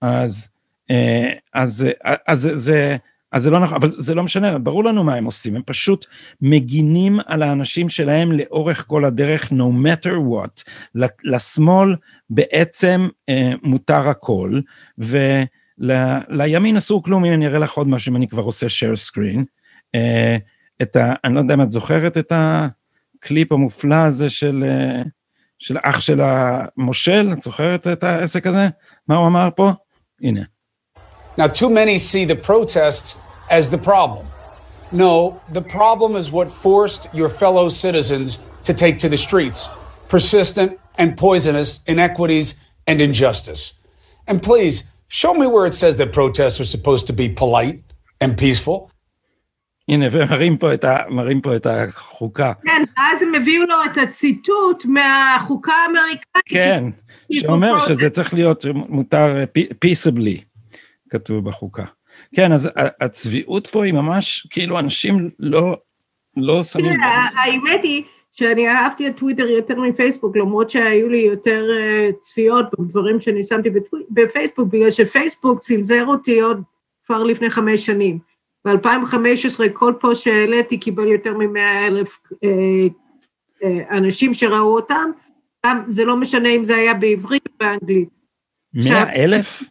אז, 0.00 0.48
אה, 0.90 1.32
אז, 1.54 1.86
אז, 2.04 2.16
אז 2.26 2.50
זה... 2.54 2.96
אז 3.32 3.42
זה 3.42 3.50
לא 3.50 3.60
נכון, 3.60 3.76
אבל 3.76 3.90
זה 3.90 4.14
לא 4.14 4.22
משנה, 4.22 4.58
ברור 4.58 4.84
לנו 4.84 5.04
מה 5.04 5.14
הם 5.14 5.24
עושים, 5.24 5.56
הם 5.56 5.62
פשוט 5.66 6.06
מגינים 6.40 7.20
על 7.26 7.42
האנשים 7.42 7.88
שלהם 7.88 8.32
לאורך 8.32 8.84
כל 8.88 9.04
הדרך, 9.04 9.52
no 9.52 9.84
matter 9.84 10.12
what. 10.12 10.62
לשמאל 11.24 11.96
בעצם 12.30 13.08
אה, 13.28 13.52
מותר 13.62 14.08
הכל, 14.08 14.60
ולימין 14.98 16.76
אסור 16.76 17.02
כלום, 17.02 17.24
אם 17.24 17.32
אני 17.32 17.46
אראה 17.46 17.58
לך 17.58 17.72
עוד 17.72 17.88
משהו, 17.88 18.10
אם 18.10 18.16
אני 18.16 18.28
כבר 18.28 18.42
עושה 18.42 18.66
share 18.66 19.10
screen. 19.10 19.40
אה, 19.94 20.36
את 20.82 20.96
ה... 20.96 21.14
אני 21.24 21.34
לא 21.34 21.40
יודע 21.40 21.54
אם 21.54 21.62
את 21.62 21.72
זוכרת 21.72 22.16
את 22.16 22.32
ה... 22.32 22.68
הקליפ 23.25 23.51
המופלא 23.51 23.95
הזה 23.95 24.29
של, 24.29 24.63
של 25.59 25.77
אח 25.83 26.01
של 26.01 26.21
המושל, 26.21 27.29
את 27.33 27.41
זוכרת 27.41 27.87
את 27.87 28.03
העסק 28.03 28.47
הזה? 28.47 28.67
מה 29.07 29.15
הוא 29.15 29.27
אמר 29.27 29.49
פה? 29.55 29.71
הנה. 30.21 30.41
Now, 31.37 31.47
too 31.47 31.69
many 31.69 31.97
see 31.97 32.25
the 32.25 32.35
protests 32.35 33.15
as 33.49 33.69
the 33.69 33.77
problem. 33.77 34.25
No, 34.91 35.39
the 35.53 35.61
problem 35.61 36.15
is 36.15 36.29
what 36.31 36.49
forced 36.49 37.07
your 37.13 37.29
fellow 37.29 37.69
citizens 37.69 38.39
to 38.63 38.73
take 38.73 38.99
to 38.99 39.09
the 39.09 39.17
streets 39.17 39.69
persistent 40.09 40.77
and 40.97 41.17
poisonous 41.17 41.81
inequities 41.85 42.61
and 42.85 43.01
injustice. 43.01 43.79
And 44.27 44.43
please, 44.43 44.91
show 45.07 45.33
me 45.33 45.47
where 45.47 45.65
it 45.65 45.73
says 45.73 45.95
that 45.97 46.11
protests 46.11 46.59
are 46.59 46.65
supposed 46.65 47.07
to 47.07 47.13
be 47.13 47.29
polite 47.29 47.81
and 48.19 48.37
peaceful. 48.37 48.91
הנה, 49.88 50.06
ומראים 50.12 50.56
פה, 50.56 50.70
ה, 50.72 51.04
פה 51.42 51.56
את 51.56 51.66
החוקה. 51.66 52.52
כן, 52.64 52.84
אז 52.96 53.22
הם 53.22 53.34
הביאו 53.34 53.64
לו 53.66 53.74
את 53.84 53.98
הציטוט 53.98 54.84
מהחוקה 54.84 55.72
האמריקאית. 55.72 56.44
כן, 56.44 56.84
שאומר 57.32 57.76
שזה 57.76 58.10
צריך 58.10 58.34
להיות 58.34 58.64
מותר 58.74 59.44
peaceably, 59.84 60.40
כתוב 61.10 61.44
בחוקה. 61.44 61.84
כן, 62.34 62.52
אז 62.52 62.70
הצביעות 63.00 63.66
פה 63.66 63.84
היא 63.84 63.92
ממש, 63.92 64.46
כאילו 64.50 64.78
אנשים 64.78 65.30
לא, 65.38 65.76
לא 66.36 66.62
שמים... 66.62 67.00
האמת 67.36 67.80
היא 67.82 68.02
שאני 68.32 68.68
אהבתי 68.68 69.08
את 69.08 69.16
טוויטר 69.16 69.46
יותר 69.48 69.80
מפייסבוק, 69.80 70.36
למרות 70.36 70.70
שהיו 70.70 71.08
לי 71.08 71.18
יותר 71.18 71.64
צפיות 72.20 72.66
בדברים 72.78 73.20
שאני 73.20 73.42
שמתי 73.42 73.70
בפייסבוק, 74.10 74.68
בגלל 74.68 74.90
שפייסבוק 74.90 75.60
צנזר 75.60 76.04
אותי 76.06 76.40
עוד 76.40 76.62
כבר 77.04 77.22
לפני 77.22 77.50
חמש 77.50 77.86
שנים. 77.86 78.18
ב-2015 78.66 79.68
כל 79.72 79.94
פוסט 80.00 80.22
שהעליתי 80.22 80.78
קיבל 80.78 81.06
יותר 81.06 81.34
מ-100 81.36 81.88
אלף 81.88 82.18
אה, 82.44 82.48
אה, 83.64 83.98
אנשים 83.98 84.34
שראו 84.34 84.74
אותם, 84.74 85.10
גם 85.66 85.82
זה 85.86 86.04
לא 86.04 86.16
משנה 86.16 86.48
אם 86.48 86.64
זה 86.64 86.76
היה 86.76 86.94
בעברית 86.94 87.46
או 87.46 87.52
באנגלית. 87.60 88.08
100 88.74 89.12
אלף? 89.12 89.62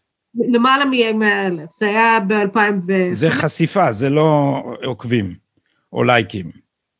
למעלה 0.49 0.85
מ-100 0.85 1.25
אלף, 1.25 1.71
זה 1.71 1.87
היה 1.87 2.19
ב-2000 2.19 2.59
ו... 2.87 3.11
זה 3.11 3.29
חשיפה, 3.29 3.91
זה 3.91 4.09
לא 4.09 4.61
עוקבים 4.83 5.35
או 5.93 6.03
לייקים. 6.03 6.51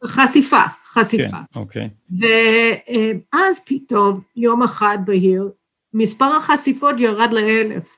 חשיפה, 0.05 0.61
חשיפה. 0.85 1.37
כן, 1.53 1.59
אוקיי. 1.59 1.89
ואז 2.11 3.65
פתאום, 3.65 4.21
יום 4.35 4.63
אחד 4.63 4.97
בהיר, 5.05 5.49
מספר 5.93 6.35
החשיפות 6.35 6.95
ירד 6.97 7.33
לאלף. 7.33 7.97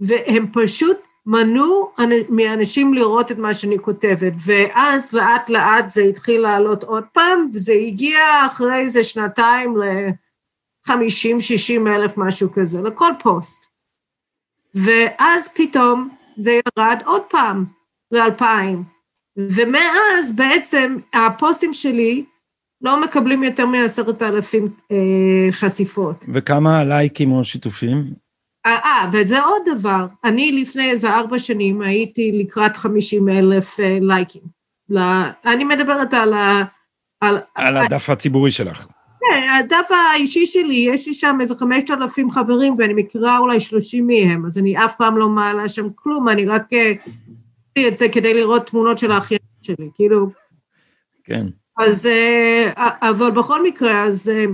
והם 0.00 0.46
פשוט 0.52 0.96
מנעו 1.26 1.92
מאנשים 2.28 2.94
לראות 2.94 3.32
את 3.32 3.38
מה 3.38 3.54
שאני 3.54 3.78
כותבת, 3.78 4.32
ואז 4.46 5.12
לאט 5.12 5.50
לאט 5.50 5.88
זה 5.88 6.02
התחיל 6.02 6.40
לעלות 6.40 6.84
עוד 6.84 7.04
פעם, 7.12 7.50
וזה 7.54 7.72
הגיע 7.72 8.18
אחרי 8.46 8.78
איזה 8.78 9.02
שנתיים 9.02 9.76
ל-50-60 9.76 10.92
אלף 11.86 12.16
משהו 12.16 12.52
כזה, 12.52 12.82
לכל 12.82 13.12
פוסט. 13.22 13.72
ואז 14.74 15.48
פתאום 15.54 16.08
זה 16.36 16.60
ירד 16.78 16.98
עוד 17.04 17.22
פעם 17.30 17.64
ל-2000, 18.10 18.76
ומאז 19.36 20.36
בעצם 20.36 20.96
הפוסטים 21.14 21.74
שלי 21.74 22.24
לא 22.82 23.02
מקבלים 23.02 23.42
יותר 23.42 23.66
מעשרת 23.66 24.22
אלפים 24.22 24.68
אה, 24.92 25.48
חשיפות. 25.50 26.24
וכמה 26.34 26.84
לייקים 26.84 27.32
או 27.32 27.44
שיתופים? 27.44 28.21
אה, 28.66 28.78
אה, 28.84 29.08
וזה 29.12 29.42
עוד 29.42 29.62
דבר, 29.66 30.06
אני 30.24 30.52
לפני 30.62 30.90
איזה 30.90 31.10
ארבע 31.10 31.38
שנים 31.38 31.82
הייתי 31.82 32.32
לקראת 32.32 32.76
חמישים 32.76 33.28
אלף 33.28 33.80
אה, 33.80 33.98
לייקים. 34.00 34.42
אני 35.46 35.64
מדברת 35.64 36.14
על 36.14 36.32
ה... 36.32 36.62
על, 37.20 37.38
על 37.54 37.76
הדף 37.76 38.10
הציבורי 38.10 38.50
שלך. 38.50 38.86
כן, 39.20 39.42
הדף 39.58 39.88
האישי 39.90 40.46
שלי, 40.46 40.86
יש 40.92 41.06
לי 41.06 41.14
שם 41.14 41.38
איזה 41.40 41.54
חמשת 41.54 41.90
אלפים 41.90 42.30
חברים 42.30 42.74
ואני 42.78 42.94
מכירה 42.96 43.38
אולי 43.38 43.60
שלושים 43.60 44.06
מהם, 44.06 44.46
אז 44.46 44.58
אני 44.58 44.84
אף 44.84 44.96
פעם 44.96 45.16
לא 45.16 45.28
מעלה 45.28 45.68
שם 45.68 45.86
כלום, 45.94 46.28
אני 46.28 46.46
רק... 46.46 46.72
אה, 46.72 46.92
את 47.88 47.96
זה 47.96 48.08
כדי 48.08 48.34
לראות 48.34 48.66
תמונות 48.66 48.98
של 48.98 49.10
האחיינים 49.10 49.46
שלי, 49.62 49.90
כאילו... 49.94 50.30
כן. 51.24 51.46
אז, 51.78 52.06
אה, 52.06 52.70
אבל 53.10 53.30
בכל 53.30 53.62
מקרה, 53.62 54.04
אז 54.04 54.28
אה, 54.28 54.44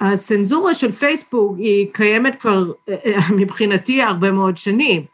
הצנזורה 0.00 0.74
של 0.74 0.92
פייסבוק 0.92 1.58
היא 1.58 1.86
קיימת 1.92 2.40
כבר 2.40 2.72
אה, 2.88 2.94
מבחינתי 3.36 4.02
הרבה 4.02 4.30
מאוד 4.30 4.56
שנים. 4.56 5.04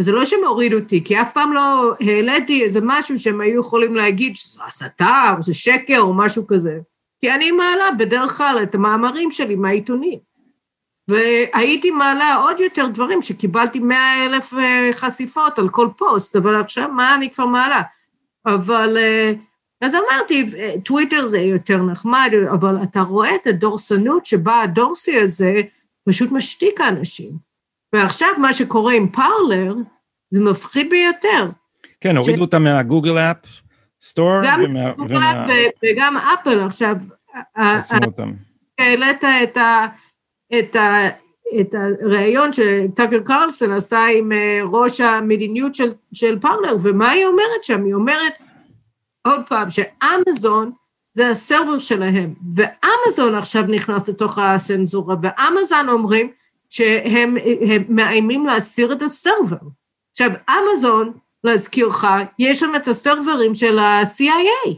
וזה 0.00 0.12
לא 0.12 0.24
שהם 0.24 0.44
הורידו 0.46 0.78
אותי, 0.78 1.04
כי 1.04 1.20
אף 1.20 1.32
פעם 1.32 1.52
לא 1.52 1.92
העליתי 2.00 2.62
איזה 2.62 2.80
משהו 2.82 3.18
שהם 3.18 3.40
היו 3.40 3.60
יכולים 3.60 3.94
להגיד 3.94 4.36
שזו 4.36 4.62
הסתה, 4.66 5.34
או 5.36 5.42
זה 5.42 5.54
שקר, 5.54 5.98
או 5.98 6.14
משהו 6.14 6.46
כזה. 6.46 6.78
כי 7.20 7.32
אני 7.32 7.50
מעלה 7.50 7.84
בדרך 7.98 8.36
כלל 8.36 8.60
את 8.62 8.74
המאמרים 8.74 9.30
שלי 9.30 9.54
מהעיתונים. 9.54 10.18
והייתי 11.08 11.90
מעלה 11.90 12.36
עוד 12.36 12.60
יותר 12.60 12.86
דברים 12.86 13.22
שקיבלתי 13.22 13.78
מאה 13.78 14.26
אלף 14.26 14.52
חשיפות 14.92 15.58
על 15.58 15.68
כל 15.68 15.88
פוסט, 15.96 16.36
אבל 16.36 16.60
עכשיו 16.60 16.88
מה 16.92 17.14
אני 17.14 17.30
כבר 17.30 17.46
מעלה? 17.46 17.82
אבל 18.46 18.96
אה, 18.98 19.32
אז 19.80 19.94
אמרתי, 19.94 20.46
טוויטר 20.84 21.26
זה 21.26 21.38
יותר 21.38 21.82
נחמד, 21.82 22.30
אבל 22.52 22.82
אתה 22.82 23.00
רואה 23.00 23.34
את 23.34 23.46
הדורסנות 23.46 24.26
שבה 24.26 24.62
הדורסי 24.62 25.20
הזה 25.20 25.60
פשוט 26.08 26.32
משתיק 26.32 26.80
האנשים. 26.80 27.30
ועכשיו 27.92 28.28
מה 28.38 28.52
שקורה 28.52 28.92
עם 28.92 29.08
פארלר, 29.08 29.74
זה 30.30 30.40
מפחיד 30.40 30.90
ביותר. 30.90 31.50
כן, 32.00 32.16
הורידו 32.16 32.38
ש... 32.38 32.40
אותה 32.40 32.58
מה 32.58 32.73
Google 32.73 33.18
App 33.18 33.36
Store. 34.02 34.40
גם 34.44 34.62
ומה... 34.64 34.92
גוגל 34.92 35.16
ומה... 35.16 35.46
וגם 35.84 36.16
אפל 36.16 36.60
עכשיו. 36.60 36.96
חסמו 37.60 37.98
אותם. 38.06 38.32
העלית 38.78 39.24
את, 39.42 39.56
ה... 39.56 39.86
את, 40.58 40.76
ה... 40.76 41.08
את 41.60 41.74
הריאיון 41.74 42.50
שטאקר 42.52 43.20
קרלסון 43.20 43.72
עשה 43.72 44.06
עם 44.18 44.32
אה, 44.32 44.60
ראש 44.64 45.00
המדיניות 45.00 45.74
של, 45.74 45.92
של 46.12 46.38
פרלר, 46.38 46.76
ומה 46.82 47.10
היא 47.10 47.26
אומרת 47.26 47.64
שם? 47.64 47.84
היא 47.84 47.94
אומרת, 47.94 48.32
עוד 49.28 49.40
פעם, 49.48 49.68
שאמזון 49.70 50.72
זה 51.14 51.28
הסרבר 51.28 51.78
שלהם, 51.78 52.34
ואמזון 52.54 53.34
עכשיו 53.34 53.62
נכנס 53.62 54.08
לתוך 54.08 54.38
הסנזורה, 54.38 55.16
ואמזון 55.22 55.88
אומרים 55.88 56.30
שהם 56.70 57.36
מאיימים 57.88 58.46
להסיר 58.46 58.92
את 58.92 59.02
הסרבר. 59.02 59.56
עכשיו, 60.12 60.30
אמזון, 60.50 61.12
להזכירך, 61.44 62.04
יש 62.38 62.60
שם 62.60 62.72
את 62.76 62.88
הסרברים 62.88 63.54
של 63.54 63.78
ה-CIA. 63.78 64.74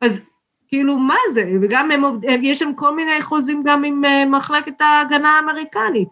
אז 0.00 0.20
כאילו, 0.68 0.96
מה 0.96 1.16
זה? 1.32 1.52
וגם 1.62 1.90
הם, 1.90 2.04
הם, 2.04 2.40
יש 2.44 2.58
שם 2.58 2.72
כל 2.74 2.96
מיני 2.96 3.22
חוזים 3.22 3.62
גם 3.64 3.84
עם 3.84 4.04
uh, 4.04 4.28
מחלקת 4.28 4.80
ההגנה 4.80 5.28
האמריקנית. 5.36 6.08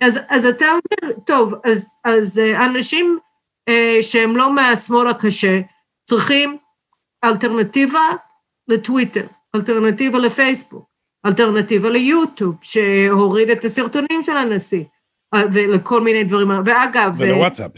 אז, 0.00 0.18
אז 0.28 0.46
אתה 0.46 0.66
אומר, 0.66 1.12
טוב, 1.26 1.54
אז, 1.64 1.90
אז 2.04 2.40
uh, 2.40 2.64
אנשים 2.64 3.18
uh, 3.70 4.02
שהם 4.02 4.36
לא 4.36 4.54
מהשמאל 4.54 5.08
הקשה 5.08 5.60
צריכים 6.04 6.56
אלטרנטיבה 7.24 8.10
לטוויטר, 8.68 9.26
אלטרנטיבה 9.56 10.18
לפייסבוק, 10.18 10.88
אלטרנטיבה 11.26 11.90
ליוטיוב, 11.90 12.54
שהוריד 12.62 13.50
את 13.50 13.64
הסרטונים 13.64 14.22
של 14.22 14.36
הנשיא, 14.36 14.84
ולכל 15.52 16.00
מיני 16.00 16.24
דברים, 16.24 16.50
ואגב... 16.64 17.14
ולוואטסאפ. 17.18 17.70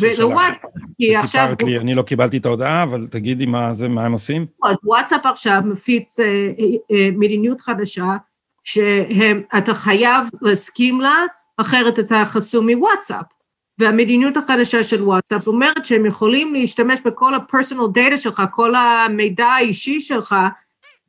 ולוואטסאפ, 0.00 0.70
כי 0.98 1.16
עכשיו... 1.16 1.54
לי, 1.66 1.78
אני 1.78 1.94
לא 1.94 2.02
קיבלתי 2.02 2.36
את 2.36 2.46
ההודעה, 2.46 2.82
אבל 2.82 3.06
תגידי 3.06 3.46
מה 3.46 3.74
זה, 3.74 3.88
מה 3.88 4.04
הם 4.04 4.12
עושים. 4.12 4.46
וואטסאפ 4.84 5.26
עכשיו 5.26 5.62
מפיץ 5.64 6.20
אה, 6.20 6.50
אה, 6.90 7.08
מדיניות 7.16 7.60
חדשה, 7.60 8.16
שאתה 8.64 9.74
חייב 9.74 10.26
להסכים 10.42 11.00
לה, 11.00 11.24
אחרת 11.56 11.98
אתה 11.98 12.24
חסום 12.24 12.68
מוואטסאפ. 12.68 13.26
והמדיניות 13.82 14.36
החדשה 14.36 14.82
של 14.82 15.02
וואטסאפ 15.02 15.46
אומרת 15.46 15.86
שהם 15.86 16.06
יכולים 16.06 16.54
להשתמש 16.54 17.00
בכל 17.00 17.34
ה-personal 17.34 17.98
data 17.98 18.16
שלך, 18.16 18.42
כל 18.52 18.74
המידע 18.74 19.46
האישי 19.46 20.00
שלך, 20.00 20.36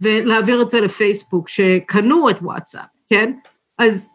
ולהעביר 0.01 0.61
את 0.61 0.69
זה 0.69 0.81
לפייסבוק, 0.81 1.49
שקנו 1.49 2.29
את 2.29 2.37
וואטסאפ, 2.41 2.85
כן? 3.09 3.33
אז 3.77 4.09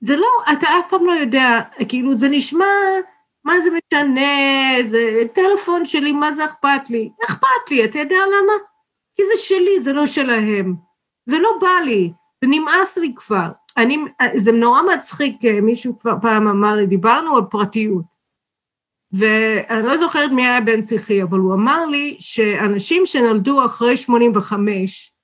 זה 0.00 0.16
לא, 0.16 0.28
אתה 0.52 0.66
אף 0.66 0.90
פעם 0.90 1.06
לא 1.06 1.12
יודע, 1.12 1.60
כאילו 1.88 2.16
זה 2.16 2.28
נשמע, 2.28 2.64
מה 3.44 3.60
זה 3.60 3.70
משנה, 3.70 4.82
זה 4.84 5.22
טלפון 5.34 5.86
שלי, 5.86 6.12
מה 6.12 6.30
זה 6.30 6.44
אכפת 6.44 6.90
לי? 6.90 7.10
אכפת 7.24 7.70
לי, 7.70 7.84
אתה 7.84 7.98
יודע 7.98 8.16
למה? 8.16 8.52
כי 9.14 9.22
זה 9.24 9.42
שלי, 9.42 9.80
זה 9.80 9.92
לא 9.92 10.06
שלהם. 10.06 10.74
ולא 11.26 11.50
בא 11.60 11.84
לי, 11.84 12.12
ונמאס 12.44 12.98
לי 12.98 13.12
כבר. 13.16 13.48
אני, 13.76 13.98
זה 14.34 14.52
נורא 14.52 14.80
מצחיק, 14.94 15.44
אה, 15.44 15.60
מישהו 15.60 15.98
כבר 15.98 16.14
פעם 16.22 16.48
אמר 16.48 16.74
לי, 16.74 16.86
דיברנו 16.86 17.36
על 17.36 17.42
פרטיות. 17.50 18.04
ואני 19.12 19.86
לא 19.86 19.96
זוכרת 19.96 20.30
מי 20.30 20.46
היה 20.46 20.60
בן 20.60 20.82
שיחי, 20.82 21.22
אבל 21.22 21.38
הוא 21.38 21.54
אמר 21.54 21.86
לי 21.86 22.16
שאנשים 22.18 23.06
שנולדו 23.06 23.64
אחרי 23.64 23.96
85, 23.96 25.14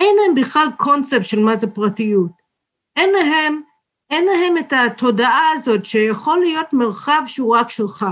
אין 0.00 0.16
להם 0.16 0.34
בכלל 0.34 0.66
קונספט 0.76 1.24
של 1.24 1.40
מה 1.40 1.56
זה 1.56 1.74
פרטיות. 1.74 2.32
אין 2.96 3.10
להם, 3.10 3.60
אין 4.10 4.24
להם 4.24 4.58
את 4.58 4.72
התודעה 4.72 5.50
הזאת 5.54 5.86
שיכול 5.86 6.38
להיות 6.38 6.72
מרחב 6.72 7.22
שהוא 7.26 7.56
רק 7.56 7.70
שלך. 7.70 8.06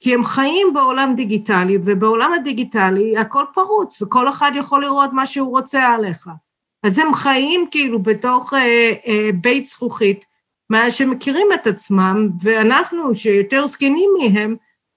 כי 0.00 0.14
הם 0.14 0.24
חיים 0.24 0.74
בעולם 0.74 1.14
דיגיטלי, 1.16 1.78
ובעולם 1.84 2.32
הדיגיטלי 2.32 3.18
הכל 3.18 3.44
פרוץ, 3.54 4.02
וכל 4.02 4.28
אחד 4.28 4.52
יכול 4.54 4.82
לראות 4.82 5.10
מה 5.12 5.26
שהוא 5.26 5.50
רוצה 5.50 5.86
עליך. 5.86 6.28
אז 6.84 6.98
הם 6.98 7.14
חיים 7.14 7.66
כאילו 7.70 7.98
בתוך 7.98 8.54
אה, 8.54 8.92
אה, 9.06 9.30
בית 9.40 9.64
זכוכית, 9.64 10.24
מה 10.70 10.90
שמכירים 10.90 11.46
את 11.54 11.66
עצמם, 11.66 12.28
ואנחנו, 12.42 13.14
שיותר 13.14 13.66
זקנים 13.66 14.10
מהם, 14.18 14.56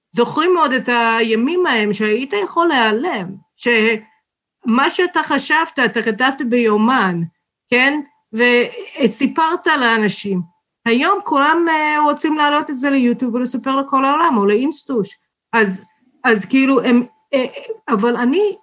זוכרים 0.09 0.53
מאוד 0.53 0.71
את 0.71 0.89
הימים 0.89 1.65
ההם 1.65 1.93
שהיית 1.93 2.33
יכול 2.43 2.67
להיעלם, 2.67 3.27
שמה 3.55 4.89
שאתה 4.89 5.23
חשבת, 5.23 5.79
אתה 5.85 6.01
כתבת 6.01 6.41
ביומן, 6.49 7.21
כן? 7.69 7.99
וסיפרת 8.33 9.67
לאנשים. 9.67 10.41
היום 10.85 11.19
כולם 11.23 11.65
אה, 11.69 11.99
רוצים 12.03 12.37
להעלות 12.37 12.69
את 12.69 12.75
זה 12.75 12.89
ליוטיוב 12.89 13.35
ולספר 13.35 13.75
לכל 13.75 14.05
העולם, 14.05 14.37
או 14.37 14.45
לאינסטוש. 14.45 15.15
אז, 15.53 15.85
אז 16.23 16.45
כאילו 16.45 16.81
הם, 16.81 17.03
אה, 17.33 17.45
אבל 17.89 18.15
אני 18.15 18.55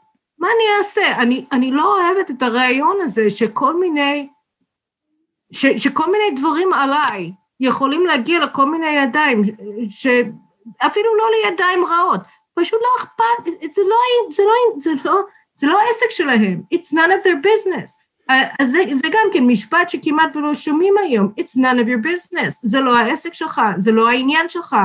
מה 0.45 0.51
אני 0.57 0.79
אעשה? 0.79 1.23
אני, 1.23 1.45
אני 1.53 1.71
לא 1.71 1.97
אוהבת 1.97 2.31
את 2.31 2.43
הרעיון 2.43 2.97
הזה 3.03 3.31
שכל 3.31 3.81
מיני, 3.81 4.29
ש, 5.53 5.67
שכל 5.67 6.13
מיני 6.13 6.41
דברים 6.41 6.73
עליי 6.73 7.33
יכולים 7.61 8.07
להגיע 8.07 8.41
לכל 8.41 8.71
מיני 8.71 8.87
ידיים, 8.87 9.43
שאפילו 9.89 11.17
לא 11.17 11.25
לידיים 11.37 11.85
רעות, 11.85 12.21
פשוט 12.55 12.81
לא 12.83 12.89
אכפת, 13.05 13.73
זה 13.73 13.83
לא, 13.89 13.97
זה 14.31 14.43
לא, 14.43 14.79
זה 14.79 14.91
לא, 15.05 15.21
זה 15.55 15.67
לא 15.67 15.81
העסק 15.81 16.11
שלהם, 16.11 16.63
it's 16.75 16.93
none 16.93 17.11
of 17.11 17.27
their 17.27 17.47
business. 17.47 17.91
אז 18.61 18.71
זה, 18.71 18.79
זה 18.95 19.09
גם 19.13 19.29
כן 19.33 19.45
משפט 19.47 19.91
שכמעט 19.91 20.37
ולא 20.37 20.55
שומעים 20.55 20.95
היום, 20.99 21.33
it's 21.41 21.59
none 21.59 21.79
of 21.79 21.87
your 21.87 22.07
business, 22.07 22.61
זה 22.63 22.81
לא 22.81 22.97
העסק 22.97 23.35
שלך, 23.35 23.61
זה 23.77 23.93
לא 23.93 24.09
העניין 24.09 24.49
שלך. 24.49 24.77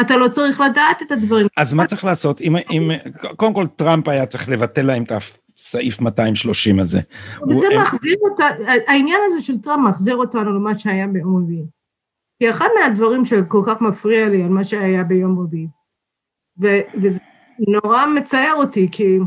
אתה 0.00 0.16
לא 0.16 0.28
צריך 0.28 0.60
לדעת 0.60 1.02
את 1.02 1.12
הדברים. 1.12 1.46
אז 1.56 1.72
מה 1.72 1.86
צריך 1.86 2.04
לעשות? 2.04 2.40
אם, 2.40 2.56
אם, 2.56 2.90
קודם 3.36 3.54
כל 3.54 3.66
טראמפ 3.66 4.08
היה 4.08 4.26
צריך 4.26 4.48
לבטל 4.48 4.82
להם 4.82 5.02
את 5.02 5.12
הסעיף 5.58 6.00
230 6.00 6.80
הזה. 6.80 7.00
וזה 7.50 7.66
הוא, 7.66 7.80
מחזיר 7.82 8.16
הם... 8.24 8.30
אותה, 8.30 8.44
העניין 8.86 9.20
הזה 9.26 9.40
של 9.40 9.58
טראמפ 9.58 9.88
מחזיר 9.90 10.16
אותנו 10.16 10.52
למה 10.52 10.78
שהיה 10.78 11.06
ביום 11.06 11.36
רביעי. 11.36 11.64
כי 12.38 12.50
אחד 12.50 12.68
מהדברים 12.80 13.24
שכל 13.24 13.62
כך 13.66 13.80
מפריע 13.80 14.28
לי 14.28 14.42
על 14.42 14.48
מה 14.48 14.64
שהיה 14.64 15.04
ביום 15.04 15.38
רביעי, 15.38 15.66
וזה 17.02 17.20
נורא 17.68 18.06
מצער 18.06 18.54
אותי, 18.56 18.88
כי, 18.92 19.18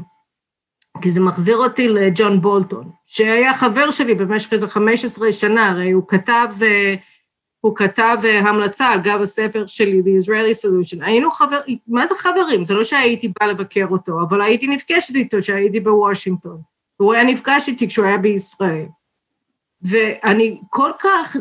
כי 1.02 1.12
זה 1.12 1.22
מחזיר 1.22 1.58
אותי 1.58 1.88
לג'ון 1.88 2.42
בולטון, 2.42 2.90
שהיה 3.06 3.54
חבר 3.54 3.92
שלי 3.92 4.16
במשך 4.16 4.54
איזה 4.54 4.68
15 4.68 5.32
שנה, 5.32 5.70
הרי 5.70 5.92
הוא 5.92 6.04
כתב... 6.08 6.48
Uh, 6.60 7.13
הוא 7.66 7.76
כתב 7.76 8.18
המלצה 8.42 8.88
על 8.88 9.00
גב 9.00 9.22
הספר 9.22 9.66
שלי, 9.68 10.02
The 10.02 10.24
Israeli 10.24 10.66
Solution. 10.66 11.06
היינו 11.06 11.32
חברים, 11.32 11.78
מה 11.88 12.08
זה 12.08 12.16
חברים? 12.16 12.66
זה 12.66 12.74
לא 12.74 12.84
שהייתי 12.84 13.32
באה 13.40 13.50
לבקר 13.50 13.86
אותו, 13.92 14.22
אבל 14.22 14.42
הייתי 14.42 14.68
נפגשת 14.68 15.16
איתו 15.16 15.38
כשהייתי 15.42 15.80
בוושינגטון. 15.80 16.62
הוא 16.98 17.14
היה 17.14 17.24
נפגש 17.24 17.68
איתי 17.68 17.88
כשהוא 17.88 18.06
היה 18.06 18.18
בישראל. 18.18 18.86
ואני 19.82 20.62
כל 20.70 20.92
כך 21.00 21.36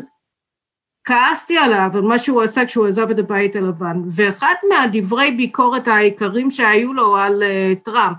כעסתי 1.03 1.57
עליו 1.57 1.89
על 1.93 2.01
מה 2.01 2.19
שהוא 2.19 2.41
עשה 2.41 2.65
כשהוא 2.65 2.87
עזב 2.87 3.09
את 3.09 3.19
הבית 3.19 3.55
הלבן, 3.55 4.01
ואחד 4.15 4.55
מהדברי 4.69 5.31
ביקורת 5.31 5.87
העיקרים 5.87 6.51
שהיו 6.51 6.93
לו 6.93 7.17
על 7.17 7.43
uh, 7.43 7.79
טראמפ 7.79 8.17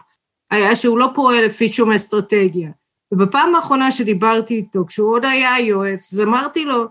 היה 0.50 0.76
שהוא 0.76 0.98
לא 0.98 1.10
פועל 1.14 1.44
לפי 1.44 1.68
שום 1.68 1.92
אסטרטגיה. 1.92 2.70
ובפעם 3.12 3.54
האחרונה 3.54 3.90
שדיברתי 3.90 4.54
איתו, 4.54 4.86
כשהוא 4.86 5.12
עוד 5.12 5.24
היה 5.24 5.60
יועץ, 5.60 6.12
אז 6.12 6.20
אמרתי 6.20 6.64
לו, 6.64 6.86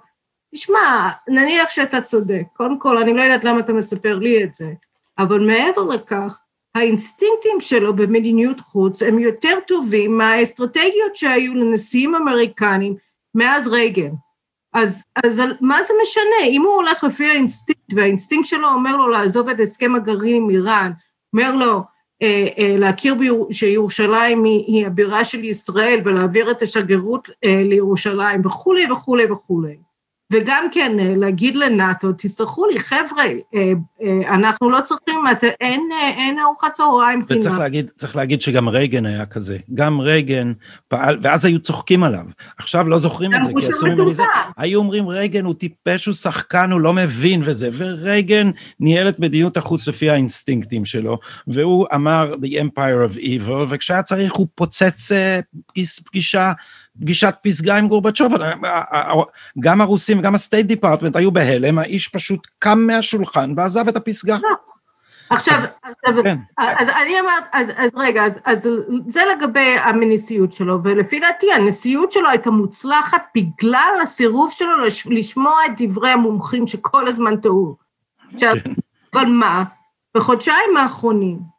תשמע, 0.54 1.10
נניח 1.28 1.70
שאתה 1.70 2.02
צודק, 2.02 2.44
קודם 2.54 2.80
כל, 2.80 2.98
אני 2.98 3.14
לא 3.14 3.22
יודעת 3.22 3.44
למה 3.44 3.60
אתה 3.60 3.74
מספר 3.74 4.20
לי 4.20 4.44
את 4.44 4.54
זה, 4.54 4.72
אבל 5.18 5.40
מעבר 5.40 5.84
לכך, 5.84 6.40
האינסטינקטים 6.76 7.62
שלו 7.62 7.96
במדיניות 7.96 8.60
חוץ 8.60 9.04
הם 9.04 9.20
יותר 9.20 9.60
טובים 9.68 10.18
מהאסטרטגיות 10.18 11.16
שהיו 11.16 11.54
לנשיאים 11.54 12.16
אמריקנים 12.16 12.96
מאז 13.36 13.68
רייגן. 13.68 14.12
אז, 14.74 15.04
אז 15.26 15.42
מה 15.62 15.84
זה 15.84 15.94
משנה? 16.02 16.50
אם 16.50 16.62
הוא 16.62 16.74
הולך 16.74 17.04
לפי 17.04 17.26
האינסטינקט, 17.26 17.94
והאינסטינקט 17.94 18.46
שלו 18.46 18.68
אומר 18.68 18.98
לו 18.98 19.08
לעזוב 19.08 19.50
את 19.50 19.60
הסכם 19.60 19.96
הגרעין 19.96 20.36
עם 20.36 20.50
איראן, 20.50 20.92
אומר 21.34 21.56
לו 21.56 21.84
אה, 22.22 22.48
אה, 22.58 22.76
להכיר 22.78 23.16
ביר, 23.16 23.36
שירושלים 23.52 24.44
היא, 24.44 24.64
היא 24.68 24.88
הבירה 24.88 25.24
של 25.24 25.44
ישראל 25.44 26.00
ולהעביר 26.04 26.52
את 26.52 26.62
השגרירות 26.62 27.30
אה, 27.46 27.62
לירושלים 27.64 28.46
וכולי 28.46 28.92
וכולי 28.92 29.32
וכולי. 29.32 29.78
וגם 30.34 30.66
כן 30.72 31.00
אה, 31.00 31.14
להגיד 31.18 31.56
לנאטו, 31.56 32.08
תסלחו 32.18 32.66
לי, 32.66 32.80
חבר'ה, 32.80 33.24
אה, 33.56 33.72
אה, 34.04 34.34
אנחנו 34.36 34.70
לא 34.70 34.82
צריכים, 34.82 35.16
אין, 35.62 35.82
אין 36.18 36.40
ארוחת 36.40 36.74
צהריים 36.74 37.26
חינם. 37.26 37.40
וצריך 37.40 37.58
להגיד, 37.58 37.90
צריך 37.96 38.16
להגיד 38.16 38.42
שגם 38.42 38.70
רייגן 38.70 39.06
היה 39.06 39.26
כזה. 39.26 39.58
גם 39.74 40.02
רייגן 40.02 40.54
פעל, 40.88 41.18
ואז 41.22 41.46
היו 41.46 41.60
צוחקים 41.60 42.04
עליו. 42.04 42.24
עכשיו 42.58 42.88
לא 42.88 43.00
זוכרים 43.00 43.36
את 43.36 43.44
זה, 43.44 43.52
כי 43.60 43.68
עשו 43.68 43.86
ממני 43.86 44.14
זה. 44.14 44.24
היו 44.58 44.80
אומרים, 44.80 45.08
רייגן 45.08 45.46
הוא 45.46 45.54
טיפש, 45.54 46.06
הוא 46.06 46.16
שחקן, 46.16 46.72
הוא 46.72 46.82
לא 46.82 46.94
מבין 46.94 47.42
וזה. 47.46 47.70
ורייגן 47.74 48.52
ניהל 48.80 49.10
את 49.10 49.20
מדיניות 49.20 49.58
החוץ 49.58 49.88
לפי 49.88 50.10
האינסטינקטים 50.10 50.86
שלו, 50.86 51.20
והוא 51.48 51.88
אמר, 51.96 52.34
The 52.42 52.48
Empire 52.48 53.12
of 53.12 53.18
Evil, 53.18 53.66
וכשהיה 53.70 54.04
צריך 54.04 54.34
הוא 54.34 54.48
פוצץ 54.56 55.12
פגישה 56.06 56.52
פגישת 57.02 57.36
פסגה 57.42 57.78
עם 57.78 57.88
גורבצ'וב, 57.88 58.34
גם 59.60 59.82
הרוסים 59.82 60.20
וגם 60.20 60.36
ה 60.36 60.41
State 60.41 60.66
Department 60.66 61.16
היו 61.16 61.32
בהלם, 61.32 61.80
האיש 61.80 62.08
פשוט 62.08 62.48
קם 62.60 62.80
מהשולחן 62.80 63.54
ועזב 63.58 63.88
את 63.88 63.98
הפסגה. 63.98 64.38
עכשיו, 65.30 65.56
אז, 65.56 65.68
עכשיו 65.84 66.24
כן. 66.24 66.38
אז 66.58 66.90
אני 66.90 67.20
אמרת, 67.20 67.44
אז, 67.54 67.72
אז 67.78 67.96
רגע, 67.96 68.26
אז, 68.26 68.40
אז 68.46 68.70
זה 69.08 69.22
לגבי 69.36 69.76
הנשיאות 69.84 70.52
שלו, 70.52 70.84
ולפי 70.84 71.20
דעתי 71.20 71.54
הנשיאות 71.54 72.12
שלו 72.12 72.30
הייתה 72.30 72.52
מוצלחת 72.52 73.24
בגלל 73.36 74.00
הסירוב 74.02 74.52
שלו 74.52 74.86
לש, 74.86 75.08
לשמוע 75.08 75.56
את 75.66 75.82
דברי 75.82 76.10
המומחים 76.10 76.68
שכל 76.68 77.08
הזמן 77.08 77.38
טעו. 77.38 77.76
עכשיו, 78.34 78.54
כן. 78.64 78.74
אבל 79.14 79.26
מה, 79.26 79.64
בחודשיים 80.18 80.78
האחרונים, 80.78 81.53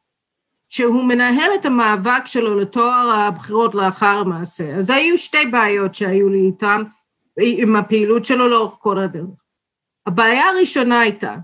שהוא 0.74 1.04
מנהל 1.04 1.50
את 1.60 1.66
המאבק 1.66 2.26
שלו 2.26 2.60
לתואר 2.60 3.10
הבחירות 3.10 3.74
לאחר 3.74 4.18
המעשה. 4.18 4.76
אז 4.76 4.90
היו 4.90 5.18
שתי 5.18 5.46
בעיות 5.46 5.94
שהיו 5.94 6.28
לי 6.28 6.46
איתם, 6.46 6.82
עם 7.40 7.76
הפעילות 7.76 8.24
שלו 8.24 8.48
לאורך 8.48 8.74
כל 8.78 8.98
הדרך. 8.98 9.42
הבעיה 10.06 10.48
הראשונה 10.48 11.00
הייתה 11.00 11.36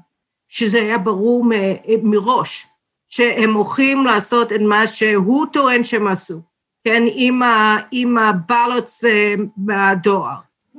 שזה 0.48 0.78
היה 0.78 0.98
ברור 0.98 1.44
מ- 1.44 2.10
מראש 2.10 2.66
שהם 3.08 3.54
הולכים 3.54 4.04
לעשות 4.06 4.52
את 4.52 4.60
מה 4.60 4.86
שהוא 4.86 5.46
טוען 5.52 5.84
שהם 5.84 6.06
עשו, 6.08 6.40
כן, 6.84 7.02
עם, 7.14 7.42
ה- 7.42 7.78
עם 7.90 8.18
ה 8.18 8.29
ballots 8.29 9.04
אה, 9.04 9.34
מהדואר. 9.56 10.34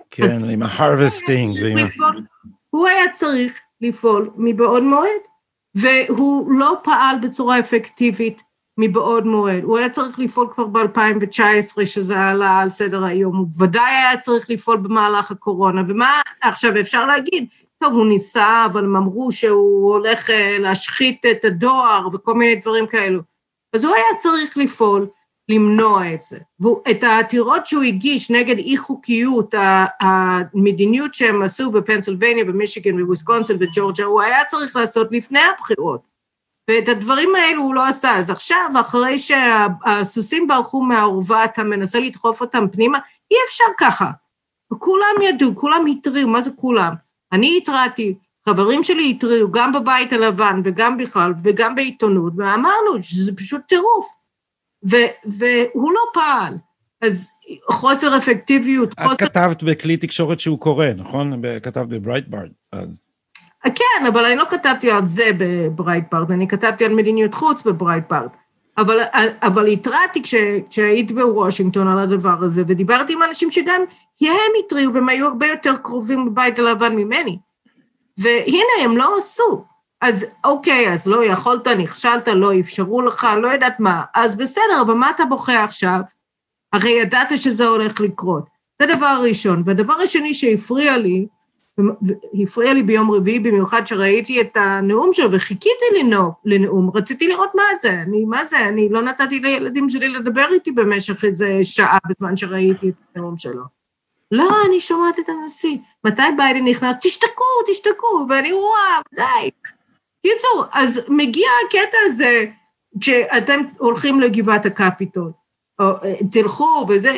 כן, 0.10 0.24
עם 0.50 0.64
ה 0.64 0.77
harvesting. 0.77 2.24
הוא 2.70 2.88
היה 2.88 3.12
צריך 3.12 3.60
לפעול 3.82 4.30
מבעוד 4.38 4.84
מועד. 4.84 5.22
והוא 5.76 6.52
לא 6.52 6.78
פעל 6.84 7.16
בצורה 7.22 7.60
אפקטיבית 7.60 8.42
מבעוד 8.78 9.26
מועד. 9.26 9.64
הוא 9.64 9.78
היה 9.78 9.90
צריך 9.90 10.20
לפעול 10.20 10.48
כבר 10.54 10.66
ב-2019, 10.68 11.86
שזה 11.86 12.20
עלה 12.20 12.60
על 12.60 12.70
סדר 12.70 13.04
היום, 13.04 13.38
הוא 13.38 13.48
ודאי 13.60 13.92
היה 13.92 14.18
צריך 14.18 14.50
לפעול 14.50 14.78
במהלך 14.78 15.32
הקורונה, 15.32 15.82
ומה 15.88 16.22
עכשיו 16.42 16.80
אפשר 16.80 17.06
להגיד? 17.06 17.46
טוב, 17.78 17.94
הוא 17.94 18.06
ניסה, 18.06 18.66
אבל 18.66 18.84
הם 18.84 18.96
אמרו 18.96 19.32
שהוא 19.32 19.94
הולך 19.94 20.30
אה, 20.30 20.58
להשחית 20.60 21.26
את 21.32 21.46
הדואר 21.46 22.08
וכל 22.14 22.34
מיני 22.34 22.56
דברים 22.56 22.88
כאלו. 22.88 23.20
אז 23.74 23.86
הוא 23.86 23.96
היה 23.96 24.20
צריך 24.20 24.58
לפעול, 24.58 25.08
למנוע 25.50 26.14
את 26.14 26.24
זה. 26.24 26.40
ואת 26.60 27.04
העתירות 27.04 27.68
שהוא 27.68 27.84
הגיש 27.84 28.32
נגד 28.32 28.58
אי 28.58 28.78
חוקיות, 28.78 29.56
המדיניות 30.00 31.14
שהם 31.14 31.42
עשו 31.42 31.72
בפנסילבניה, 31.72 32.46
במישיגן, 32.46 32.98
בוויסקונסין, 32.98 33.60
בג'ורג'ה, 33.60 34.04
הוא 34.04 34.22
היה 34.22 34.46
צריך 34.46 34.76
לעשות 34.76 35.08
לפני 35.12 35.40
הבחירות. 35.40 36.12
ואת 36.70 36.90
הדברים 36.90 37.30
האלו 37.36 37.62
הוא 37.62 37.76
לא 37.76 37.88
עשה. 37.88 38.18
אז 38.18 38.30
עכשיו, 38.30 38.72
אחרי 38.80 39.20
שהסוסים 39.20 40.48
ברחו 40.48 40.82
מהאורווה, 40.82 41.46
אתה 41.46 41.64
מנסה 41.64 42.00
לדחוף 42.00 42.42
אותם 42.42 42.66
פנימה, 42.72 43.00
אי 43.32 43.38
אפשר 43.48 43.64
ככה. 43.78 44.12
וכולם 44.74 45.16
ידעו, 45.22 45.56
כולם 45.56 45.86
התריעו, 45.86 46.30
מה 46.30 46.42
זה 46.42 46.52
כולם? 46.56 46.94
אני 47.32 47.58
התרעתי, 47.58 48.16
חברים 48.46 48.84
שלי 48.84 49.10
התריעו, 49.10 49.52
גם 49.52 49.72
בבית 49.72 50.14
הלבן 50.14 50.62
וגם 50.64 50.98
בכלל, 50.98 51.34
וגם 51.44 51.76
בעיתונות, 51.76 52.34
ואמרנו 52.38 53.02
שזה 53.02 53.36
פשוט 53.36 53.62
טירוף. 53.68 54.21
ו- 54.90 55.12
והוא 55.26 55.92
לא 55.92 56.02
פעל. 56.14 56.54
אז 57.02 57.30
חוסר 57.72 58.18
אפקטיביות, 58.18 58.94
את 58.94 59.00
חוסר... 59.00 59.14
את 59.14 59.22
כתבת 59.22 59.64
בכלי 59.64 59.98
תקשורת 59.98 60.40
שהוא 60.40 60.60
קורא, 60.60 60.86
נכון? 60.96 61.42
כתבת 61.64 61.88
בברייטבארד. 61.88 62.50
אז... 62.72 63.02
כן, 63.64 64.06
אבל 64.08 64.26
אני 64.26 64.36
לא 64.36 64.46
כתבתי 64.50 64.92
על 64.92 65.06
זה 65.06 65.32
בברייטבארד, 65.38 66.32
אני 66.32 66.48
כתבתי 66.48 66.86
על 66.86 66.94
מדיניות 66.94 67.34
חוץ 67.34 67.64
בברייטבארד. 67.64 68.30
אבל, 68.78 69.00
אבל 69.42 69.68
התרעתי 69.68 70.24
כש, 70.24 70.36
כשהיית 70.70 71.12
בוושינגטון 71.12 71.88
על 71.88 72.00
הדבר 72.00 72.44
הזה, 72.44 72.64
ודיברתי 72.68 73.14
עם 73.14 73.24
אנשים 73.30 73.52
שגם 73.52 73.82
הם 74.22 74.52
התריעו, 74.66 74.94
והם 74.94 75.10
היו 75.10 75.28
הרבה 75.28 75.48
יותר 75.48 75.76
קרובים 75.76 76.28
לבית 76.28 76.60
הלבן 76.60 76.96
ממני. 76.96 77.38
והנה, 78.20 78.84
הם 78.84 78.98
לא 78.98 79.18
עשו. 79.18 79.66
אז 80.02 80.26
אוקיי, 80.44 80.94
אז 80.94 81.08
לא 81.08 81.26
יכולת, 81.26 81.68
נכשלת, 81.68 82.28
לא 82.28 82.60
אפשרו 82.60 83.02
לך, 83.02 83.28
לא 83.42 83.48
יודעת 83.48 83.80
מה. 83.80 84.04
אז 84.16 84.36
בסדר, 84.36 84.82
אבל 84.86 84.94
מה 84.94 85.10
אתה 85.10 85.26
בוכה 85.26 85.64
עכשיו? 85.64 86.00
הרי 86.74 86.92
ידעת 86.92 87.38
שזה 87.38 87.68
הולך 87.68 88.02
לקרות. 88.02 88.46
זה 88.80 88.86
דבר 88.86 89.22
ראשון. 89.24 89.64
והדבר 89.66 89.94
השני 89.94 90.34
שהפריע 90.34 90.98
לי, 90.98 91.28
הפריע 92.44 92.74
לי 92.74 92.84
ביום 92.84 93.12
רביעי 93.12 93.40
במיוחד 93.40 93.88
שראיתי 93.88 94.42
את 94.42 94.58
הנאום 94.58 95.14
שלו 95.14 95.32
וחיכיתי 95.32 95.86
לנאום, 96.00 96.32
לנאום, 96.46 96.92
רציתי 96.94 97.28
לראות 97.28 97.50
מה 97.56 97.64
זה, 97.82 97.92
אני, 97.92 98.26
מה 98.26 98.46
זה, 98.46 98.60
אני 98.60 98.90
לא 98.90 99.02
נתתי 99.02 99.40
לילדים 99.40 99.90
שלי 99.90 100.10
לדבר 100.10 100.46
איתי 100.52 100.72
במשך 100.72 101.26
איזה 101.26 101.60
שעה 101.62 101.98
בזמן 102.10 102.38
שראיתי 102.38 102.90
את 102.90 102.96
הנאום 103.16 103.38
שלו. 103.38 103.64
לא, 104.32 104.50
אני 104.68 104.80
שומעת 104.80 105.20
את 105.20 105.30
הנשיא. 105.30 105.78
מתי 106.06 106.22
ביידן 106.38 106.68
נכנס? 106.68 106.96
תשתקו, 107.02 107.44
תשתקו, 107.68 108.26
ואני 108.30 108.52
רואה, 108.52 109.02
די. 109.16 109.50
קיצור, 110.22 110.66
אז 110.74 111.06
מגיע 111.10 111.50
הקטע 111.66 111.98
הזה, 112.06 112.46
כשאתם 113.02 113.60
הולכים 113.78 114.20
לגבעת 114.22 114.66
הקפיטול, 114.66 115.32
או 115.80 115.86
תלכו 116.32 116.86
וזה, 116.90 117.12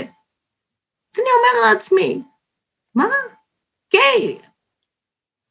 אז 1.13 1.19
אני 1.19 1.27
אומר 1.37 1.69
לעצמי, 1.69 2.21
מה? 2.95 3.09
קיי, 3.89 4.37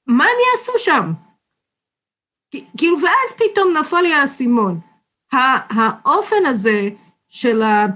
מה 0.06 0.24
הם 0.24 0.36
יעשו 0.50 0.72
שם? 0.78 1.12
כאילו, 2.78 2.96
ואז 3.02 3.32
פתאום 3.36 3.76
נפל 3.76 4.00
לי 4.00 4.14
האסימון. 4.14 4.80
האופן 5.32 6.46
הזה 6.46 6.88
של 7.28 7.62
ה... 7.62 7.86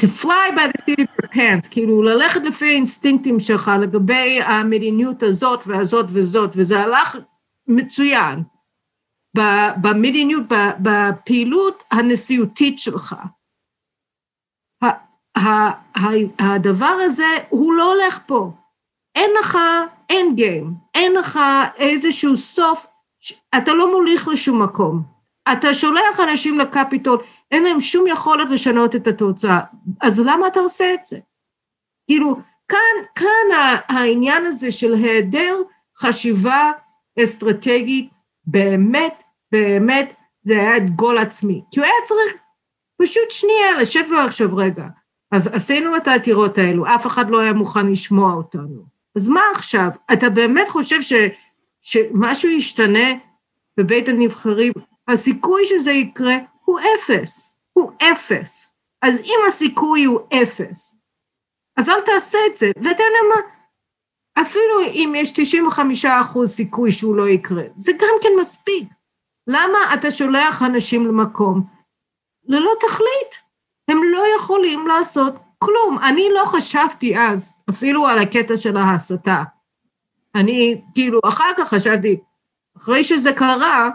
to 0.00 0.06
fly 0.06 0.50
by 0.56 0.66
the 0.68 0.82
seat 0.84 1.00
of 1.00 1.24
your 1.24 1.34
pants, 1.34 1.68
כאילו 1.70 2.02
ללכת 2.02 2.40
לפי 2.44 2.64
האינסטינקטים 2.64 3.40
שלך 3.40 3.70
לגבי 3.80 4.40
המדיניות 4.42 5.22
הזאת 5.22 5.64
והזאת 5.66 6.06
וזאת, 6.08 6.50
וזה 6.54 6.80
הלך 6.80 7.16
מצוין 7.70 8.42
במדיניות, 9.76 10.44
בפעילות 10.82 11.82
הנשיאותית 11.90 12.78
שלך. 12.78 13.16
הדבר 16.38 16.96
הזה 17.00 17.26
הוא 17.48 17.74
לא 17.74 17.92
הולך 17.92 18.20
פה. 18.26 18.52
אין 19.14 19.30
לך 19.40 19.58
אין 20.10 20.34
גיים, 20.36 20.74
אין 20.94 21.12
לך 21.12 21.38
איזשהו 21.76 22.36
סוף, 22.36 22.86
אתה 23.56 23.74
לא 23.74 23.92
מוליך 23.92 24.28
לשום 24.28 24.62
מקום. 24.62 25.02
אתה 25.52 25.74
שולח 25.74 26.20
אנשים 26.28 26.58
לקפיטול, 26.58 27.18
אין 27.50 27.62
להם 27.62 27.80
שום 27.80 28.06
יכולת 28.06 28.50
לשנות 28.50 28.96
את 28.96 29.06
התוצאה, 29.06 29.60
אז 30.00 30.20
למה 30.20 30.46
אתה 30.46 30.60
עושה 30.60 30.94
את 30.94 31.04
זה? 31.04 31.18
כאילו, 32.06 32.36
כאן, 32.68 33.04
כאן 33.14 33.58
העניין 33.88 34.46
הזה 34.46 34.72
של 34.72 34.94
היעדר 34.94 35.56
חשיבה 35.98 36.72
אסטרטגית, 37.22 38.10
באמת, 38.44 39.22
באמת, 39.52 40.14
זה 40.42 40.54
היה 40.54 40.76
את 40.76 40.90
גול 40.96 41.18
עצמי. 41.18 41.62
כי 41.70 41.80
הוא 41.80 41.84
היה 41.84 41.94
צריך 42.04 42.42
פשוט 43.02 43.30
שנייה 43.30 43.80
לשבת 43.80 44.08
ולחשוב 44.08 44.54
רגע. 44.54 44.84
אז 45.32 45.54
עשינו 45.54 45.96
את 45.96 46.08
העתירות 46.08 46.58
האלו, 46.58 46.86
אף 46.94 47.06
אחד 47.06 47.30
לא 47.30 47.40
היה 47.40 47.52
מוכן 47.52 47.86
לשמוע 47.86 48.32
אותנו. 48.32 48.84
אז 49.16 49.28
מה 49.28 49.40
עכשיו? 49.54 49.88
אתה 50.12 50.30
באמת 50.30 50.68
חושב 50.68 51.00
ש, 51.00 51.12
שמשהו 51.80 52.48
ישתנה 52.48 53.08
בבית 53.76 54.08
הנבחרים? 54.08 54.72
הסיכוי 55.08 55.62
שזה 55.64 55.90
יקרה 55.90 56.36
הוא 56.64 56.80
אפס, 56.80 57.54
הוא 57.72 57.92
אפס. 58.02 58.72
אז 59.02 59.20
אם 59.20 59.38
הסיכוי 59.46 60.04
הוא 60.04 60.20
אפס, 60.42 60.94
אז 61.76 61.88
אל 61.88 62.00
תעשה 62.00 62.38
את 62.50 62.56
זה. 62.56 62.70
ואתה 62.76 62.88
יודע 62.88 63.04
מה? 63.34 63.59
אפילו 64.42 64.80
אם 64.92 65.12
יש 65.16 65.30
95 65.34 66.04
אחוז 66.04 66.50
סיכוי 66.50 66.92
שהוא 66.92 67.16
לא 67.16 67.28
יקרה, 67.28 67.62
זה 67.76 67.92
גם 67.92 68.14
כן 68.22 68.28
מספיק. 68.40 68.88
למה 69.46 69.78
אתה 69.94 70.10
שולח 70.10 70.62
אנשים 70.62 71.06
למקום 71.06 71.64
ללא 72.44 72.72
תכלית? 72.80 73.50
הם 73.88 74.00
לא 74.12 74.24
יכולים 74.36 74.86
לעשות 74.86 75.34
כלום. 75.58 75.98
אני 75.98 76.28
לא 76.34 76.44
חשבתי 76.46 77.18
אז 77.18 77.62
אפילו 77.70 78.06
על 78.06 78.18
הקטע 78.18 78.56
של 78.56 78.76
ההסתה. 78.76 79.42
אני 80.34 80.82
כאילו 80.94 81.20
אחר 81.28 81.50
כך 81.58 81.68
חשבתי, 81.68 82.20
אחרי 82.76 83.04
שזה 83.04 83.32
קרה, 83.32 83.90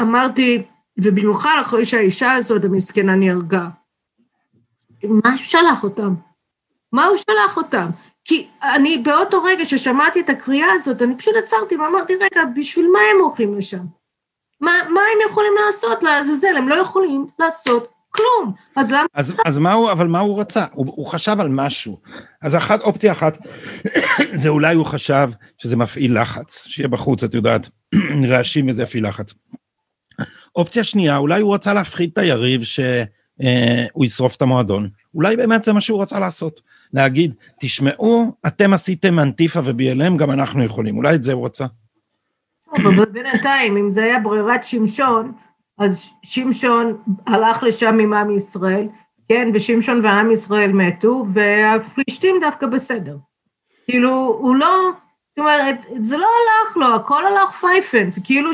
אמרתי, 0.00 0.62
ובמיוחד 0.98 1.58
אחרי 1.60 1.84
שהאישה 1.84 2.32
הזאת 2.32 2.64
המסכנה 2.64 3.14
נהרגה, 3.14 3.68
מה 5.04 5.36
שלח 5.36 5.84
אותם? 5.84 6.14
מה 6.92 7.06
הוא 7.06 7.16
שלח 7.16 7.56
אותם? 7.56 7.86
כי 8.24 8.46
אני 8.62 8.98
באותו 8.98 9.42
רגע 9.42 9.64
ששמעתי 9.64 10.20
את 10.20 10.30
הקריאה 10.30 10.72
הזאת, 10.72 11.02
אני 11.02 11.16
פשוט 11.16 11.34
עצרתי 11.36 11.76
ואמרתי, 11.76 12.14
רגע, 12.14 12.40
בשביל 12.56 12.86
מה 12.92 12.98
הם 13.14 13.20
הולכים 13.20 13.58
לשם? 13.58 13.84
מה, 14.60 14.72
מה 14.94 15.00
הם 15.00 15.30
יכולים 15.30 15.52
לעשות 15.66 16.02
לעזאזל? 16.02 16.56
הם 16.56 16.68
לא 16.68 16.74
יכולים 16.74 17.26
לעשות 17.38 17.94
כלום. 18.08 18.54
אז 18.76 18.90
למה... 18.90 19.06
אז, 19.14 19.40
אז 19.46 19.58
מה 19.58 19.72
הוא, 19.72 19.92
אבל 19.92 20.06
מה 20.06 20.18
הוא 20.18 20.40
רצה? 20.40 20.64
הוא, 20.72 20.86
הוא 20.86 21.06
חשב 21.06 21.36
על 21.40 21.48
משהו. 21.48 22.00
אז 22.42 22.56
אחת, 22.56 22.80
אופציה 22.80 23.12
אחת, 23.12 23.38
זה 24.42 24.48
אולי 24.48 24.74
הוא 24.74 24.86
חשב 24.86 25.30
שזה 25.58 25.76
מפעיל 25.76 26.20
לחץ, 26.20 26.66
שיהיה 26.66 26.88
בחוץ, 26.88 27.24
את 27.24 27.34
יודעת, 27.34 27.68
רעשים 28.30 28.68
וזה 28.68 28.82
יפעיל 28.82 29.08
לחץ. 29.08 29.34
אופציה 30.56 30.84
שנייה, 30.84 31.16
אולי 31.16 31.40
הוא 31.40 31.54
רצה 31.54 31.74
להפחיד 31.74 32.10
את 32.12 32.18
היריב 32.18 32.62
שהוא 32.62 32.84
אה, 33.42 34.04
ישרוף 34.04 34.36
את 34.36 34.42
המועדון. 34.42 34.88
אולי 35.14 35.36
באמת 35.36 35.64
זה 35.64 35.72
מה 35.72 35.80
שהוא 35.80 36.02
רצה 36.02 36.20
לעשות. 36.20 36.60
להגיד, 36.94 37.34
תשמעו, 37.60 38.32
אתם 38.46 38.72
עשיתם 38.72 39.18
אנטיפה 39.18 39.60
וב-BLM, 39.64 40.16
גם 40.18 40.30
אנחנו 40.30 40.64
יכולים. 40.64 40.96
אולי 40.96 41.14
את 41.14 41.22
זה 41.22 41.32
הוא 41.32 41.46
רצה. 41.46 41.66
אבל 42.72 43.04
בינתיים, 43.04 43.76
אם 43.76 43.90
זה 43.90 44.04
היה 44.04 44.18
ברירת 44.18 44.64
שמשון, 44.64 45.32
אז 45.78 46.10
שמשון 46.22 46.96
הלך 47.26 47.62
לשם 47.62 47.98
עם 47.98 48.12
עם 48.12 48.36
ישראל, 48.36 48.88
כן, 49.28 49.48
ושמשון 49.54 50.00
ועם 50.02 50.30
ישראל 50.30 50.72
מתו, 50.72 51.24
והפלישתים 51.28 52.36
דווקא 52.40 52.66
בסדר. 52.66 53.16
כאילו, 53.84 54.10
הוא 54.40 54.56
לא, 54.56 54.90
זאת 55.28 55.38
אומרת, 55.38 55.86
זה 56.00 56.16
לא 56.16 56.26
הלך 56.26 56.76
לו, 56.76 56.94
הכל 56.94 57.26
הלך 57.26 57.50
פייפן, 57.50 58.10
זה 58.10 58.20
כאילו 58.24 58.50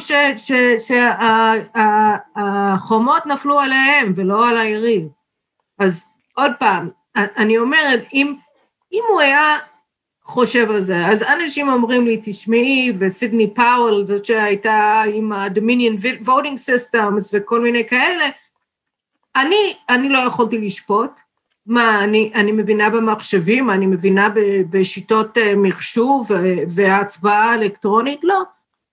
שהחומות 2.38 3.26
נפלו 3.26 3.61
עליהם 3.61 4.12
ולא 4.16 4.49
על 4.49 4.57
העירי. 4.57 5.09
אז 5.78 6.05
עוד 6.36 6.53
פעם, 6.59 6.88
אני 7.16 7.58
אומרת, 7.58 8.04
אם, 8.14 8.34
אם 8.92 9.02
הוא 9.08 9.20
היה 9.20 9.58
חושב 10.24 10.70
על 10.70 10.80
זה. 10.80 11.06
אז 11.06 11.22
אנשים 11.22 11.68
אומרים 11.68 12.06
לי, 12.06 12.20
תשמעי, 12.22 12.92
וסידני 12.98 13.54
פאוול, 13.54 14.06
זאת 14.06 14.24
שהייתה 14.24 15.02
עם 15.14 15.32
ה-Dominion 15.32 16.24
Voting 16.24 16.56
Systems 16.68 17.30
וכל 17.32 17.61
מיני 17.61 17.88
כאלה, 17.88 18.24
אני, 19.36 19.74
אני 19.88 20.08
לא 20.08 20.18
יכולתי 20.18 20.58
לשפוט. 20.58 21.11
מה, 21.66 22.04
אני, 22.04 22.32
אני 22.34 22.52
מבינה 22.52 22.90
במחשבים, 22.90 23.70
אני 23.70 23.86
מבינה 23.86 24.28
בשיטות 24.70 25.38
אה, 25.38 25.52
מחשוב 25.56 26.30
והצבעה 26.68 27.54
אלקטרונית? 27.54 28.24
לא. 28.24 28.42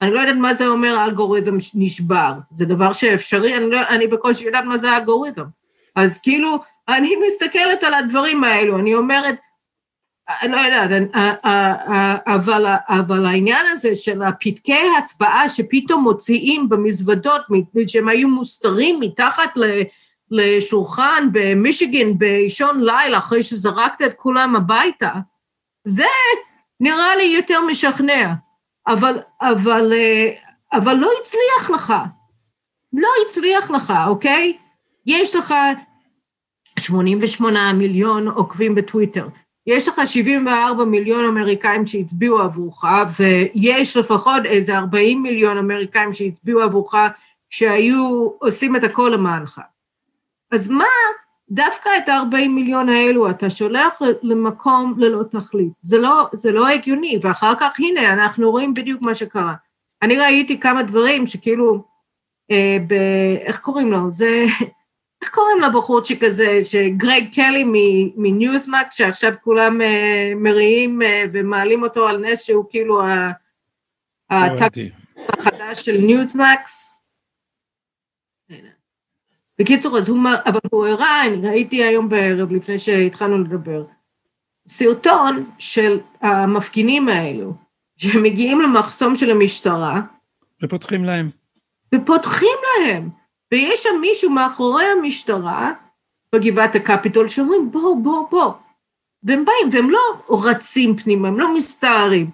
אני 0.01 0.11
לא 0.11 0.19
יודעת 0.19 0.35
מה 0.35 0.53
זה 0.53 0.67
אומר 0.67 1.03
אלגוריתם 1.03 1.57
נשבר. 1.75 2.33
זה 2.53 2.65
דבר 2.65 2.93
שאפשרי, 2.93 3.57
אני, 3.57 3.69
לא, 3.69 3.79
אני 3.89 4.07
בקושי 4.07 4.45
יודעת 4.45 4.65
מה 4.65 4.77
זה 4.77 4.97
אלגוריתם. 4.97 5.43
אז 5.95 6.17
כאילו, 6.17 6.59
אני 6.89 7.15
מסתכלת 7.27 7.83
על 7.83 7.93
הדברים 7.93 8.43
האלו, 8.43 8.79
אני 8.79 8.95
אומרת, 8.95 9.35
אני 10.41 10.51
לא 10.51 10.57
יודעת, 10.57 11.09
אבל, 12.27 12.65
אבל 12.87 13.25
העניין 13.25 13.65
הזה 13.71 13.95
של 13.95 14.21
הפתקי 14.21 14.83
הצבעה 14.97 15.49
שפתאום 15.49 16.03
מוציאים 16.03 16.69
במזוודות, 16.69 17.41
שהם 17.87 18.07
היו 18.07 18.27
מוסתרים 18.27 18.99
מתחת 18.99 19.57
לשולחן 20.31 21.27
במישיגן 21.31 22.17
באישון 22.17 22.83
לילה 22.83 23.17
אחרי 23.17 23.43
שזרקת 23.43 24.01
את 24.01 24.13
כולם 24.13 24.55
הביתה, 24.55 25.11
זה 25.85 26.05
נראה 26.79 27.15
לי 27.15 27.23
יותר 27.23 27.61
משכנע, 27.61 28.33
אבל, 28.87 29.19
אבל, 29.41 29.93
אבל 30.73 30.93
לא 30.93 31.09
הצליח 31.19 31.69
לך, 31.69 31.93
לא 32.93 33.09
הצליח 33.25 33.71
לך, 33.71 33.93
אוקיי? 34.07 34.57
יש 35.05 35.35
לך 35.35 35.53
88 36.79 37.73
מיליון 37.73 38.27
עוקבים 38.27 38.75
בטוויטר, 38.75 39.27
יש 39.67 39.87
לך 39.87 40.01
74 40.05 40.85
מיליון 40.85 41.25
אמריקאים 41.25 41.85
שהצביעו 41.85 42.39
עבורך, 42.39 42.83
ויש 43.19 43.97
לפחות 43.97 44.45
איזה 44.45 44.77
40 44.77 45.23
מיליון 45.23 45.57
אמריקאים 45.57 46.13
שהצביעו 46.13 46.61
עבורך, 46.61 46.95
שהיו 47.49 48.29
עושים 48.39 48.75
את 48.75 48.83
הכל 48.83 49.11
למענך. 49.13 49.61
אז 50.51 50.69
מה 50.69 50.85
דווקא 51.49 51.89
את 51.97 52.09
ה-40 52.09 52.47
מיליון 52.49 52.89
האלו 52.89 53.29
אתה 53.29 53.49
שולח 53.49 54.01
למקום 54.23 54.93
ללא 54.97 55.23
תכלית? 55.23 55.71
זה 55.81 55.97
לא, 55.97 56.27
זה 56.33 56.51
לא 56.51 56.67
הגיוני, 56.67 57.19
ואחר 57.21 57.53
כך 57.59 57.79
הנה, 57.79 58.13
אנחנו 58.13 58.51
רואים 58.51 58.73
בדיוק 58.73 59.01
מה 59.01 59.15
שקרה. 59.15 59.53
אני 60.01 60.17
ראיתי 60.17 60.59
כמה 60.59 60.83
דברים 60.83 61.27
שכאילו, 61.27 61.83
אה, 62.51 62.77
ב... 62.87 62.93
איך 63.45 63.59
קוראים 63.59 63.91
לו? 63.91 64.09
זה 64.09 64.45
איך 65.21 65.29
קוראים 65.29 65.61
לבחורצ'יק 65.61 66.23
הזה, 66.23 66.59
שגרג 66.63 67.23
קלי 67.35 67.63
מניוזמק, 68.15 68.87
שעכשיו 68.91 69.33
כולם 69.43 69.81
uh, 69.81 70.35
מריעים 70.35 71.01
uh, 71.01 71.05
ומעלים 71.33 71.83
אותו 71.83 72.07
על 72.07 72.17
נס 72.17 72.43
שהוא 72.43 72.65
כאילו 72.69 73.01
הטאק 74.29 74.73
החדש 75.29 75.85
של 75.85 75.97
ניוזמקס? 75.97 76.97
בקיצור, 79.59 79.97
אז 79.97 80.09
הוא, 80.09 80.19
אבל 80.45 80.59
הוא 80.71 80.87
הראה, 80.87 81.25
אני 81.27 81.47
ראיתי 81.47 81.83
היום 81.83 82.09
בערב, 82.09 82.51
לפני 82.51 82.79
שהתחלנו 82.79 83.37
לדבר, 83.37 83.83
סרטון 84.67 85.51
של 85.59 85.99
המפגינים 86.21 87.09
האלו, 87.09 87.53
שמגיעים 87.97 88.61
למחסום 88.61 89.15
של 89.15 89.31
המשטרה. 89.31 90.01
ופותחים 90.63 91.05
להם. 91.05 91.29
ופותחים 91.95 92.57
להם. 92.79 93.09
ויש 93.51 93.83
שם 93.83 94.01
מישהו 94.01 94.29
מאחורי 94.29 94.85
המשטרה, 94.97 95.71
בגבעת 96.35 96.75
הקפיטול, 96.75 97.27
שאומרים 97.27 97.71
בוא, 97.71 97.95
בוא, 98.03 98.29
בוא. 98.31 98.51
והם 99.23 99.45
באים, 99.45 99.69
והם 99.71 99.89
לא 99.89 99.99
רצים 100.29 100.97
פנימה, 100.97 101.27
הם 101.27 101.39
לא 101.39 101.55
מסתערים, 101.55 102.29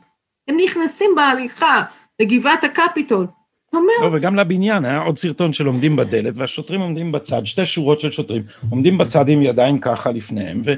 הם 0.47 0.57
נכנסים 0.65 1.09
בהליכה 1.15 1.83
לגבעת 2.19 2.63
הקפיטול. 2.63 3.27
אומר... 3.73 3.93
לא, 4.01 4.09
וגם 4.13 4.35
לבניין, 4.35 4.85
היה 4.85 5.01
עוד 5.01 5.17
סרטון 5.17 5.53
של 5.53 5.65
עומדים 5.65 5.95
בדלת, 5.95 6.33
והשוטרים 6.37 6.81
עומדים 6.81 7.11
בצד, 7.11 7.45
שתי 7.45 7.65
שורות 7.65 7.99
של 7.99 8.11
שוטרים, 8.11 8.43
עומדים 8.69 8.97
בצד 8.97 9.29
עם 9.29 9.41
ידיים 9.41 9.79
ככה 9.79 10.11
לפניהם, 10.11 10.61
ו, 10.65 10.73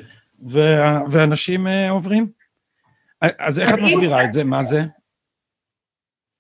ו, 0.50 0.60
ואנשים 1.12 1.68
uh, 1.68 1.70
עוברים. 1.92 2.28
אז 3.22 3.60
איך 3.60 3.74
את 3.74 3.80
מסבירה 3.80 4.24
את 4.24 4.34
זה? 4.34 4.44
מה 4.44 4.64
זה? 4.64 4.84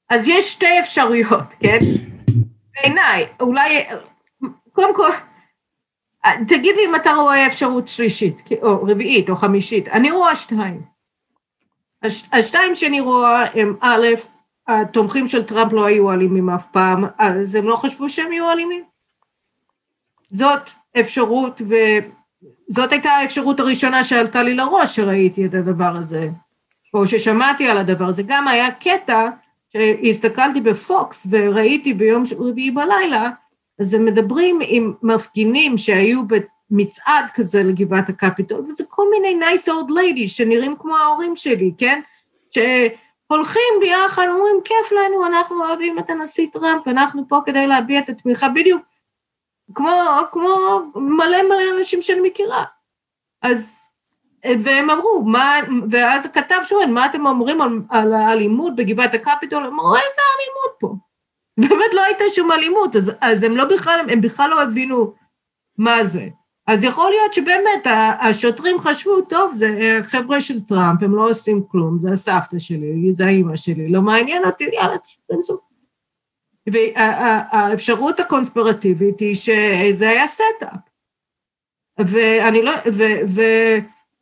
אז 0.10 0.28
יש 0.28 0.54
שתי 0.54 0.80
אפשרויות, 0.80 1.54
כן? 1.60 1.80
בעיניי, 2.76 3.28
אולי, 3.40 3.86
קודם 4.72 4.96
כל, 4.96 5.10
תגיד 6.48 6.76
לי 6.76 6.86
אם 6.86 6.96
אתה 6.96 7.14
רואה 7.14 7.48
אפשרות 7.48 7.88
שלישית, 7.88 8.42
או 8.62 8.84
רביעית 8.84 9.30
או 9.30 9.36
חמישית, 9.36 9.88
אני 9.88 10.12
רואה 10.12 10.36
שתיים. 10.36 10.82
השתיים 12.32 12.76
שאני 12.76 13.00
רואה 13.02 13.46
הם 13.54 13.76
א', 13.82 14.08
התומכים 14.68 15.28
של 15.28 15.44
טראמפ 15.44 15.74
לא 15.74 15.86
היו 15.86 16.12
אלימים 16.12 16.50
אף 16.50 16.66
פעם, 16.72 17.04
אז 17.18 17.56
הם 17.56 17.68
לא 17.68 17.76
חשבו 17.76 18.10
שהם 18.10 18.32
יהיו 18.32 18.52
אלימים. 18.52 18.84
זאת 20.32 20.70
אפשרות, 21.00 21.62
וזאת 21.62 22.92
הייתה 22.92 23.10
האפשרות 23.10 23.60
הראשונה 23.60 24.04
שעלתה 24.04 24.44
לי 24.44 24.54
לראש 24.54 24.96
שראיתי 24.96 25.46
את 25.46 25.54
הדבר 25.54 25.96
הזה, 25.96 26.30
או 26.94 27.06
ששמעתי 27.06 27.68
על 27.68 27.78
הדבר 27.78 28.06
הזה. 28.06 28.24
גם 28.28 28.48
היה 28.48 28.72
קטע 28.72 29.30
שהסתכלתי 29.74 30.61
בפוקס 30.61 31.28
וראיתי 31.30 31.93
ביום 31.93 32.24
רביעי 32.39 32.72
בלילה 32.72 33.30
אז 33.80 33.93
הם 33.93 34.05
מדברים 34.05 34.59
עם 34.61 34.93
מפגינים 35.01 35.78
שהיו 35.78 36.22
במצעד 36.28 37.26
כזה 37.34 37.63
לגבעת 37.63 38.09
הקפיטול, 38.09 38.59
וזה 38.59 38.84
כל 38.89 39.03
מיני 39.11 39.45
nice 39.45 39.68
old 39.68 39.91
ladies 39.91 40.28
שנראים 40.28 40.76
כמו 40.80 40.97
ההורים 40.97 41.36
שלי, 41.36 41.72
כן? 41.78 42.01
שהולכים 42.53 43.74
ביחד, 43.80 44.26
אומרים, 44.30 44.55
כיף 44.66 44.91
לנו, 44.91 45.26
אנחנו 45.26 45.66
אוהבים 45.66 45.99
את 45.99 46.09
הנשיא 46.09 46.47
טראמפ, 46.53 46.88
אנחנו 46.88 47.24
פה 47.28 47.41
כדי 47.45 47.68
להביע 47.68 47.99
את 47.99 48.09
התמיכה, 48.09 48.49
בדיוק 48.49 48.82
כמו, 49.76 49.91
כמו 50.32 50.80
מלא 50.95 51.43
מלא 51.43 51.78
אנשים 51.78 52.01
שאני 52.01 52.30
מכירה. 52.30 52.63
אז, 53.41 53.80
והם 54.64 54.89
אמרו, 54.89 55.24
מה, 55.26 55.56
ואז 55.89 56.26
הכתב 56.26 56.60
שואל, 56.66 56.91
מה 56.91 57.06
אתם 57.06 57.26
אומרים 57.26 57.62
על, 57.62 57.80
על 57.89 58.14
האלימות 58.14 58.76
בגבעת 58.76 59.14
הקפיטול? 59.14 59.66
אמרו, 59.66 59.96
איזה 59.96 60.22
אלימות 60.38 60.76
פה? 60.80 60.96
באמת 61.58 61.93
לא 61.93 62.02
הייתה 62.02 62.24
שום 62.34 62.52
אלימות, 62.52 62.96
אז, 62.96 63.12
אז 63.22 63.43
הם 63.43 63.58
לא 63.58 63.66
בכלל, 63.66 64.06
הם 64.10 64.22
בכלל 64.22 64.50
לא 64.50 64.62
הבינו 64.62 65.14
מה 65.78 66.04
זה. 66.04 66.28
אז 66.68 66.84
יכול 66.84 67.10
להיות 67.10 67.34
שבאמת 67.34 67.88
השוטרים 68.20 68.80
חשבו, 68.80 69.22
טוב, 69.22 69.52
זה 69.54 70.00
חבר'ה 70.08 70.41
של 70.41 70.66
טראמפ, 70.66 71.04
הם 71.04 71.16
לא 71.16 71.30
עושים 71.30 71.64
כלום, 71.68 72.00
זה 72.00 72.12
הסבתא 72.12 72.60
שלי, 72.60 73.10
זה 73.14 73.26
האימא 73.26 73.56
שלי, 73.56 73.89
לא 73.89 74.02
מעניין 74.02 74.46
אותי, 74.46 74.64
יאללה, 74.64 74.98
תכנסו. 74.98 75.60
והאפשרות 76.72 78.20
הקונספירטיבית 78.20 79.20
היא 79.20 79.36
שזה 79.36 80.10
היה 80.10 80.28
setup. 80.28 80.80
ואני 82.00 82.62
לא, 82.62 82.72
ו, 83.36 83.41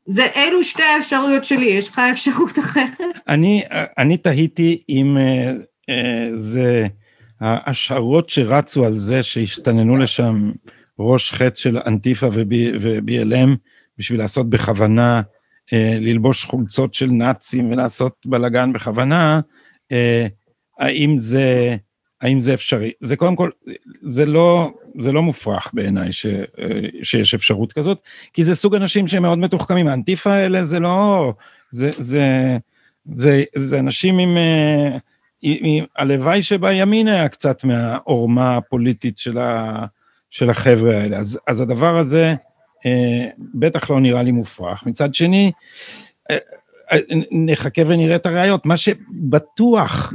וזה 0.07 0.27
אלו 0.35 0.63
שתי 0.63 0.83
האפשרויות 0.83 1.45
שלי, 1.45 1.65
יש 1.65 1.89
לך 1.89 2.01
אפשרות 2.11 2.59
אחרת? 2.59 2.97
אני, 3.27 3.63
אני 3.97 4.17
תהיתי 4.17 4.83
אם 4.89 5.17
uh, 5.17 5.93
זה 6.35 6.87
ההשערות 7.39 8.29
שרצו 8.29 8.85
על 8.85 8.93
זה 8.93 9.23
שהסתננו 9.23 9.97
לשם 9.97 10.51
ראש 10.99 11.33
חץ 11.33 11.59
של 11.59 11.77
אנטיפה 11.87 12.27
וב-BLM 12.31 13.49
בשביל 13.97 14.19
לעשות 14.19 14.49
בכוונה, 14.49 15.21
uh, 15.21 15.75
ללבוש 15.99 16.45
חולצות 16.45 16.93
של 16.93 17.07
נאצים 17.07 17.71
ולעשות 17.71 18.13
בלאגן 18.25 18.73
בכוונה, 18.73 19.39
האם 20.79 21.17
זה... 21.17 21.75
האם 22.23 22.39
זה 22.39 22.53
אפשרי? 22.53 22.91
זה 22.99 23.15
קודם 23.15 23.35
כל, 23.35 23.49
זה 24.01 24.25
לא, 24.25 24.71
זה 24.99 25.11
לא 25.11 25.21
מופרך 25.21 25.71
בעיניי 25.73 26.11
ש, 26.11 26.25
שיש 27.03 27.33
אפשרות 27.33 27.73
כזאת, 27.73 27.99
כי 28.33 28.43
זה 28.43 28.55
סוג 28.55 28.75
אנשים 28.75 29.07
שהם 29.07 29.21
מאוד 29.21 29.39
מתוחכמים, 29.39 29.87
האנטיפה 29.87 30.33
האלה 30.33 30.65
זה 30.65 30.79
לא, 30.79 31.33
זה, 31.71 31.91
זה, 31.97 32.57
זה, 33.13 33.43
זה 33.55 33.79
אנשים 33.79 34.19
עם, 34.19 34.37
עם, 35.41 35.57
עם 35.61 35.85
הלוואי 35.97 36.43
שבימין 36.43 37.07
היה 37.07 37.29
קצת 37.29 37.63
מהעורמה 37.63 38.57
הפוליטית 38.57 39.17
של, 39.17 39.37
ה, 39.37 39.85
של 40.29 40.49
החבר'ה 40.49 40.97
האלה, 40.97 41.17
אז, 41.17 41.39
אז 41.47 41.61
הדבר 41.61 41.97
הזה 41.97 42.33
אה, 42.85 43.27
בטח 43.53 43.89
לא 43.89 43.99
נראה 43.99 44.23
לי 44.23 44.31
מופרך. 44.31 44.85
מצד 44.85 45.13
שני, 45.13 45.51
אה, 46.31 46.37
נחכה 47.31 47.81
ונראה 47.85 48.15
את 48.15 48.25
הראיות, 48.25 48.65
מה 48.65 48.77
שבטוח 48.77 50.13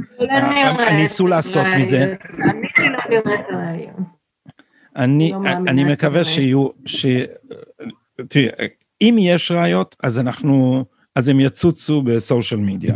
ניסו 0.91 1.27
לעשות 1.27 1.65
מזה. 1.79 2.15
אני 4.95 5.33
אני 5.67 5.83
מקווה 5.83 6.23
שיהיו, 6.23 6.67
ש... 6.85 7.05
תראי, 8.29 8.47
אם 9.01 9.15
יש 9.19 9.51
ראיות, 9.51 9.95
אז 10.03 10.19
אנחנו, 10.19 10.85
אז 11.15 11.27
הם 11.27 11.39
יצוצו 11.39 12.01
בסושיאל 12.01 12.59
מדיה. 12.59 12.95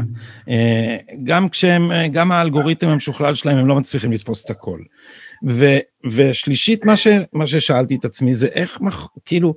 גם 1.24 1.50
כשהם, 1.50 1.92
גם 2.12 2.32
האלגוריתם 2.32 2.88
המשוכלל 2.88 3.36
שלהם, 3.36 3.58
הם 3.58 3.68
לא 3.68 3.76
מצליחים 3.76 4.12
לתפוס 4.12 4.46
את 4.46 4.50
הכל. 4.50 4.80
ו, 5.50 5.66
ושלישית, 6.12 6.86
מה, 6.86 6.98
ש, 6.98 7.08
מה 7.34 7.48
ששאלתי 7.48 7.96
את 7.96 8.06
עצמי 8.06 8.34
זה 8.34 8.48
איך, 8.48 8.80
כאילו, 9.26 9.56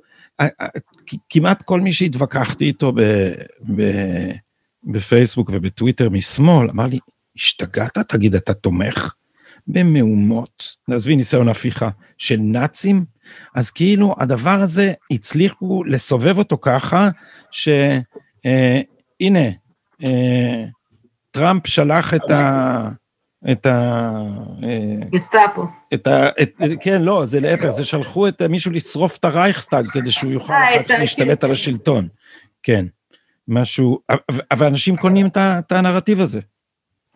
כמעט 1.30 1.62
כל 1.62 1.80
מי 1.80 1.92
שהתווכחתי 1.92 2.64
איתו 2.64 2.92
ב, 2.92 3.00
ב, 3.76 3.82
בפייסבוק 4.84 5.50
ובטוויטר 5.52 6.08
משמאל, 6.08 6.70
אמר 6.70 6.86
לי, 6.86 6.98
השתגעת? 7.36 7.98
תגיד, 7.98 8.34
אתה 8.34 8.54
תומך 8.54 9.14
במהומות, 9.66 10.76
עזבי 10.90 11.16
ניסיון 11.16 11.48
הפיכה, 11.48 11.88
של 12.18 12.36
נאצים? 12.40 13.04
אז 13.54 13.70
כאילו 13.70 14.14
הדבר 14.18 14.50
הזה, 14.50 14.92
הצליחו 15.10 15.84
לסובב 15.84 16.38
אותו 16.38 16.58
ככה, 16.62 17.08
שהנה, 17.50 17.84
אה, 18.46 19.50
אה, 20.04 20.64
טראמפ 21.30 21.66
שלח 21.66 22.14
את 22.14 22.30
ה... 22.30 22.88
את 23.50 23.66
ה... 23.66 24.10
גסטאפו. 25.10 25.62
את 25.94 26.06
ה... 26.06 26.28
את, 26.42 26.52
כן, 26.80 27.02
לא, 27.02 27.26
זה 27.26 27.40
להפך, 27.40 27.70
זה 27.70 27.84
שלחו 27.84 28.28
את 28.28 28.42
מישהו 28.42 28.72
לשרוף 28.72 29.16
את 29.16 29.24
הרייכסטאג 29.24 29.86
כדי 29.86 30.10
שהוא 30.10 30.32
יוכל 30.32 30.52
אחר 30.52 30.82
כך 30.82 30.90
להשתלט 30.90 31.44
על 31.44 31.50
השלטון. 31.50 32.06
כן, 32.62 32.86
משהו, 33.48 34.00
אבל 34.50 34.66
אנשים 34.66 34.96
קונים 34.96 35.26
את 35.36 35.72
הנרטיב 35.72 36.20
הזה. 36.20 36.40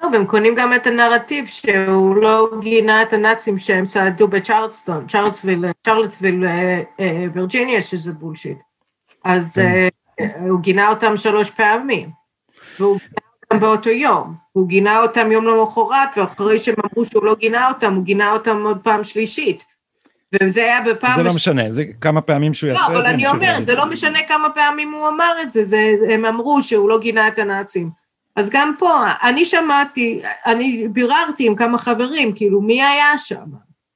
טוב, 0.00 0.14
הם 0.14 0.26
קונים 0.26 0.54
גם 0.54 0.74
את 0.74 0.86
הנרטיב 0.86 1.46
שהוא 1.46 2.16
לא 2.16 2.48
גינה 2.60 3.02
את 3.02 3.12
הנאצים 3.12 3.58
שהם 3.58 3.84
צעדו 3.84 4.28
בצ'ארלסטון, 4.28 5.06
צ'ארלסוויל, 5.08 5.64
צ'ארלסוויל, 5.84 6.44
וירג'יניה, 7.34 7.82
שזה 7.82 8.12
בולשיט. 8.12 8.58
אז 9.24 9.62
הוא 10.48 10.60
גינה 10.60 10.88
אותם 10.88 11.16
שלוש 11.16 11.50
פעמים. 11.50 12.10
והוא 12.80 12.98
גינה 12.98 13.29
אותם 13.52 13.60
באותו 13.60 13.90
יום. 13.90 14.34
הוא 14.52 14.68
גינה 14.68 15.02
אותם 15.02 15.32
יום 15.32 15.46
למחרת, 15.46 16.08
ואחרי 16.16 16.58
שהם 16.58 16.74
אמרו 16.84 17.04
שהוא 17.04 17.24
לא 17.24 17.34
גינה 17.34 17.68
אותם, 17.68 17.94
הוא 17.94 18.04
גינה 18.04 18.32
אותם 18.32 18.62
עוד 18.64 18.78
פעם 18.82 19.04
שלישית. 19.04 19.64
וזה 20.42 20.64
היה 20.64 20.80
בפעם... 20.80 21.16
זה 21.16 21.22
לא 21.22 21.34
משנה, 21.34 21.72
זה 21.72 21.84
כמה 22.00 22.20
פעמים 22.20 22.54
שהוא 22.54 22.70
יעשה 22.70 22.82
את 22.82 22.86
זה. 22.86 22.94
לא, 22.94 22.98
אבל 22.98 23.06
אני 23.06 23.26
אומרת, 23.26 23.64
זה 23.64 23.74
לא 23.74 23.86
משנה 23.86 24.18
כמה 24.28 24.50
פעמים 24.50 24.92
הוא 24.92 25.08
אמר 25.08 25.42
את 25.42 25.50
זה, 25.50 25.64
זה, 25.64 25.94
הם 26.10 26.24
אמרו 26.24 26.62
שהוא 26.62 26.88
לא 26.88 26.98
גינה 26.98 27.28
את 27.28 27.38
הנאצים. 27.38 27.90
אז 28.36 28.50
גם 28.50 28.74
פה, 28.78 29.04
אני 29.22 29.44
שמעתי, 29.44 30.22
אני 30.46 30.88
ביררתי 30.88 31.46
עם 31.46 31.54
כמה 31.54 31.78
חברים, 31.78 32.32
כאילו, 32.32 32.60
מי 32.60 32.82
היה 32.82 33.18
שם? 33.18 33.44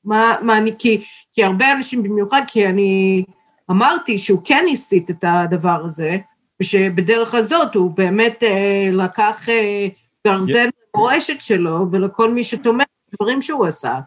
מה, 0.04 0.34
מה 0.42 0.58
אני, 0.58 0.72
כי, 0.78 1.04
כי 1.32 1.44
הרבה 1.44 1.72
אנשים 1.72 2.02
במיוחד, 2.02 2.42
כי 2.46 2.66
אני 2.66 3.24
אמרתי 3.70 4.18
שהוא 4.18 4.40
כן 4.44 4.64
הסית 4.72 5.10
את 5.10 5.24
הדבר 5.28 5.82
הזה, 5.84 6.18
ושבדרך 6.62 7.34
הזאת 7.34 7.74
הוא 7.74 7.90
באמת 7.90 8.42
אה, 8.42 8.88
לקח 8.92 9.48
אה, 9.48 9.86
גרזן 10.26 10.68
למורשת 10.94 11.40
שלו, 11.40 11.86
ולכל 11.90 12.30
מי 12.30 12.44
שתומך 12.44 12.84
בדברים 13.12 13.42
שהוא 13.42 13.66
עשה. 13.66 14.00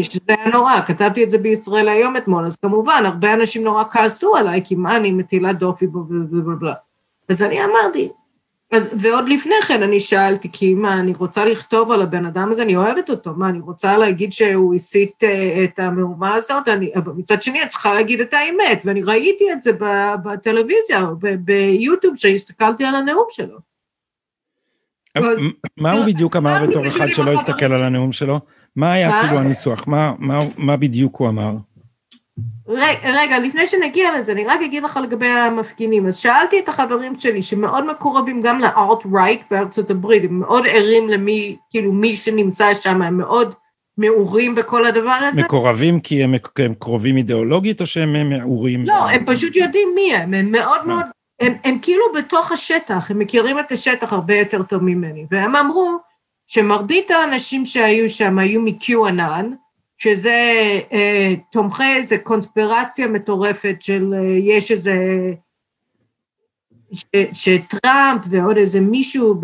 שזה 0.00 0.20
היה 0.28 0.48
נורא, 0.48 0.80
כתבתי 0.86 1.24
את 1.24 1.30
זה 1.30 1.38
בישראל 1.38 1.88
היום 1.88 2.16
אתמול, 2.16 2.46
אז 2.46 2.56
כמובן, 2.56 3.02
הרבה 3.06 3.34
אנשים 3.34 3.64
נורא 3.64 3.84
כעסו 3.90 4.36
עליי, 4.36 4.62
כי 4.64 4.74
מה 4.74 4.96
אני 4.96 5.12
מטילה 5.12 5.52
דופי 5.52 5.86
ובלה. 6.32 6.74
אז 7.28 7.42
אני 7.42 7.64
אמרתי, 7.64 8.08
אז, 8.72 8.94
ועוד 9.00 9.28
לפני 9.28 9.54
כן 9.68 9.82
אני 9.82 10.00
שאלתי, 10.00 10.48
כי 10.52 10.74
מה, 10.74 11.00
אני 11.00 11.12
רוצה 11.18 11.44
לכתוב 11.44 11.92
על 11.92 12.02
הבן 12.02 12.26
אדם 12.26 12.48
הזה, 12.50 12.62
אני 12.62 12.76
אוהבת 12.76 13.10
אותו, 13.10 13.34
מה, 13.36 13.48
אני 13.48 13.60
רוצה 13.60 13.98
להגיד 13.98 14.32
שהוא 14.32 14.74
הסית 14.74 15.22
uh, 15.22 15.64
את 15.64 15.78
המהומה 15.78 16.34
הזאת, 16.34 16.68
אני, 16.68 16.90
מצד 17.16 17.42
שני, 17.42 17.60
אני 17.60 17.68
צריכה 17.68 17.94
להגיד 17.94 18.20
את 18.20 18.34
האמת, 18.34 18.82
ואני 18.84 19.02
ראיתי 19.02 19.52
את 19.52 19.62
זה 19.62 19.70
בטלוויזיה, 20.24 21.06
ביוטיוב, 21.38 22.14
כשהסתכלתי 22.14 22.84
על 22.84 22.94
הנאום 22.94 23.26
שלו. 23.30 23.58
מה 25.76 25.92
הוא 25.92 26.06
בדיוק 26.06 26.36
אמר 26.36 26.66
בתור 26.66 26.86
אחד 26.86 27.06
שלא 27.12 27.32
הסתכל 27.32 27.72
על 27.72 27.82
הנאום 27.82 28.12
שלו? 28.12 28.40
מה 28.76 28.92
היה 28.92 29.22
כאילו 29.22 29.38
הניסוח? 29.38 29.84
מה 30.56 30.76
בדיוק 30.76 31.16
הוא 31.16 31.28
אמר? 31.28 31.52
רגע, 33.04 33.38
לפני 33.38 33.68
שנגיע 33.68 34.18
לזה, 34.18 34.32
אני 34.32 34.44
רק 34.44 34.60
אגיד 34.62 34.82
לך 34.82 35.00
לגבי 35.02 35.26
המפגינים. 35.26 36.06
אז 36.06 36.16
שאלתי 36.16 36.60
את 36.60 36.68
החברים 36.68 37.18
שלי, 37.18 37.42
שמאוד 37.42 37.90
מקורבים 37.90 38.40
גם 38.40 38.60
לארט-רייט 38.60 39.40
בארצות 39.50 39.90
הברית, 39.90 40.24
הם 40.24 40.40
מאוד 40.40 40.64
ערים 40.68 41.08
למי, 41.08 41.56
כאילו 41.70 41.92
מי 41.92 42.16
שנמצא 42.16 42.74
שם, 42.74 43.02
הם 43.02 43.18
מאוד 43.18 43.54
מעורים 43.98 44.54
בכל 44.54 44.86
הדבר 44.86 45.18
הזה. 45.20 45.42
מקורבים 45.42 46.00
כי 46.00 46.24
הם, 46.24 46.34
הם 46.58 46.74
קרובים 46.74 47.16
אידיאולוגית, 47.16 47.80
או 47.80 47.86
שהם 47.86 48.30
מעורים? 48.30 48.86
לא, 48.86 49.08
הם 49.08 49.24
פשוט 49.26 49.56
יודעים 49.56 49.88
מי 49.94 50.14
הם, 50.14 50.34
הם 50.34 50.52
מאוד 50.52 50.80
אה. 50.80 50.86
מאוד, 50.86 51.04
הם, 51.40 51.54
הם 51.64 51.78
כאילו 51.82 52.04
בתוך 52.18 52.52
השטח, 52.52 53.10
הם 53.10 53.18
מכירים 53.18 53.58
את 53.58 53.72
השטח 53.72 54.12
הרבה 54.12 54.34
יותר 54.34 54.62
טוב 54.62 54.82
ממני, 54.82 55.26
והם 55.30 55.56
אמרו 55.56 55.98
שמרבית 56.46 57.10
האנשים 57.10 57.66
שהיו 57.66 58.10
שם 58.10 58.38
היו 58.38 58.60
מ-QAnon, 58.60 59.46
שזה 59.98 60.80
אה, 60.92 61.34
תומכי 61.52 61.94
איזה 61.96 62.18
קונספירציה 62.18 63.08
מטורפת 63.08 63.76
של 63.80 64.14
אה, 64.14 64.36
יש 64.38 64.70
איזה, 64.70 64.94
ש, 66.92 67.04
שטראמפ 67.32 68.22
ועוד 68.30 68.56
איזה 68.56 68.80
מישהו 68.80 69.40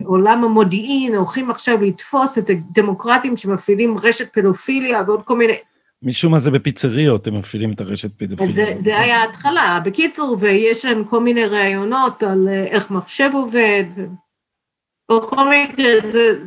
בעולם 0.00 0.44
המודיעין 0.44 1.14
הולכים 1.14 1.50
עכשיו 1.50 1.82
לתפוס 1.84 2.38
את 2.38 2.50
הדמוקרטים 2.50 3.36
שמפעילים 3.36 3.96
רשת 4.02 4.32
פדופיליה 4.32 5.02
ועוד 5.06 5.22
כל 5.22 5.36
מיני... 5.36 5.54
משום 6.02 6.32
מה 6.32 6.38
זה 6.38 6.50
בפיצריות, 6.50 7.26
הם 7.26 7.38
מפעילים 7.38 7.72
את 7.72 7.80
הרשת 7.80 8.10
פדופיליה. 8.16 8.52
זה, 8.52 8.72
זה 8.76 8.98
היה 8.98 9.16
ההתחלה. 9.16 9.80
בקיצור, 9.84 10.36
ויש 10.40 10.84
להם 10.84 11.04
כל 11.04 11.20
מיני 11.20 11.44
ראיונות 11.44 12.22
על 12.22 12.48
אה, 12.48 12.64
איך 12.64 12.90
מחשב 12.90 13.30
עובד. 13.32 13.84
בכל 15.10 15.48
מקרה, 15.50 16.10
זה, 16.10 16.38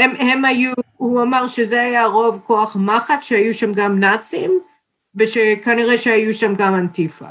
הם, 0.00 0.14
הם 0.18 0.44
היו, 0.44 0.72
הוא 0.96 1.22
אמר 1.22 1.46
שזה 1.46 1.82
היה 1.82 2.06
רוב 2.06 2.42
כוח 2.46 2.76
מחט, 2.76 3.22
שהיו 3.22 3.54
שם 3.54 3.72
גם 3.72 4.00
נאצים, 4.00 4.60
ושכנראה 5.14 5.98
שהיו 5.98 6.34
שם 6.34 6.54
גם 6.54 6.74
אנטיפה. 6.74 7.28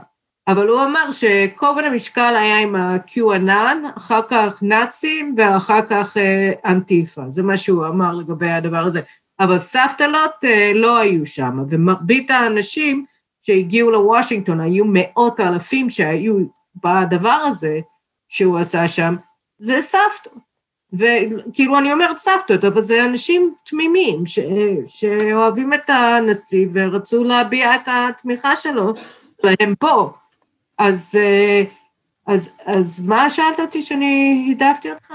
אבל 0.48 0.68
הוא 0.68 0.84
אמר 0.84 1.12
שכובד 1.12 1.84
המשקל 1.84 2.36
היה 2.36 2.60
עם 2.60 2.76
ה-QAnon, 2.76 3.98
אחר 3.98 4.22
כך 4.30 4.64
נאצים 4.64 5.36
ואחר 5.38 5.82
כך 5.90 6.18
אה, 6.18 6.52
אנטיפה, 6.66 7.22
זה 7.28 7.44
מה 7.44 7.58
שהוא 7.58 7.88
אמר 7.88 8.14
לגבי 8.14 8.50
הדבר 8.50 8.86
הזה. 8.86 9.02
אבל 9.40 9.58
סבתלות 9.58 10.32
אה, 10.44 10.72
לא 10.76 10.98
היו 10.98 11.26
שם, 11.26 11.64
ומרבית 11.70 12.32
האנשים 12.32 13.06
שהגיעו 13.42 13.92
לוושינגטון, 13.92 14.60
היו 14.60 14.86
מאות 14.88 15.40
אלפים 15.40 15.90
שהיו 15.90 16.38
בדבר 16.76 17.40
הזה 17.46 17.80
שהוא 18.28 18.58
עשה 18.58 18.88
שם, 18.88 19.16
זה 19.60 19.80
סבתות. 19.80 20.49
וכאילו 20.94 21.78
אני 21.78 21.94
אומרת 21.94 22.18
סבתות, 22.18 22.66
אבל 22.66 22.82
זה 22.82 23.06
אנשים 23.06 23.54
תמימים 23.64 24.26
ש, 24.26 24.40
שאוהבים 24.88 25.74
את 25.74 25.90
הנשיא 25.90 26.68
ורצו 26.74 27.24
להביע 27.24 27.76
את 27.76 27.88
התמיכה 27.88 28.56
שלו 28.56 28.94
להם 29.44 29.76
פה. 29.80 30.14
אז, 30.78 31.18
אה, 31.22 31.64
אז, 32.28 32.58
אז 32.66 33.08
מה 33.08 33.30
שאלת 33.30 33.60
אותי 33.60 33.82
שאני 33.82 34.46
העדפתי 34.50 34.92
אותך? 34.92 35.12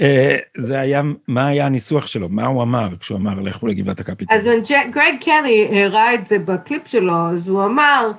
אה, 0.00 0.36
זה 0.58 0.80
היה, 0.80 1.02
מה 1.28 1.46
היה 1.46 1.66
הניסוח 1.66 2.06
שלו? 2.06 2.28
מה 2.28 2.46
הוא 2.46 2.62
אמר 2.62 2.88
כשהוא 3.00 3.18
אמר 3.18 3.40
לכו 3.40 3.66
לגבעת 3.66 4.00
הקפיטול? 4.00 4.36
אז 4.36 4.50
גרג 4.90 5.14
קלי 5.20 5.68
הראה 5.72 6.14
את 6.14 6.26
זה 6.26 6.38
בקליפ 6.38 6.86
שלו, 6.86 7.14
אז 7.34 7.48
הוא 7.48 7.64
אמר, 7.64 8.10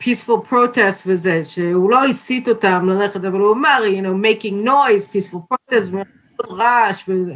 peaceful 0.00 0.50
protest 0.50 1.02
וזה, 1.06 1.44
שהוא 1.44 1.90
לא 1.90 2.04
הסית 2.04 2.48
אותם 2.48 2.88
ללכת, 2.88 3.24
אבל 3.24 3.38
הוא 3.38 3.54
אמר, 3.54 3.82
you 3.84 4.02
know, 4.02 4.26
making 4.26 4.66
noise, 4.66 5.14
peaceful 5.14 5.38
protest, 5.52 5.94
רעש 6.50 7.04
וזה. 7.08 7.34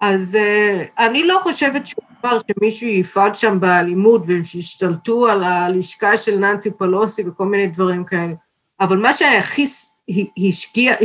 אז 0.00 0.38
uh, 0.40 1.02
אני 1.04 1.26
לא 1.26 1.38
חושבת 1.42 1.86
שהוא 1.86 2.04
אמר 2.24 2.38
שמישהו 2.50 2.86
יפעל 2.86 3.34
שם 3.34 3.60
באלימות 3.60 4.22
והם 4.26 4.44
שישתלטו 4.44 5.28
על 5.28 5.44
הלשכה 5.44 6.16
של 6.16 6.38
ננסי 6.38 6.70
פלוסי 6.70 7.22
וכל 7.28 7.46
מיני 7.46 7.66
דברים 7.66 8.04
כאלה. 8.04 8.34
אבל 8.80 8.96
מה 8.96 9.12
שהכי 9.12 9.66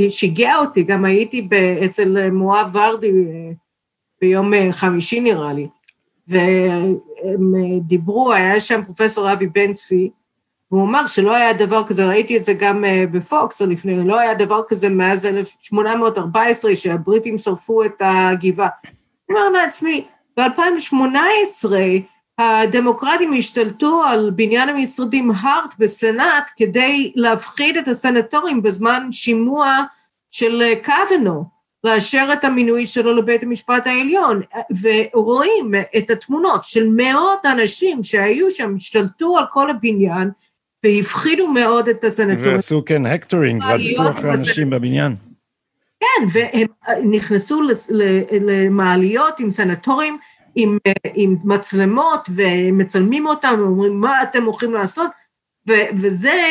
שיגע 0.09 0.55
אותי, 0.55 0.83
גם 0.83 1.05
הייתי 1.05 1.47
אצל 1.85 2.29
מואב 2.29 2.71
ורדי 2.73 3.07
אה, 3.07 3.51
ביום 4.21 4.53
אה, 4.53 4.67
חמישי 4.71 5.19
נראה 5.19 5.53
לי, 5.53 5.67
והם 6.31 7.55
אה, 7.55 7.79
דיברו, 7.81 8.33
היה 8.33 8.59
שם 8.59 8.83
פרופסור 8.83 9.33
אבי 9.33 9.47
בן 9.47 9.73
צבי, 9.73 10.09
והוא 10.71 10.83
אמר 10.83 11.07
שלא 11.07 11.35
היה 11.35 11.53
דבר 11.53 11.83
כזה, 11.87 12.05
ראיתי 12.05 12.37
את 12.37 12.43
זה 12.43 12.53
גם 12.53 12.85
אה, 12.85 13.03
בפוקס 13.11 13.61
לפני, 13.61 14.07
לא 14.07 14.19
היה 14.19 14.33
דבר 14.33 14.61
כזה 14.67 14.89
מאז 14.89 15.25
1814 15.25 16.75
שהבריטים 16.75 17.37
שרפו 17.37 17.83
את 17.83 17.95
הגבעה. 17.99 18.69
אני 19.29 19.39
אומר 19.39 19.49
לעצמי, 19.49 20.05
ב-2018 20.37 21.65
הדמוקרטים 22.37 23.33
השתלטו 23.37 24.03
על 24.03 24.31
בניין 24.35 24.69
המשרדים 24.69 25.31
הארט 25.35 25.75
בסנאט 25.79 26.49
כדי 26.57 27.11
להפחיד 27.15 27.77
את 27.77 27.87
הסנטורים 27.87 28.61
בזמן 28.61 29.11
שימוע 29.11 29.77
של 30.31 30.61
אה, 30.61 30.73
קוונו. 30.83 31.60
לאשר 31.83 32.27
את 32.33 32.43
המינוי 32.43 32.85
שלו 32.85 33.13
לבית 33.13 33.43
המשפט 33.43 33.87
העליון, 33.87 34.41
ורואים 34.81 35.71
את 35.97 36.09
התמונות 36.09 36.63
של 36.63 36.89
מאות 36.89 37.45
אנשים 37.45 38.03
שהיו 38.03 38.51
שם, 38.51 38.75
השתלטו 38.75 39.37
על 39.37 39.45
כל 39.51 39.69
הבניין, 39.69 40.29
והפחידו 40.83 41.47
מאוד 41.47 41.87
את 41.87 42.03
הסנטורים. 42.03 42.51
ועשו 42.51 42.83
כן 42.85 43.05
hectoring, 43.05 43.63
רדפו 43.63 44.09
אחרי 44.09 44.29
אנשים 44.29 44.69
בבניין. 44.69 45.15
כן, 45.99 46.25
והם 46.33 46.67
נכנסו 47.11 47.61
למעליות 48.31 49.39
עם 49.39 49.49
סנטורים, 49.49 50.17
עם, 50.55 50.77
עם 51.13 51.35
מצלמות, 51.43 52.29
ומצלמים 52.35 53.27
אותם, 53.27 53.55
ואומרים, 53.57 54.01
מה 54.01 54.23
אתם 54.23 54.43
הולכים 54.43 54.73
לעשות? 54.73 55.11
ו, 55.69 55.73
וזה 55.93 56.41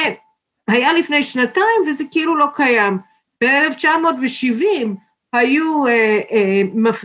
היה 0.68 0.92
לפני 0.92 1.22
שנתיים, 1.22 1.82
וזה 1.88 2.04
כאילו 2.10 2.36
לא 2.36 2.46
קיים. 2.54 2.98
ב-1970, 3.44 4.86
היו, 5.32 5.86
אה, 5.86 6.20
אה, 6.32 6.62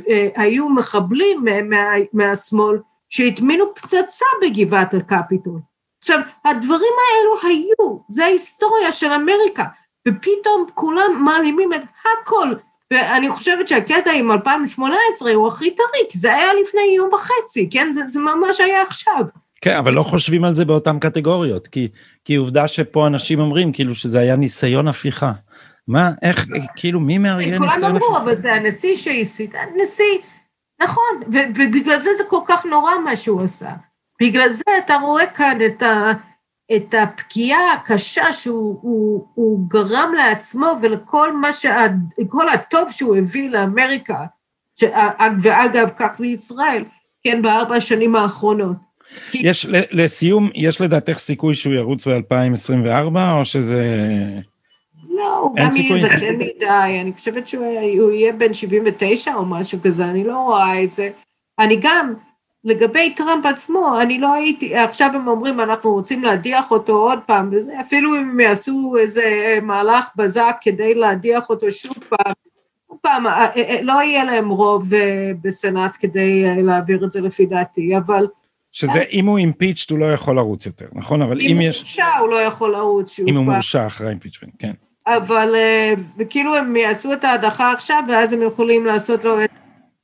אה, 0.10 0.28
היו 0.36 0.70
מחבלים 0.70 1.46
מה, 1.70 1.90
מהשמאל 2.14 2.78
שהטמינו 3.10 3.66
פצצה 3.76 4.26
בגבעת 4.42 4.94
הקפיטול. 4.94 5.60
עכשיו, 6.02 6.20
הדברים 6.46 6.94
האלו 7.02 7.50
היו, 7.50 8.00
זה 8.10 8.26
ההיסטוריה 8.26 8.92
של 8.92 9.12
אמריקה, 9.12 9.64
ופתאום 10.08 10.66
כולם 10.74 11.24
מעלימים 11.26 11.74
את 11.74 11.82
הכל. 12.22 12.54
ואני 12.92 13.30
חושבת 13.30 13.68
שהקטע 13.68 14.12
עם 14.12 14.32
2018 14.32 15.32
הוא 15.32 15.48
הכי 15.48 15.76
טרי, 15.76 16.10
כי 16.10 16.20
זה 16.20 16.34
היה 16.34 16.48
לפני 16.62 16.82
יום 16.96 17.10
וחצי, 17.14 17.70
כן? 17.72 17.92
זה, 17.92 18.02
זה 18.08 18.20
ממש 18.20 18.62
היה 18.62 18.82
עכשיו. 18.82 19.24
כן, 19.62 19.76
אבל 19.78 19.94
לא 19.94 20.04
חושבים 20.04 20.44
על 20.44 20.54
זה 20.54 20.66
באותן 20.66 21.00
קטגוריות, 21.00 21.68
כי, 21.68 21.88
כי 22.26 22.36
עובדה 22.36 22.68
שפה 22.68 23.08
אנשים 23.08 23.40
אומרים 23.40 23.72
כאילו 23.72 23.96
שזה 23.96 24.20
היה 24.20 24.36
ניסיון 24.36 24.88
הפיכה. 24.88 25.32
מה, 25.88 26.12
איך, 26.22 26.46
כאילו, 26.76 27.00
מי 27.00 27.18
מארגן 27.18 27.64
את 27.64 27.70
זה? 27.76 27.76
כולם 27.76 27.96
אמרו, 27.96 28.18
אבל 28.18 28.36
זה 28.36 28.54
הנשיא 28.54 28.96
שהסית, 28.96 29.56
הנשיא, 29.56 30.18
נכון, 30.82 31.22
ובגלל 31.28 32.00
זה 32.00 32.10
זה 32.18 32.24
כל 32.30 32.42
כך 32.48 32.66
נורא 32.66 32.92
מה 33.04 33.16
שהוא 33.16 33.42
עשה. 33.42 33.72
בגלל 34.22 34.52
זה 34.52 34.64
אתה 34.86 34.96
רואה 35.02 35.28
כאן 35.28 35.58
את, 35.66 35.82
ה, 35.82 36.12
את 36.76 36.94
הפגיעה 36.94 37.74
הקשה 37.74 38.34
שהוא 38.34 38.80
הוא, 38.82 39.28
הוא 39.34 39.70
גרם 39.70 40.14
לעצמו 40.18 40.68
ולכל 40.82 41.38
מה 41.38 41.54
שה... 41.54 41.86
כל 42.30 42.50
הטוב 42.50 42.92
שהוא 42.92 43.18
הביא 43.18 43.50
לאמריקה, 43.50 44.26
ש, 44.76 44.84
ואגב, 45.42 45.90
כך 45.98 46.20
לישראל, 46.20 46.84
כן, 47.24 47.42
בארבע 47.42 47.76
השנים 47.76 48.16
האחרונות. 48.16 48.78
יש, 49.34 49.68
לסיום, 49.92 50.50
יש 50.56 50.82
לדעתך 50.82 51.20
סיכוי 51.20 51.54
שהוא 51.54 51.74
ירוץ 51.74 52.08
ב-2024, 52.08 53.20
או 53.38 53.46
שזה... 53.46 53.84
לא, 55.16 55.38
הוא 55.38 55.56
גם 55.56 55.70
יהיה 55.76 56.00
זקן 56.00 56.36
מדי, 56.36 57.00
אני 57.02 57.14
חושבת 57.14 57.48
שהוא 57.48 58.12
יהיה 58.12 58.34
בן 58.34 58.54
79 58.54 59.36
או 59.36 59.46
משהו 59.46 59.80
כזה, 59.84 60.06
אני 60.06 60.24
לא 60.24 60.38
רואה 60.38 60.84
את 60.84 60.92
זה. 60.92 61.10
אני 61.60 61.80
גם, 61.82 62.14
לגבי 62.64 63.14
טראמפ 63.14 63.46
עצמו, 63.46 64.02
אני 64.02 64.20
לא 64.20 64.34
הייתי, 64.34 64.76
עכשיו 64.76 65.10
הם 65.14 65.28
אומרים, 65.28 65.60
אנחנו 65.60 65.94
רוצים 65.94 66.24
להדיח 66.24 66.72
אותו 66.72 66.94
עוד 66.94 67.20
פעם, 67.26 67.50
וזה, 67.52 67.82
אפילו 67.82 68.16
אם 68.16 68.30
הם 68.30 68.40
יעשו 68.40 68.96
איזה 69.00 69.60
מהלך 69.62 70.08
בזק 70.16 70.56
כדי 70.62 70.94
להדיח 70.94 71.50
אותו 71.50 71.72
שוב 71.72 71.94
פעם, 72.10 72.34
עוד 72.88 73.00
פעם, 73.02 73.28
אה, 73.28 73.46
אה, 73.46 73.52
אה, 73.56 73.82
לא 73.82 73.94
יהיה 74.04 74.24
להם 74.24 74.50
רוב 74.50 74.90
בסנאט 75.42 75.98
כדי 76.00 76.44
להעביר 76.64 77.06
את 77.06 77.12
זה 77.12 77.22
לפי 77.22 77.46
דעתי, 77.46 77.98
אבל... 77.98 78.28
שזה, 78.72 79.04
אם 79.12 79.26
הוא 79.26 79.38
אימפיצ'ט 79.38 79.90
הוא 79.90 80.00
לא 80.00 80.14
יכול 80.14 80.36
לרוץ 80.36 80.66
יותר, 80.66 80.86
נכון? 80.94 81.22
אבל 81.22 81.42
אם, 81.42 81.48
אם 81.52 81.62
יש... 81.62 82.00
אם 82.00 82.04
הוא 82.04 82.10
מורשע 82.10 82.20
הוא 82.20 82.30
לא 82.30 82.42
יכול 82.42 82.72
לרוץ 82.72 83.16
שוב 83.16 83.26
פעם. 83.26 83.36
אם 83.36 83.40
הוא 83.40 83.54
מורשע 83.54 83.88
אחרי 83.88 84.10
אימפיצ'מנט, 84.10 84.54
כן. 84.60 84.74
אבל 85.08 85.56
וכאילו 86.18 86.56
הם 86.56 86.76
יעשו 86.76 87.14
את 87.14 87.24
ההדחה 87.24 87.72
עכשיו, 87.72 88.04
ואז 88.08 88.34
הם 88.34 88.42
יכולים 88.42 88.86
לעשות 88.86 89.24
לו 89.24 89.44
את 89.44 89.50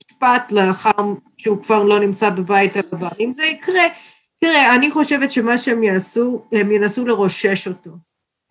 המשפט 0.03 0.51
לאחר 0.51 1.13
שהוא 1.37 1.63
כבר 1.63 1.83
לא 1.83 1.99
נמצא 1.99 2.29
בבית 2.29 2.75
הלבן. 2.75 3.07
אם 3.19 3.33
זה 3.33 3.43
יקרה, 3.43 3.83
תראה, 4.39 4.75
אני 4.75 4.91
חושבת 4.91 5.31
שמה 5.31 5.57
שהם 5.57 5.83
יעשו, 5.83 6.45
הם 6.51 6.71
ינסו 6.71 7.05
לרושש 7.05 7.67
אותו. 7.67 7.91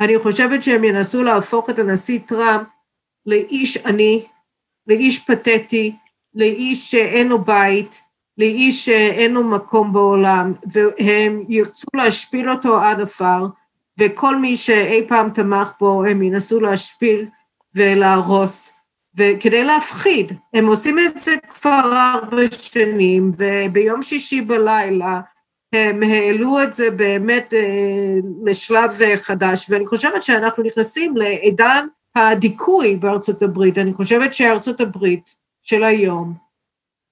אני 0.01 0.19
חושבת 0.19 0.63
שהם 0.63 0.85
ינסו 0.85 1.23
להפוך 1.23 1.71
את 1.71 1.79
הנשיא 1.79 2.19
טראמפ 2.27 2.67
לאיש 3.27 3.77
עני, 3.77 4.25
לאיש 4.87 5.19
פתטי, 5.19 5.93
לאיש 6.35 6.91
שאין 6.91 7.29
לו 7.29 7.39
בית, 7.39 8.01
לאיש 8.39 8.85
שאין 8.85 9.33
לו 9.33 9.45
מקום 9.45 9.93
בעולם, 9.93 10.53
והם 10.73 11.45
ירצו 11.49 11.87
להשפיל 11.95 12.51
אותו 12.51 12.83
עד 12.83 13.01
עפר, 13.01 13.47
וכל 14.01 14.37
מי 14.37 14.57
שאי 14.57 15.09
פעם 15.09 15.31
תמך 15.31 15.73
בו, 15.81 16.05
הם 16.05 16.23
ינסו 16.23 16.61
להשפיל 16.61 17.27
ולהרוס, 17.75 18.73
וכדי 19.17 19.65
להפחיד. 19.65 20.33
הם 20.55 20.67
עושים 20.67 20.99
את 20.99 21.17
זה 21.17 21.35
כבר 21.55 21.93
ארבע 21.93 22.43
שנים, 22.53 23.31
וביום 23.39 24.03
שישי 24.03 24.41
בלילה 24.41 25.21
הם 25.73 26.03
העלו 26.03 26.63
את 26.63 26.73
זה 26.73 26.91
באמת 26.91 27.55
אה, 27.55 28.19
לשלב 28.45 28.91
חדש, 29.17 29.71
ואני 29.71 29.87
חושבת 29.87 30.23
שאנחנו 30.23 30.63
נכנסים 30.63 31.17
לעידן 31.17 31.87
הדיכוי 32.17 32.97
בארצות 32.97 33.43
הברית. 33.43 33.79
אני 33.79 33.93
חושבת 33.93 34.35
שארצות 34.35 34.81
הברית 34.81 35.35
של 35.63 35.85
היום 35.85 36.35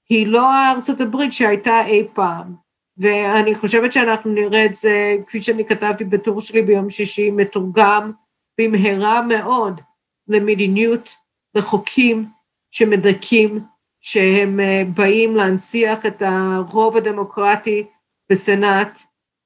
היא 0.08 0.26
לא 0.26 0.52
הארצות 0.52 1.00
הברית 1.00 1.32
שהייתה 1.32 1.86
אי 1.86 2.08
פעם. 2.14 2.67
ואני 2.98 3.54
חושבת 3.54 3.92
שאנחנו 3.92 4.32
נראה 4.32 4.64
את 4.64 4.74
זה, 4.74 5.16
כפי 5.26 5.40
שאני 5.40 5.64
כתבתי 5.64 6.04
בטור 6.04 6.40
שלי 6.40 6.62
ביום 6.62 6.90
שישי, 6.90 7.30
מתורגם 7.30 8.12
במהרה 8.60 9.22
מאוד 9.22 9.80
למדיניות, 10.28 11.14
לחוקים 11.54 12.24
שמדכאים, 12.70 13.60
שהם 14.00 14.60
אה, 14.60 14.82
באים 14.94 15.36
להנציח 15.36 16.06
את 16.06 16.22
הרוב 16.26 16.96
הדמוקרטי 16.96 17.84
בסנאט 18.30 18.98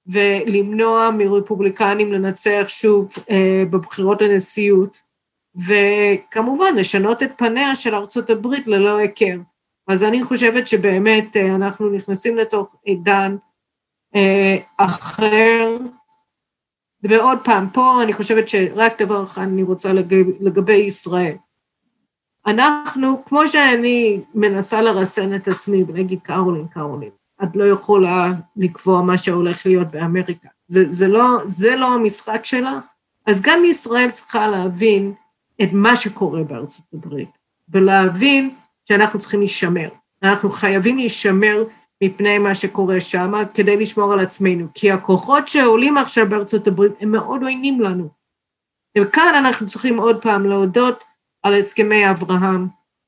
ולמנוע 0.06 1.10
מרפובליקנים 1.10 2.12
לנצח 2.12 2.64
שוב 2.68 3.12
אה, 3.30 3.64
בבחירות 3.70 4.22
לנשיאות. 4.22 5.00
וכמובן 5.56 6.76
לשנות 6.76 7.22
את 7.22 7.30
פניה 7.36 7.76
של 7.76 7.94
ארצות 7.94 8.30
הברית 8.30 8.66
ללא 8.66 8.96
היכר. 8.96 9.36
אז 9.88 10.02
אני 10.04 10.22
חושבת 10.22 10.68
שבאמת 10.68 11.36
אה, 11.36 11.54
אנחנו 11.54 11.90
נכנסים 11.90 12.36
לתוך 12.36 12.76
עידן 12.84 13.36
אה, 14.14 14.56
אחר, 14.76 15.76
ועוד 17.02 17.38
פעם, 17.44 17.68
פה 17.72 18.02
אני 18.02 18.12
חושבת 18.12 18.48
שרק 18.48 19.02
דבר 19.02 19.22
אחד 19.22 19.42
אני 19.42 19.62
רוצה 19.62 19.92
לגבי, 19.92 20.32
לגבי 20.40 20.76
ישראל. 20.76 21.36
אנחנו, 22.46 23.24
כמו 23.24 23.48
שאני 23.48 24.20
מנסה 24.34 24.82
לרסן 24.82 25.34
את 25.34 25.48
עצמי 25.48 25.84
ולהגיד 25.86 26.20
קרולין, 26.22 26.66
קרולין, 26.66 27.10
את 27.42 27.48
לא 27.54 27.64
יכולה 27.64 28.32
לקבוע 28.56 29.02
מה 29.02 29.18
שהולך 29.18 29.66
להיות 29.66 29.88
באמריקה. 29.88 30.48
זה, 30.68 30.92
זה, 30.92 31.08
לא, 31.08 31.38
זה 31.46 31.76
לא 31.76 31.94
המשחק 31.94 32.44
שלך. 32.44 32.84
אז 33.26 33.42
גם 33.42 33.64
ישראל 33.64 34.10
צריכה 34.10 34.48
להבין 34.48 35.12
את 35.62 35.68
מה 35.72 35.96
שקורה 35.96 36.42
בארצות 36.42 36.84
הברית, 36.92 37.28
ולהבין 37.68 38.54
שאנחנו 38.88 39.18
צריכים 39.18 39.40
להישמר. 39.40 39.88
אנחנו 40.22 40.50
חייבים 40.50 40.96
להישמר 40.96 41.64
מפני 42.04 42.38
מה 42.38 42.54
שקורה 42.54 43.00
שם 43.00 43.32
כדי 43.54 43.76
לשמור 43.76 44.12
על 44.12 44.20
עצמנו, 44.20 44.66
כי 44.74 44.90
הכוחות 44.90 45.48
שעולים 45.48 45.98
עכשיו 45.98 46.28
בארצות 46.28 46.66
הברית 46.66 46.92
הם 47.00 47.12
מאוד 47.12 47.42
עוינים 47.42 47.80
לנו. 47.80 48.08
וכאן 48.98 49.34
אנחנו 49.38 49.66
צריכים 49.66 49.98
עוד 49.98 50.22
פעם 50.22 50.46
להודות 50.46 51.04
על 51.42 51.54
הסכמי 51.54 52.10
אברהם. 52.10 52.66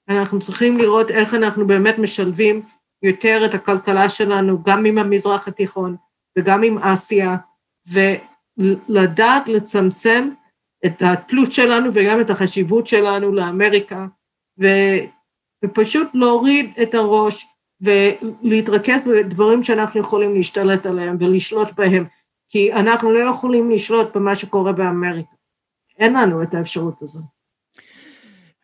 אנחנו 0.08 0.40
צריכים 0.40 0.78
לראות 0.78 1.10
איך 1.10 1.34
אנחנו 1.34 1.66
באמת 1.66 1.98
משלבים 1.98 2.62
יותר 3.02 3.42
את 3.44 3.54
הכלכלה 3.54 4.08
שלנו 4.08 4.62
גם 4.62 4.84
עם 4.84 4.98
המזרח 4.98 5.48
התיכון 5.48 5.96
וגם 6.38 6.62
עם 6.62 6.78
אסיה, 6.78 7.36
ולדעת 8.58 9.48
לצמצם 9.48 10.28
את 10.86 11.02
התלות 11.02 11.52
שלנו 11.52 11.90
וגם 11.94 12.20
את 12.20 12.30
החשיבות 12.30 12.86
שלנו 12.86 13.32
לאמריקה, 13.32 14.06
ו, 14.62 14.66
ופשוט 15.64 16.08
להוריד 16.14 16.70
את 16.82 16.94
הראש 16.94 17.46
ולהתרכז 17.80 19.00
בדברים 19.06 19.64
שאנחנו 19.64 20.00
יכולים 20.00 20.34
להשתלט 20.34 20.86
עליהם 20.86 21.16
ולשלוט 21.20 21.68
בהם, 21.76 22.04
כי 22.48 22.72
אנחנו 22.72 23.12
לא 23.12 23.30
יכולים 23.30 23.70
לשלוט 23.70 24.16
במה 24.16 24.36
שקורה 24.36 24.72
באמריקה. 24.72 25.28
אין 25.98 26.16
לנו 26.16 26.42
את 26.42 26.54
האפשרות 26.54 27.02
הזו. 27.02 27.20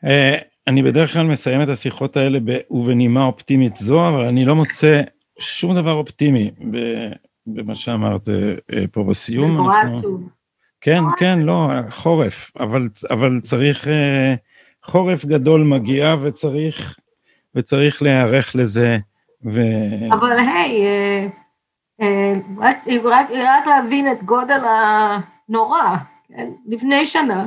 אה, 0.05 0.39
אני 0.67 0.83
בדרך 0.83 1.13
כלל 1.13 1.27
מסיים 1.27 1.63
את 1.63 1.69
השיחות 1.69 2.17
האלה 2.17 2.39
ובנימה 2.71 3.25
אופטימית 3.25 3.77
זו, 3.77 4.09
אבל 4.09 4.25
אני 4.25 4.45
לא 4.45 4.55
מוצא 4.55 5.03
שום 5.39 5.75
דבר 5.75 5.93
אופטימי 5.93 6.51
במה 7.47 7.75
שאמרת 7.75 8.29
אה, 8.29 8.85
פה 8.93 9.05
בסיום. 9.05 9.51
זה 9.51 9.57
נורא 9.57 9.81
עצוב. 9.81 10.33
כן, 10.81 11.03
כן, 11.19 11.39
לא, 11.39 11.69
חורף, 11.91 12.51
אבל, 12.61 12.83
אבל 13.11 13.41
צריך, 13.41 13.89
אה, 13.89 14.35
חורף 14.91 15.25
גדול 15.25 15.65
מגיע 15.65 16.15
וצריך, 16.23 16.99
וצריך 17.55 18.03
להיערך 18.03 18.57
לזה. 18.57 18.99
ו... 19.45 19.61
אבל 20.13 20.39
היי, 20.39 20.87
אה, 20.87 21.27
אה, 22.01 22.35
רק, 22.59 22.77
רק, 23.05 23.31
רק 23.31 23.67
להבין 23.67 24.13
את 24.13 24.23
גודל 24.23 24.61
הנורא, 24.65 25.97
כן? 26.29 26.49
לפני 26.67 27.07
שנה, 27.07 27.47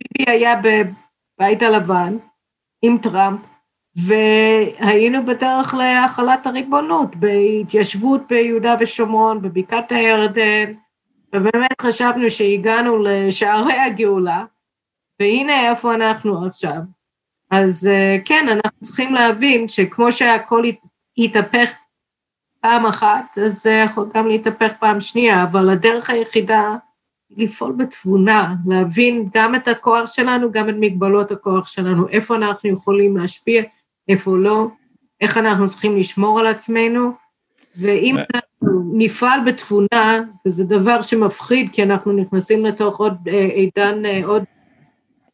ביבי 0.00 0.30
היה 0.30 0.60
בבית 0.60 1.62
הלבן 1.62 2.16
עם 2.82 2.98
טראמפ, 2.98 3.40
והיינו 3.96 5.26
בדרך 5.26 5.74
להחלת 5.74 6.46
הריבונות 6.46 7.16
בהתיישבות 7.16 8.20
ביהודה 8.28 8.76
ושומרון, 8.80 9.42
בבקעת 9.42 9.92
הירדן, 9.92 10.72
ובאמת 11.34 11.80
חשבנו 11.80 12.30
שהגענו 12.30 12.98
לשערי 13.02 13.78
הגאולה, 13.80 14.44
והנה 15.20 15.70
איפה 15.70 15.94
אנחנו 15.94 16.46
עכשיו. 16.46 16.78
אז 17.50 17.86
אה, 17.86 18.16
כן, 18.24 18.46
אנחנו 18.48 18.80
צריכים 18.82 19.14
להבין 19.14 19.68
שכמו 19.68 20.12
שהכל 20.12 20.64
יתהפך 21.16 21.70
פעם 22.60 22.86
אחת, 22.86 23.38
אז 23.44 23.62
זה 23.62 23.72
יכול 23.72 24.06
גם 24.14 24.28
להתהפך 24.28 24.72
פעם 24.80 25.00
שנייה, 25.00 25.42
אבל 25.42 25.70
הדרך 25.70 26.10
היחידה 26.10 26.76
היא 27.28 27.48
לפעול 27.48 27.72
בתבונה, 27.72 28.54
להבין 28.66 29.28
גם 29.34 29.54
את 29.54 29.68
הכוח 29.68 30.12
שלנו, 30.12 30.52
גם 30.52 30.68
את 30.68 30.74
מגבלות 30.78 31.30
הכוח 31.30 31.68
שלנו, 31.68 32.08
איפה 32.08 32.36
אנחנו 32.36 32.70
יכולים 32.70 33.16
להשפיע, 33.16 33.62
איפה 34.08 34.36
לא, 34.36 34.68
איך 35.20 35.38
אנחנו 35.38 35.66
צריכים 35.66 35.96
לשמור 35.96 36.40
על 36.40 36.46
עצמנו, 36.46 37.12
ואם 37.76 38.18
אה. 38.18 38.24
אנחנו 38.34 38.90
נפעל 38.92 39.40
בתבונה, 39.46 40.22
וזה 40.46 40.64
דבר 40.64 41.02
שמפחיד, 41.02 41.70
כי 41.72 41.82
אנחנו 41.82 42.12
נכנסים 42.12 42.64
לתוך 42.64 43.00
עוד 43.00 43.14
אה, 43.28 43.48
עידן, 43.54 44.02
עוד 44.24 44.44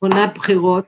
עונת 0.01 0.35
בחירות, 0.35 0.85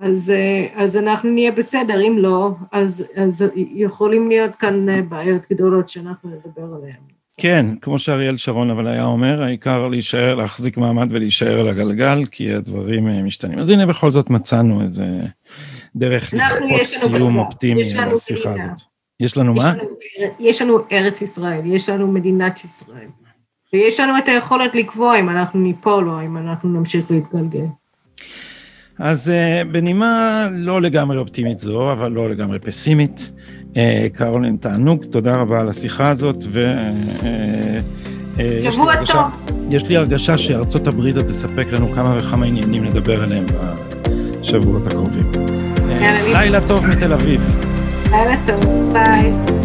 אז, 0.00 0.30
אה, 0.30 0.66
אז 0.74 0.96
אנחנו 0.96 1.30
נהיה 1.30 1.52
בסדר, 1.52 2.00
אם 2.00 2.16
לא, 2.18 2.50
אז, 2.72 3.04
אז 3.16 3.44
יכולים 3.54 4.28
להיות 4.28 4.56
כאן 4.56 4.88
אה, 4.88 5.02
בעיות 5.02 5.42
גדולות 5.52 5.88
שאנחנו 5.88 6.30
נדבר 6.30 6.74
עליהן. 6.76 7.00
כן, 7.38 7.66
כמו 7.82 7.98
שאריאל 7.98 8.36
שרון 8.36 8.70
אבל 8.70 8.88
היה 8.88 9.04
אומר, 9.04 9.42
העיקר 9.42 9.88
להישאר, 9.88 10.34
להחזיק 10.34 10.76
מעמד 10.76 11.08
ולהישאר 11.10 11.60
על 11.60 11.68
הגלגל, 11.68 12.26
כי 12.30 12.54
הדברים 12.54 13.08
אה, 13.08 13.22
משתנים. 13.22 13.58
אז 13.58 13.70
הנה 13.70 13.86
בכל 13.86 14.10
זאת 14.10 14.30
מצאנו 14.30 14.82
איזה 14.82 15.04
דרך 15.96 16.34
לכפות 16.34 16.86
סיום 16.86 17.38
אופטימי 17.38 17.82
לשיחה 18.12 18.54
הזאת. 18.54 18.80
יש 19.20 19.36
לנו 19.36 19.54
מה? 19.54 19.74
יש 20.40 20.62
לנו 20.62 20.78
ארץ 20.92 21.22
ישראל, 21.22 21.60
יש 21.64 21.88
לנו 21.88 22.12
מדינת 22.12 22.64
ישראל, 22.64 23.08
ויש 23.72 24.00
לנו 24.00 24.18
את 24.18 24.28
היכולת 24.28 24.74
לקבוע 24.74 25.18
אם 25.18 25.28
אנחנו 25.28 25.60
ניפול 25.60 26.08
או 26.08 26.22
אם 26.22 26.36
אנחנו 26.36 26.68
נמשיך 26.68 27.10
להתגלגל. 27.10 27.66
אז 28.98 29.32
uh, 29.32 29.68
בנימה 29.68 30.46
לא 30.52 30.82
לגמרי 30.82 31.18
אופטימית 31.18 31.58
זו, 31.58 31.92
אבל 31.92 32.12
לא 32.12 32.30
לגמרי 32.30 32.58
פסימית, 32.58 33.32
uh, 33.72 33.76
קרולין 34.12 34.56
תענוג, 34.56 35.04
תודה 35.04 35.36
רבה 35.36 35.60
על 35.60 35.68
השיחה 35.68 36.08
הזאת, 36.08 36.44
ו... 36.48 36.74
Uh, 37.20 37.24
שבוע 38.62 38.94
טוב. 39.06 39.50
יש 39.70 39.88
לי 39.88 39.96
הרגשה 39.96 40.38
שארצות 40.38 40.86
הברית 40.86 41.16
עוד 41.16 41.26
תספק 41.26 41.66
לנו 41.72 41.92
כמה 41.94 42.18
וכמה 42.18 42.46
עניינים 42.46 42.84
לדבר 42.84 43.22
עליהם 43.22 43.46
בשבועות 44.40 44.86
הקרובים. 44.86 45.32
לילה 46.32 46.68
טוב 46.68 46.86
מתל 46.86 47.12
אביב. 47.12 47.40
לילה 48.10 48.36
טוב, 48.46 48.92
ביי. 48.92 49.59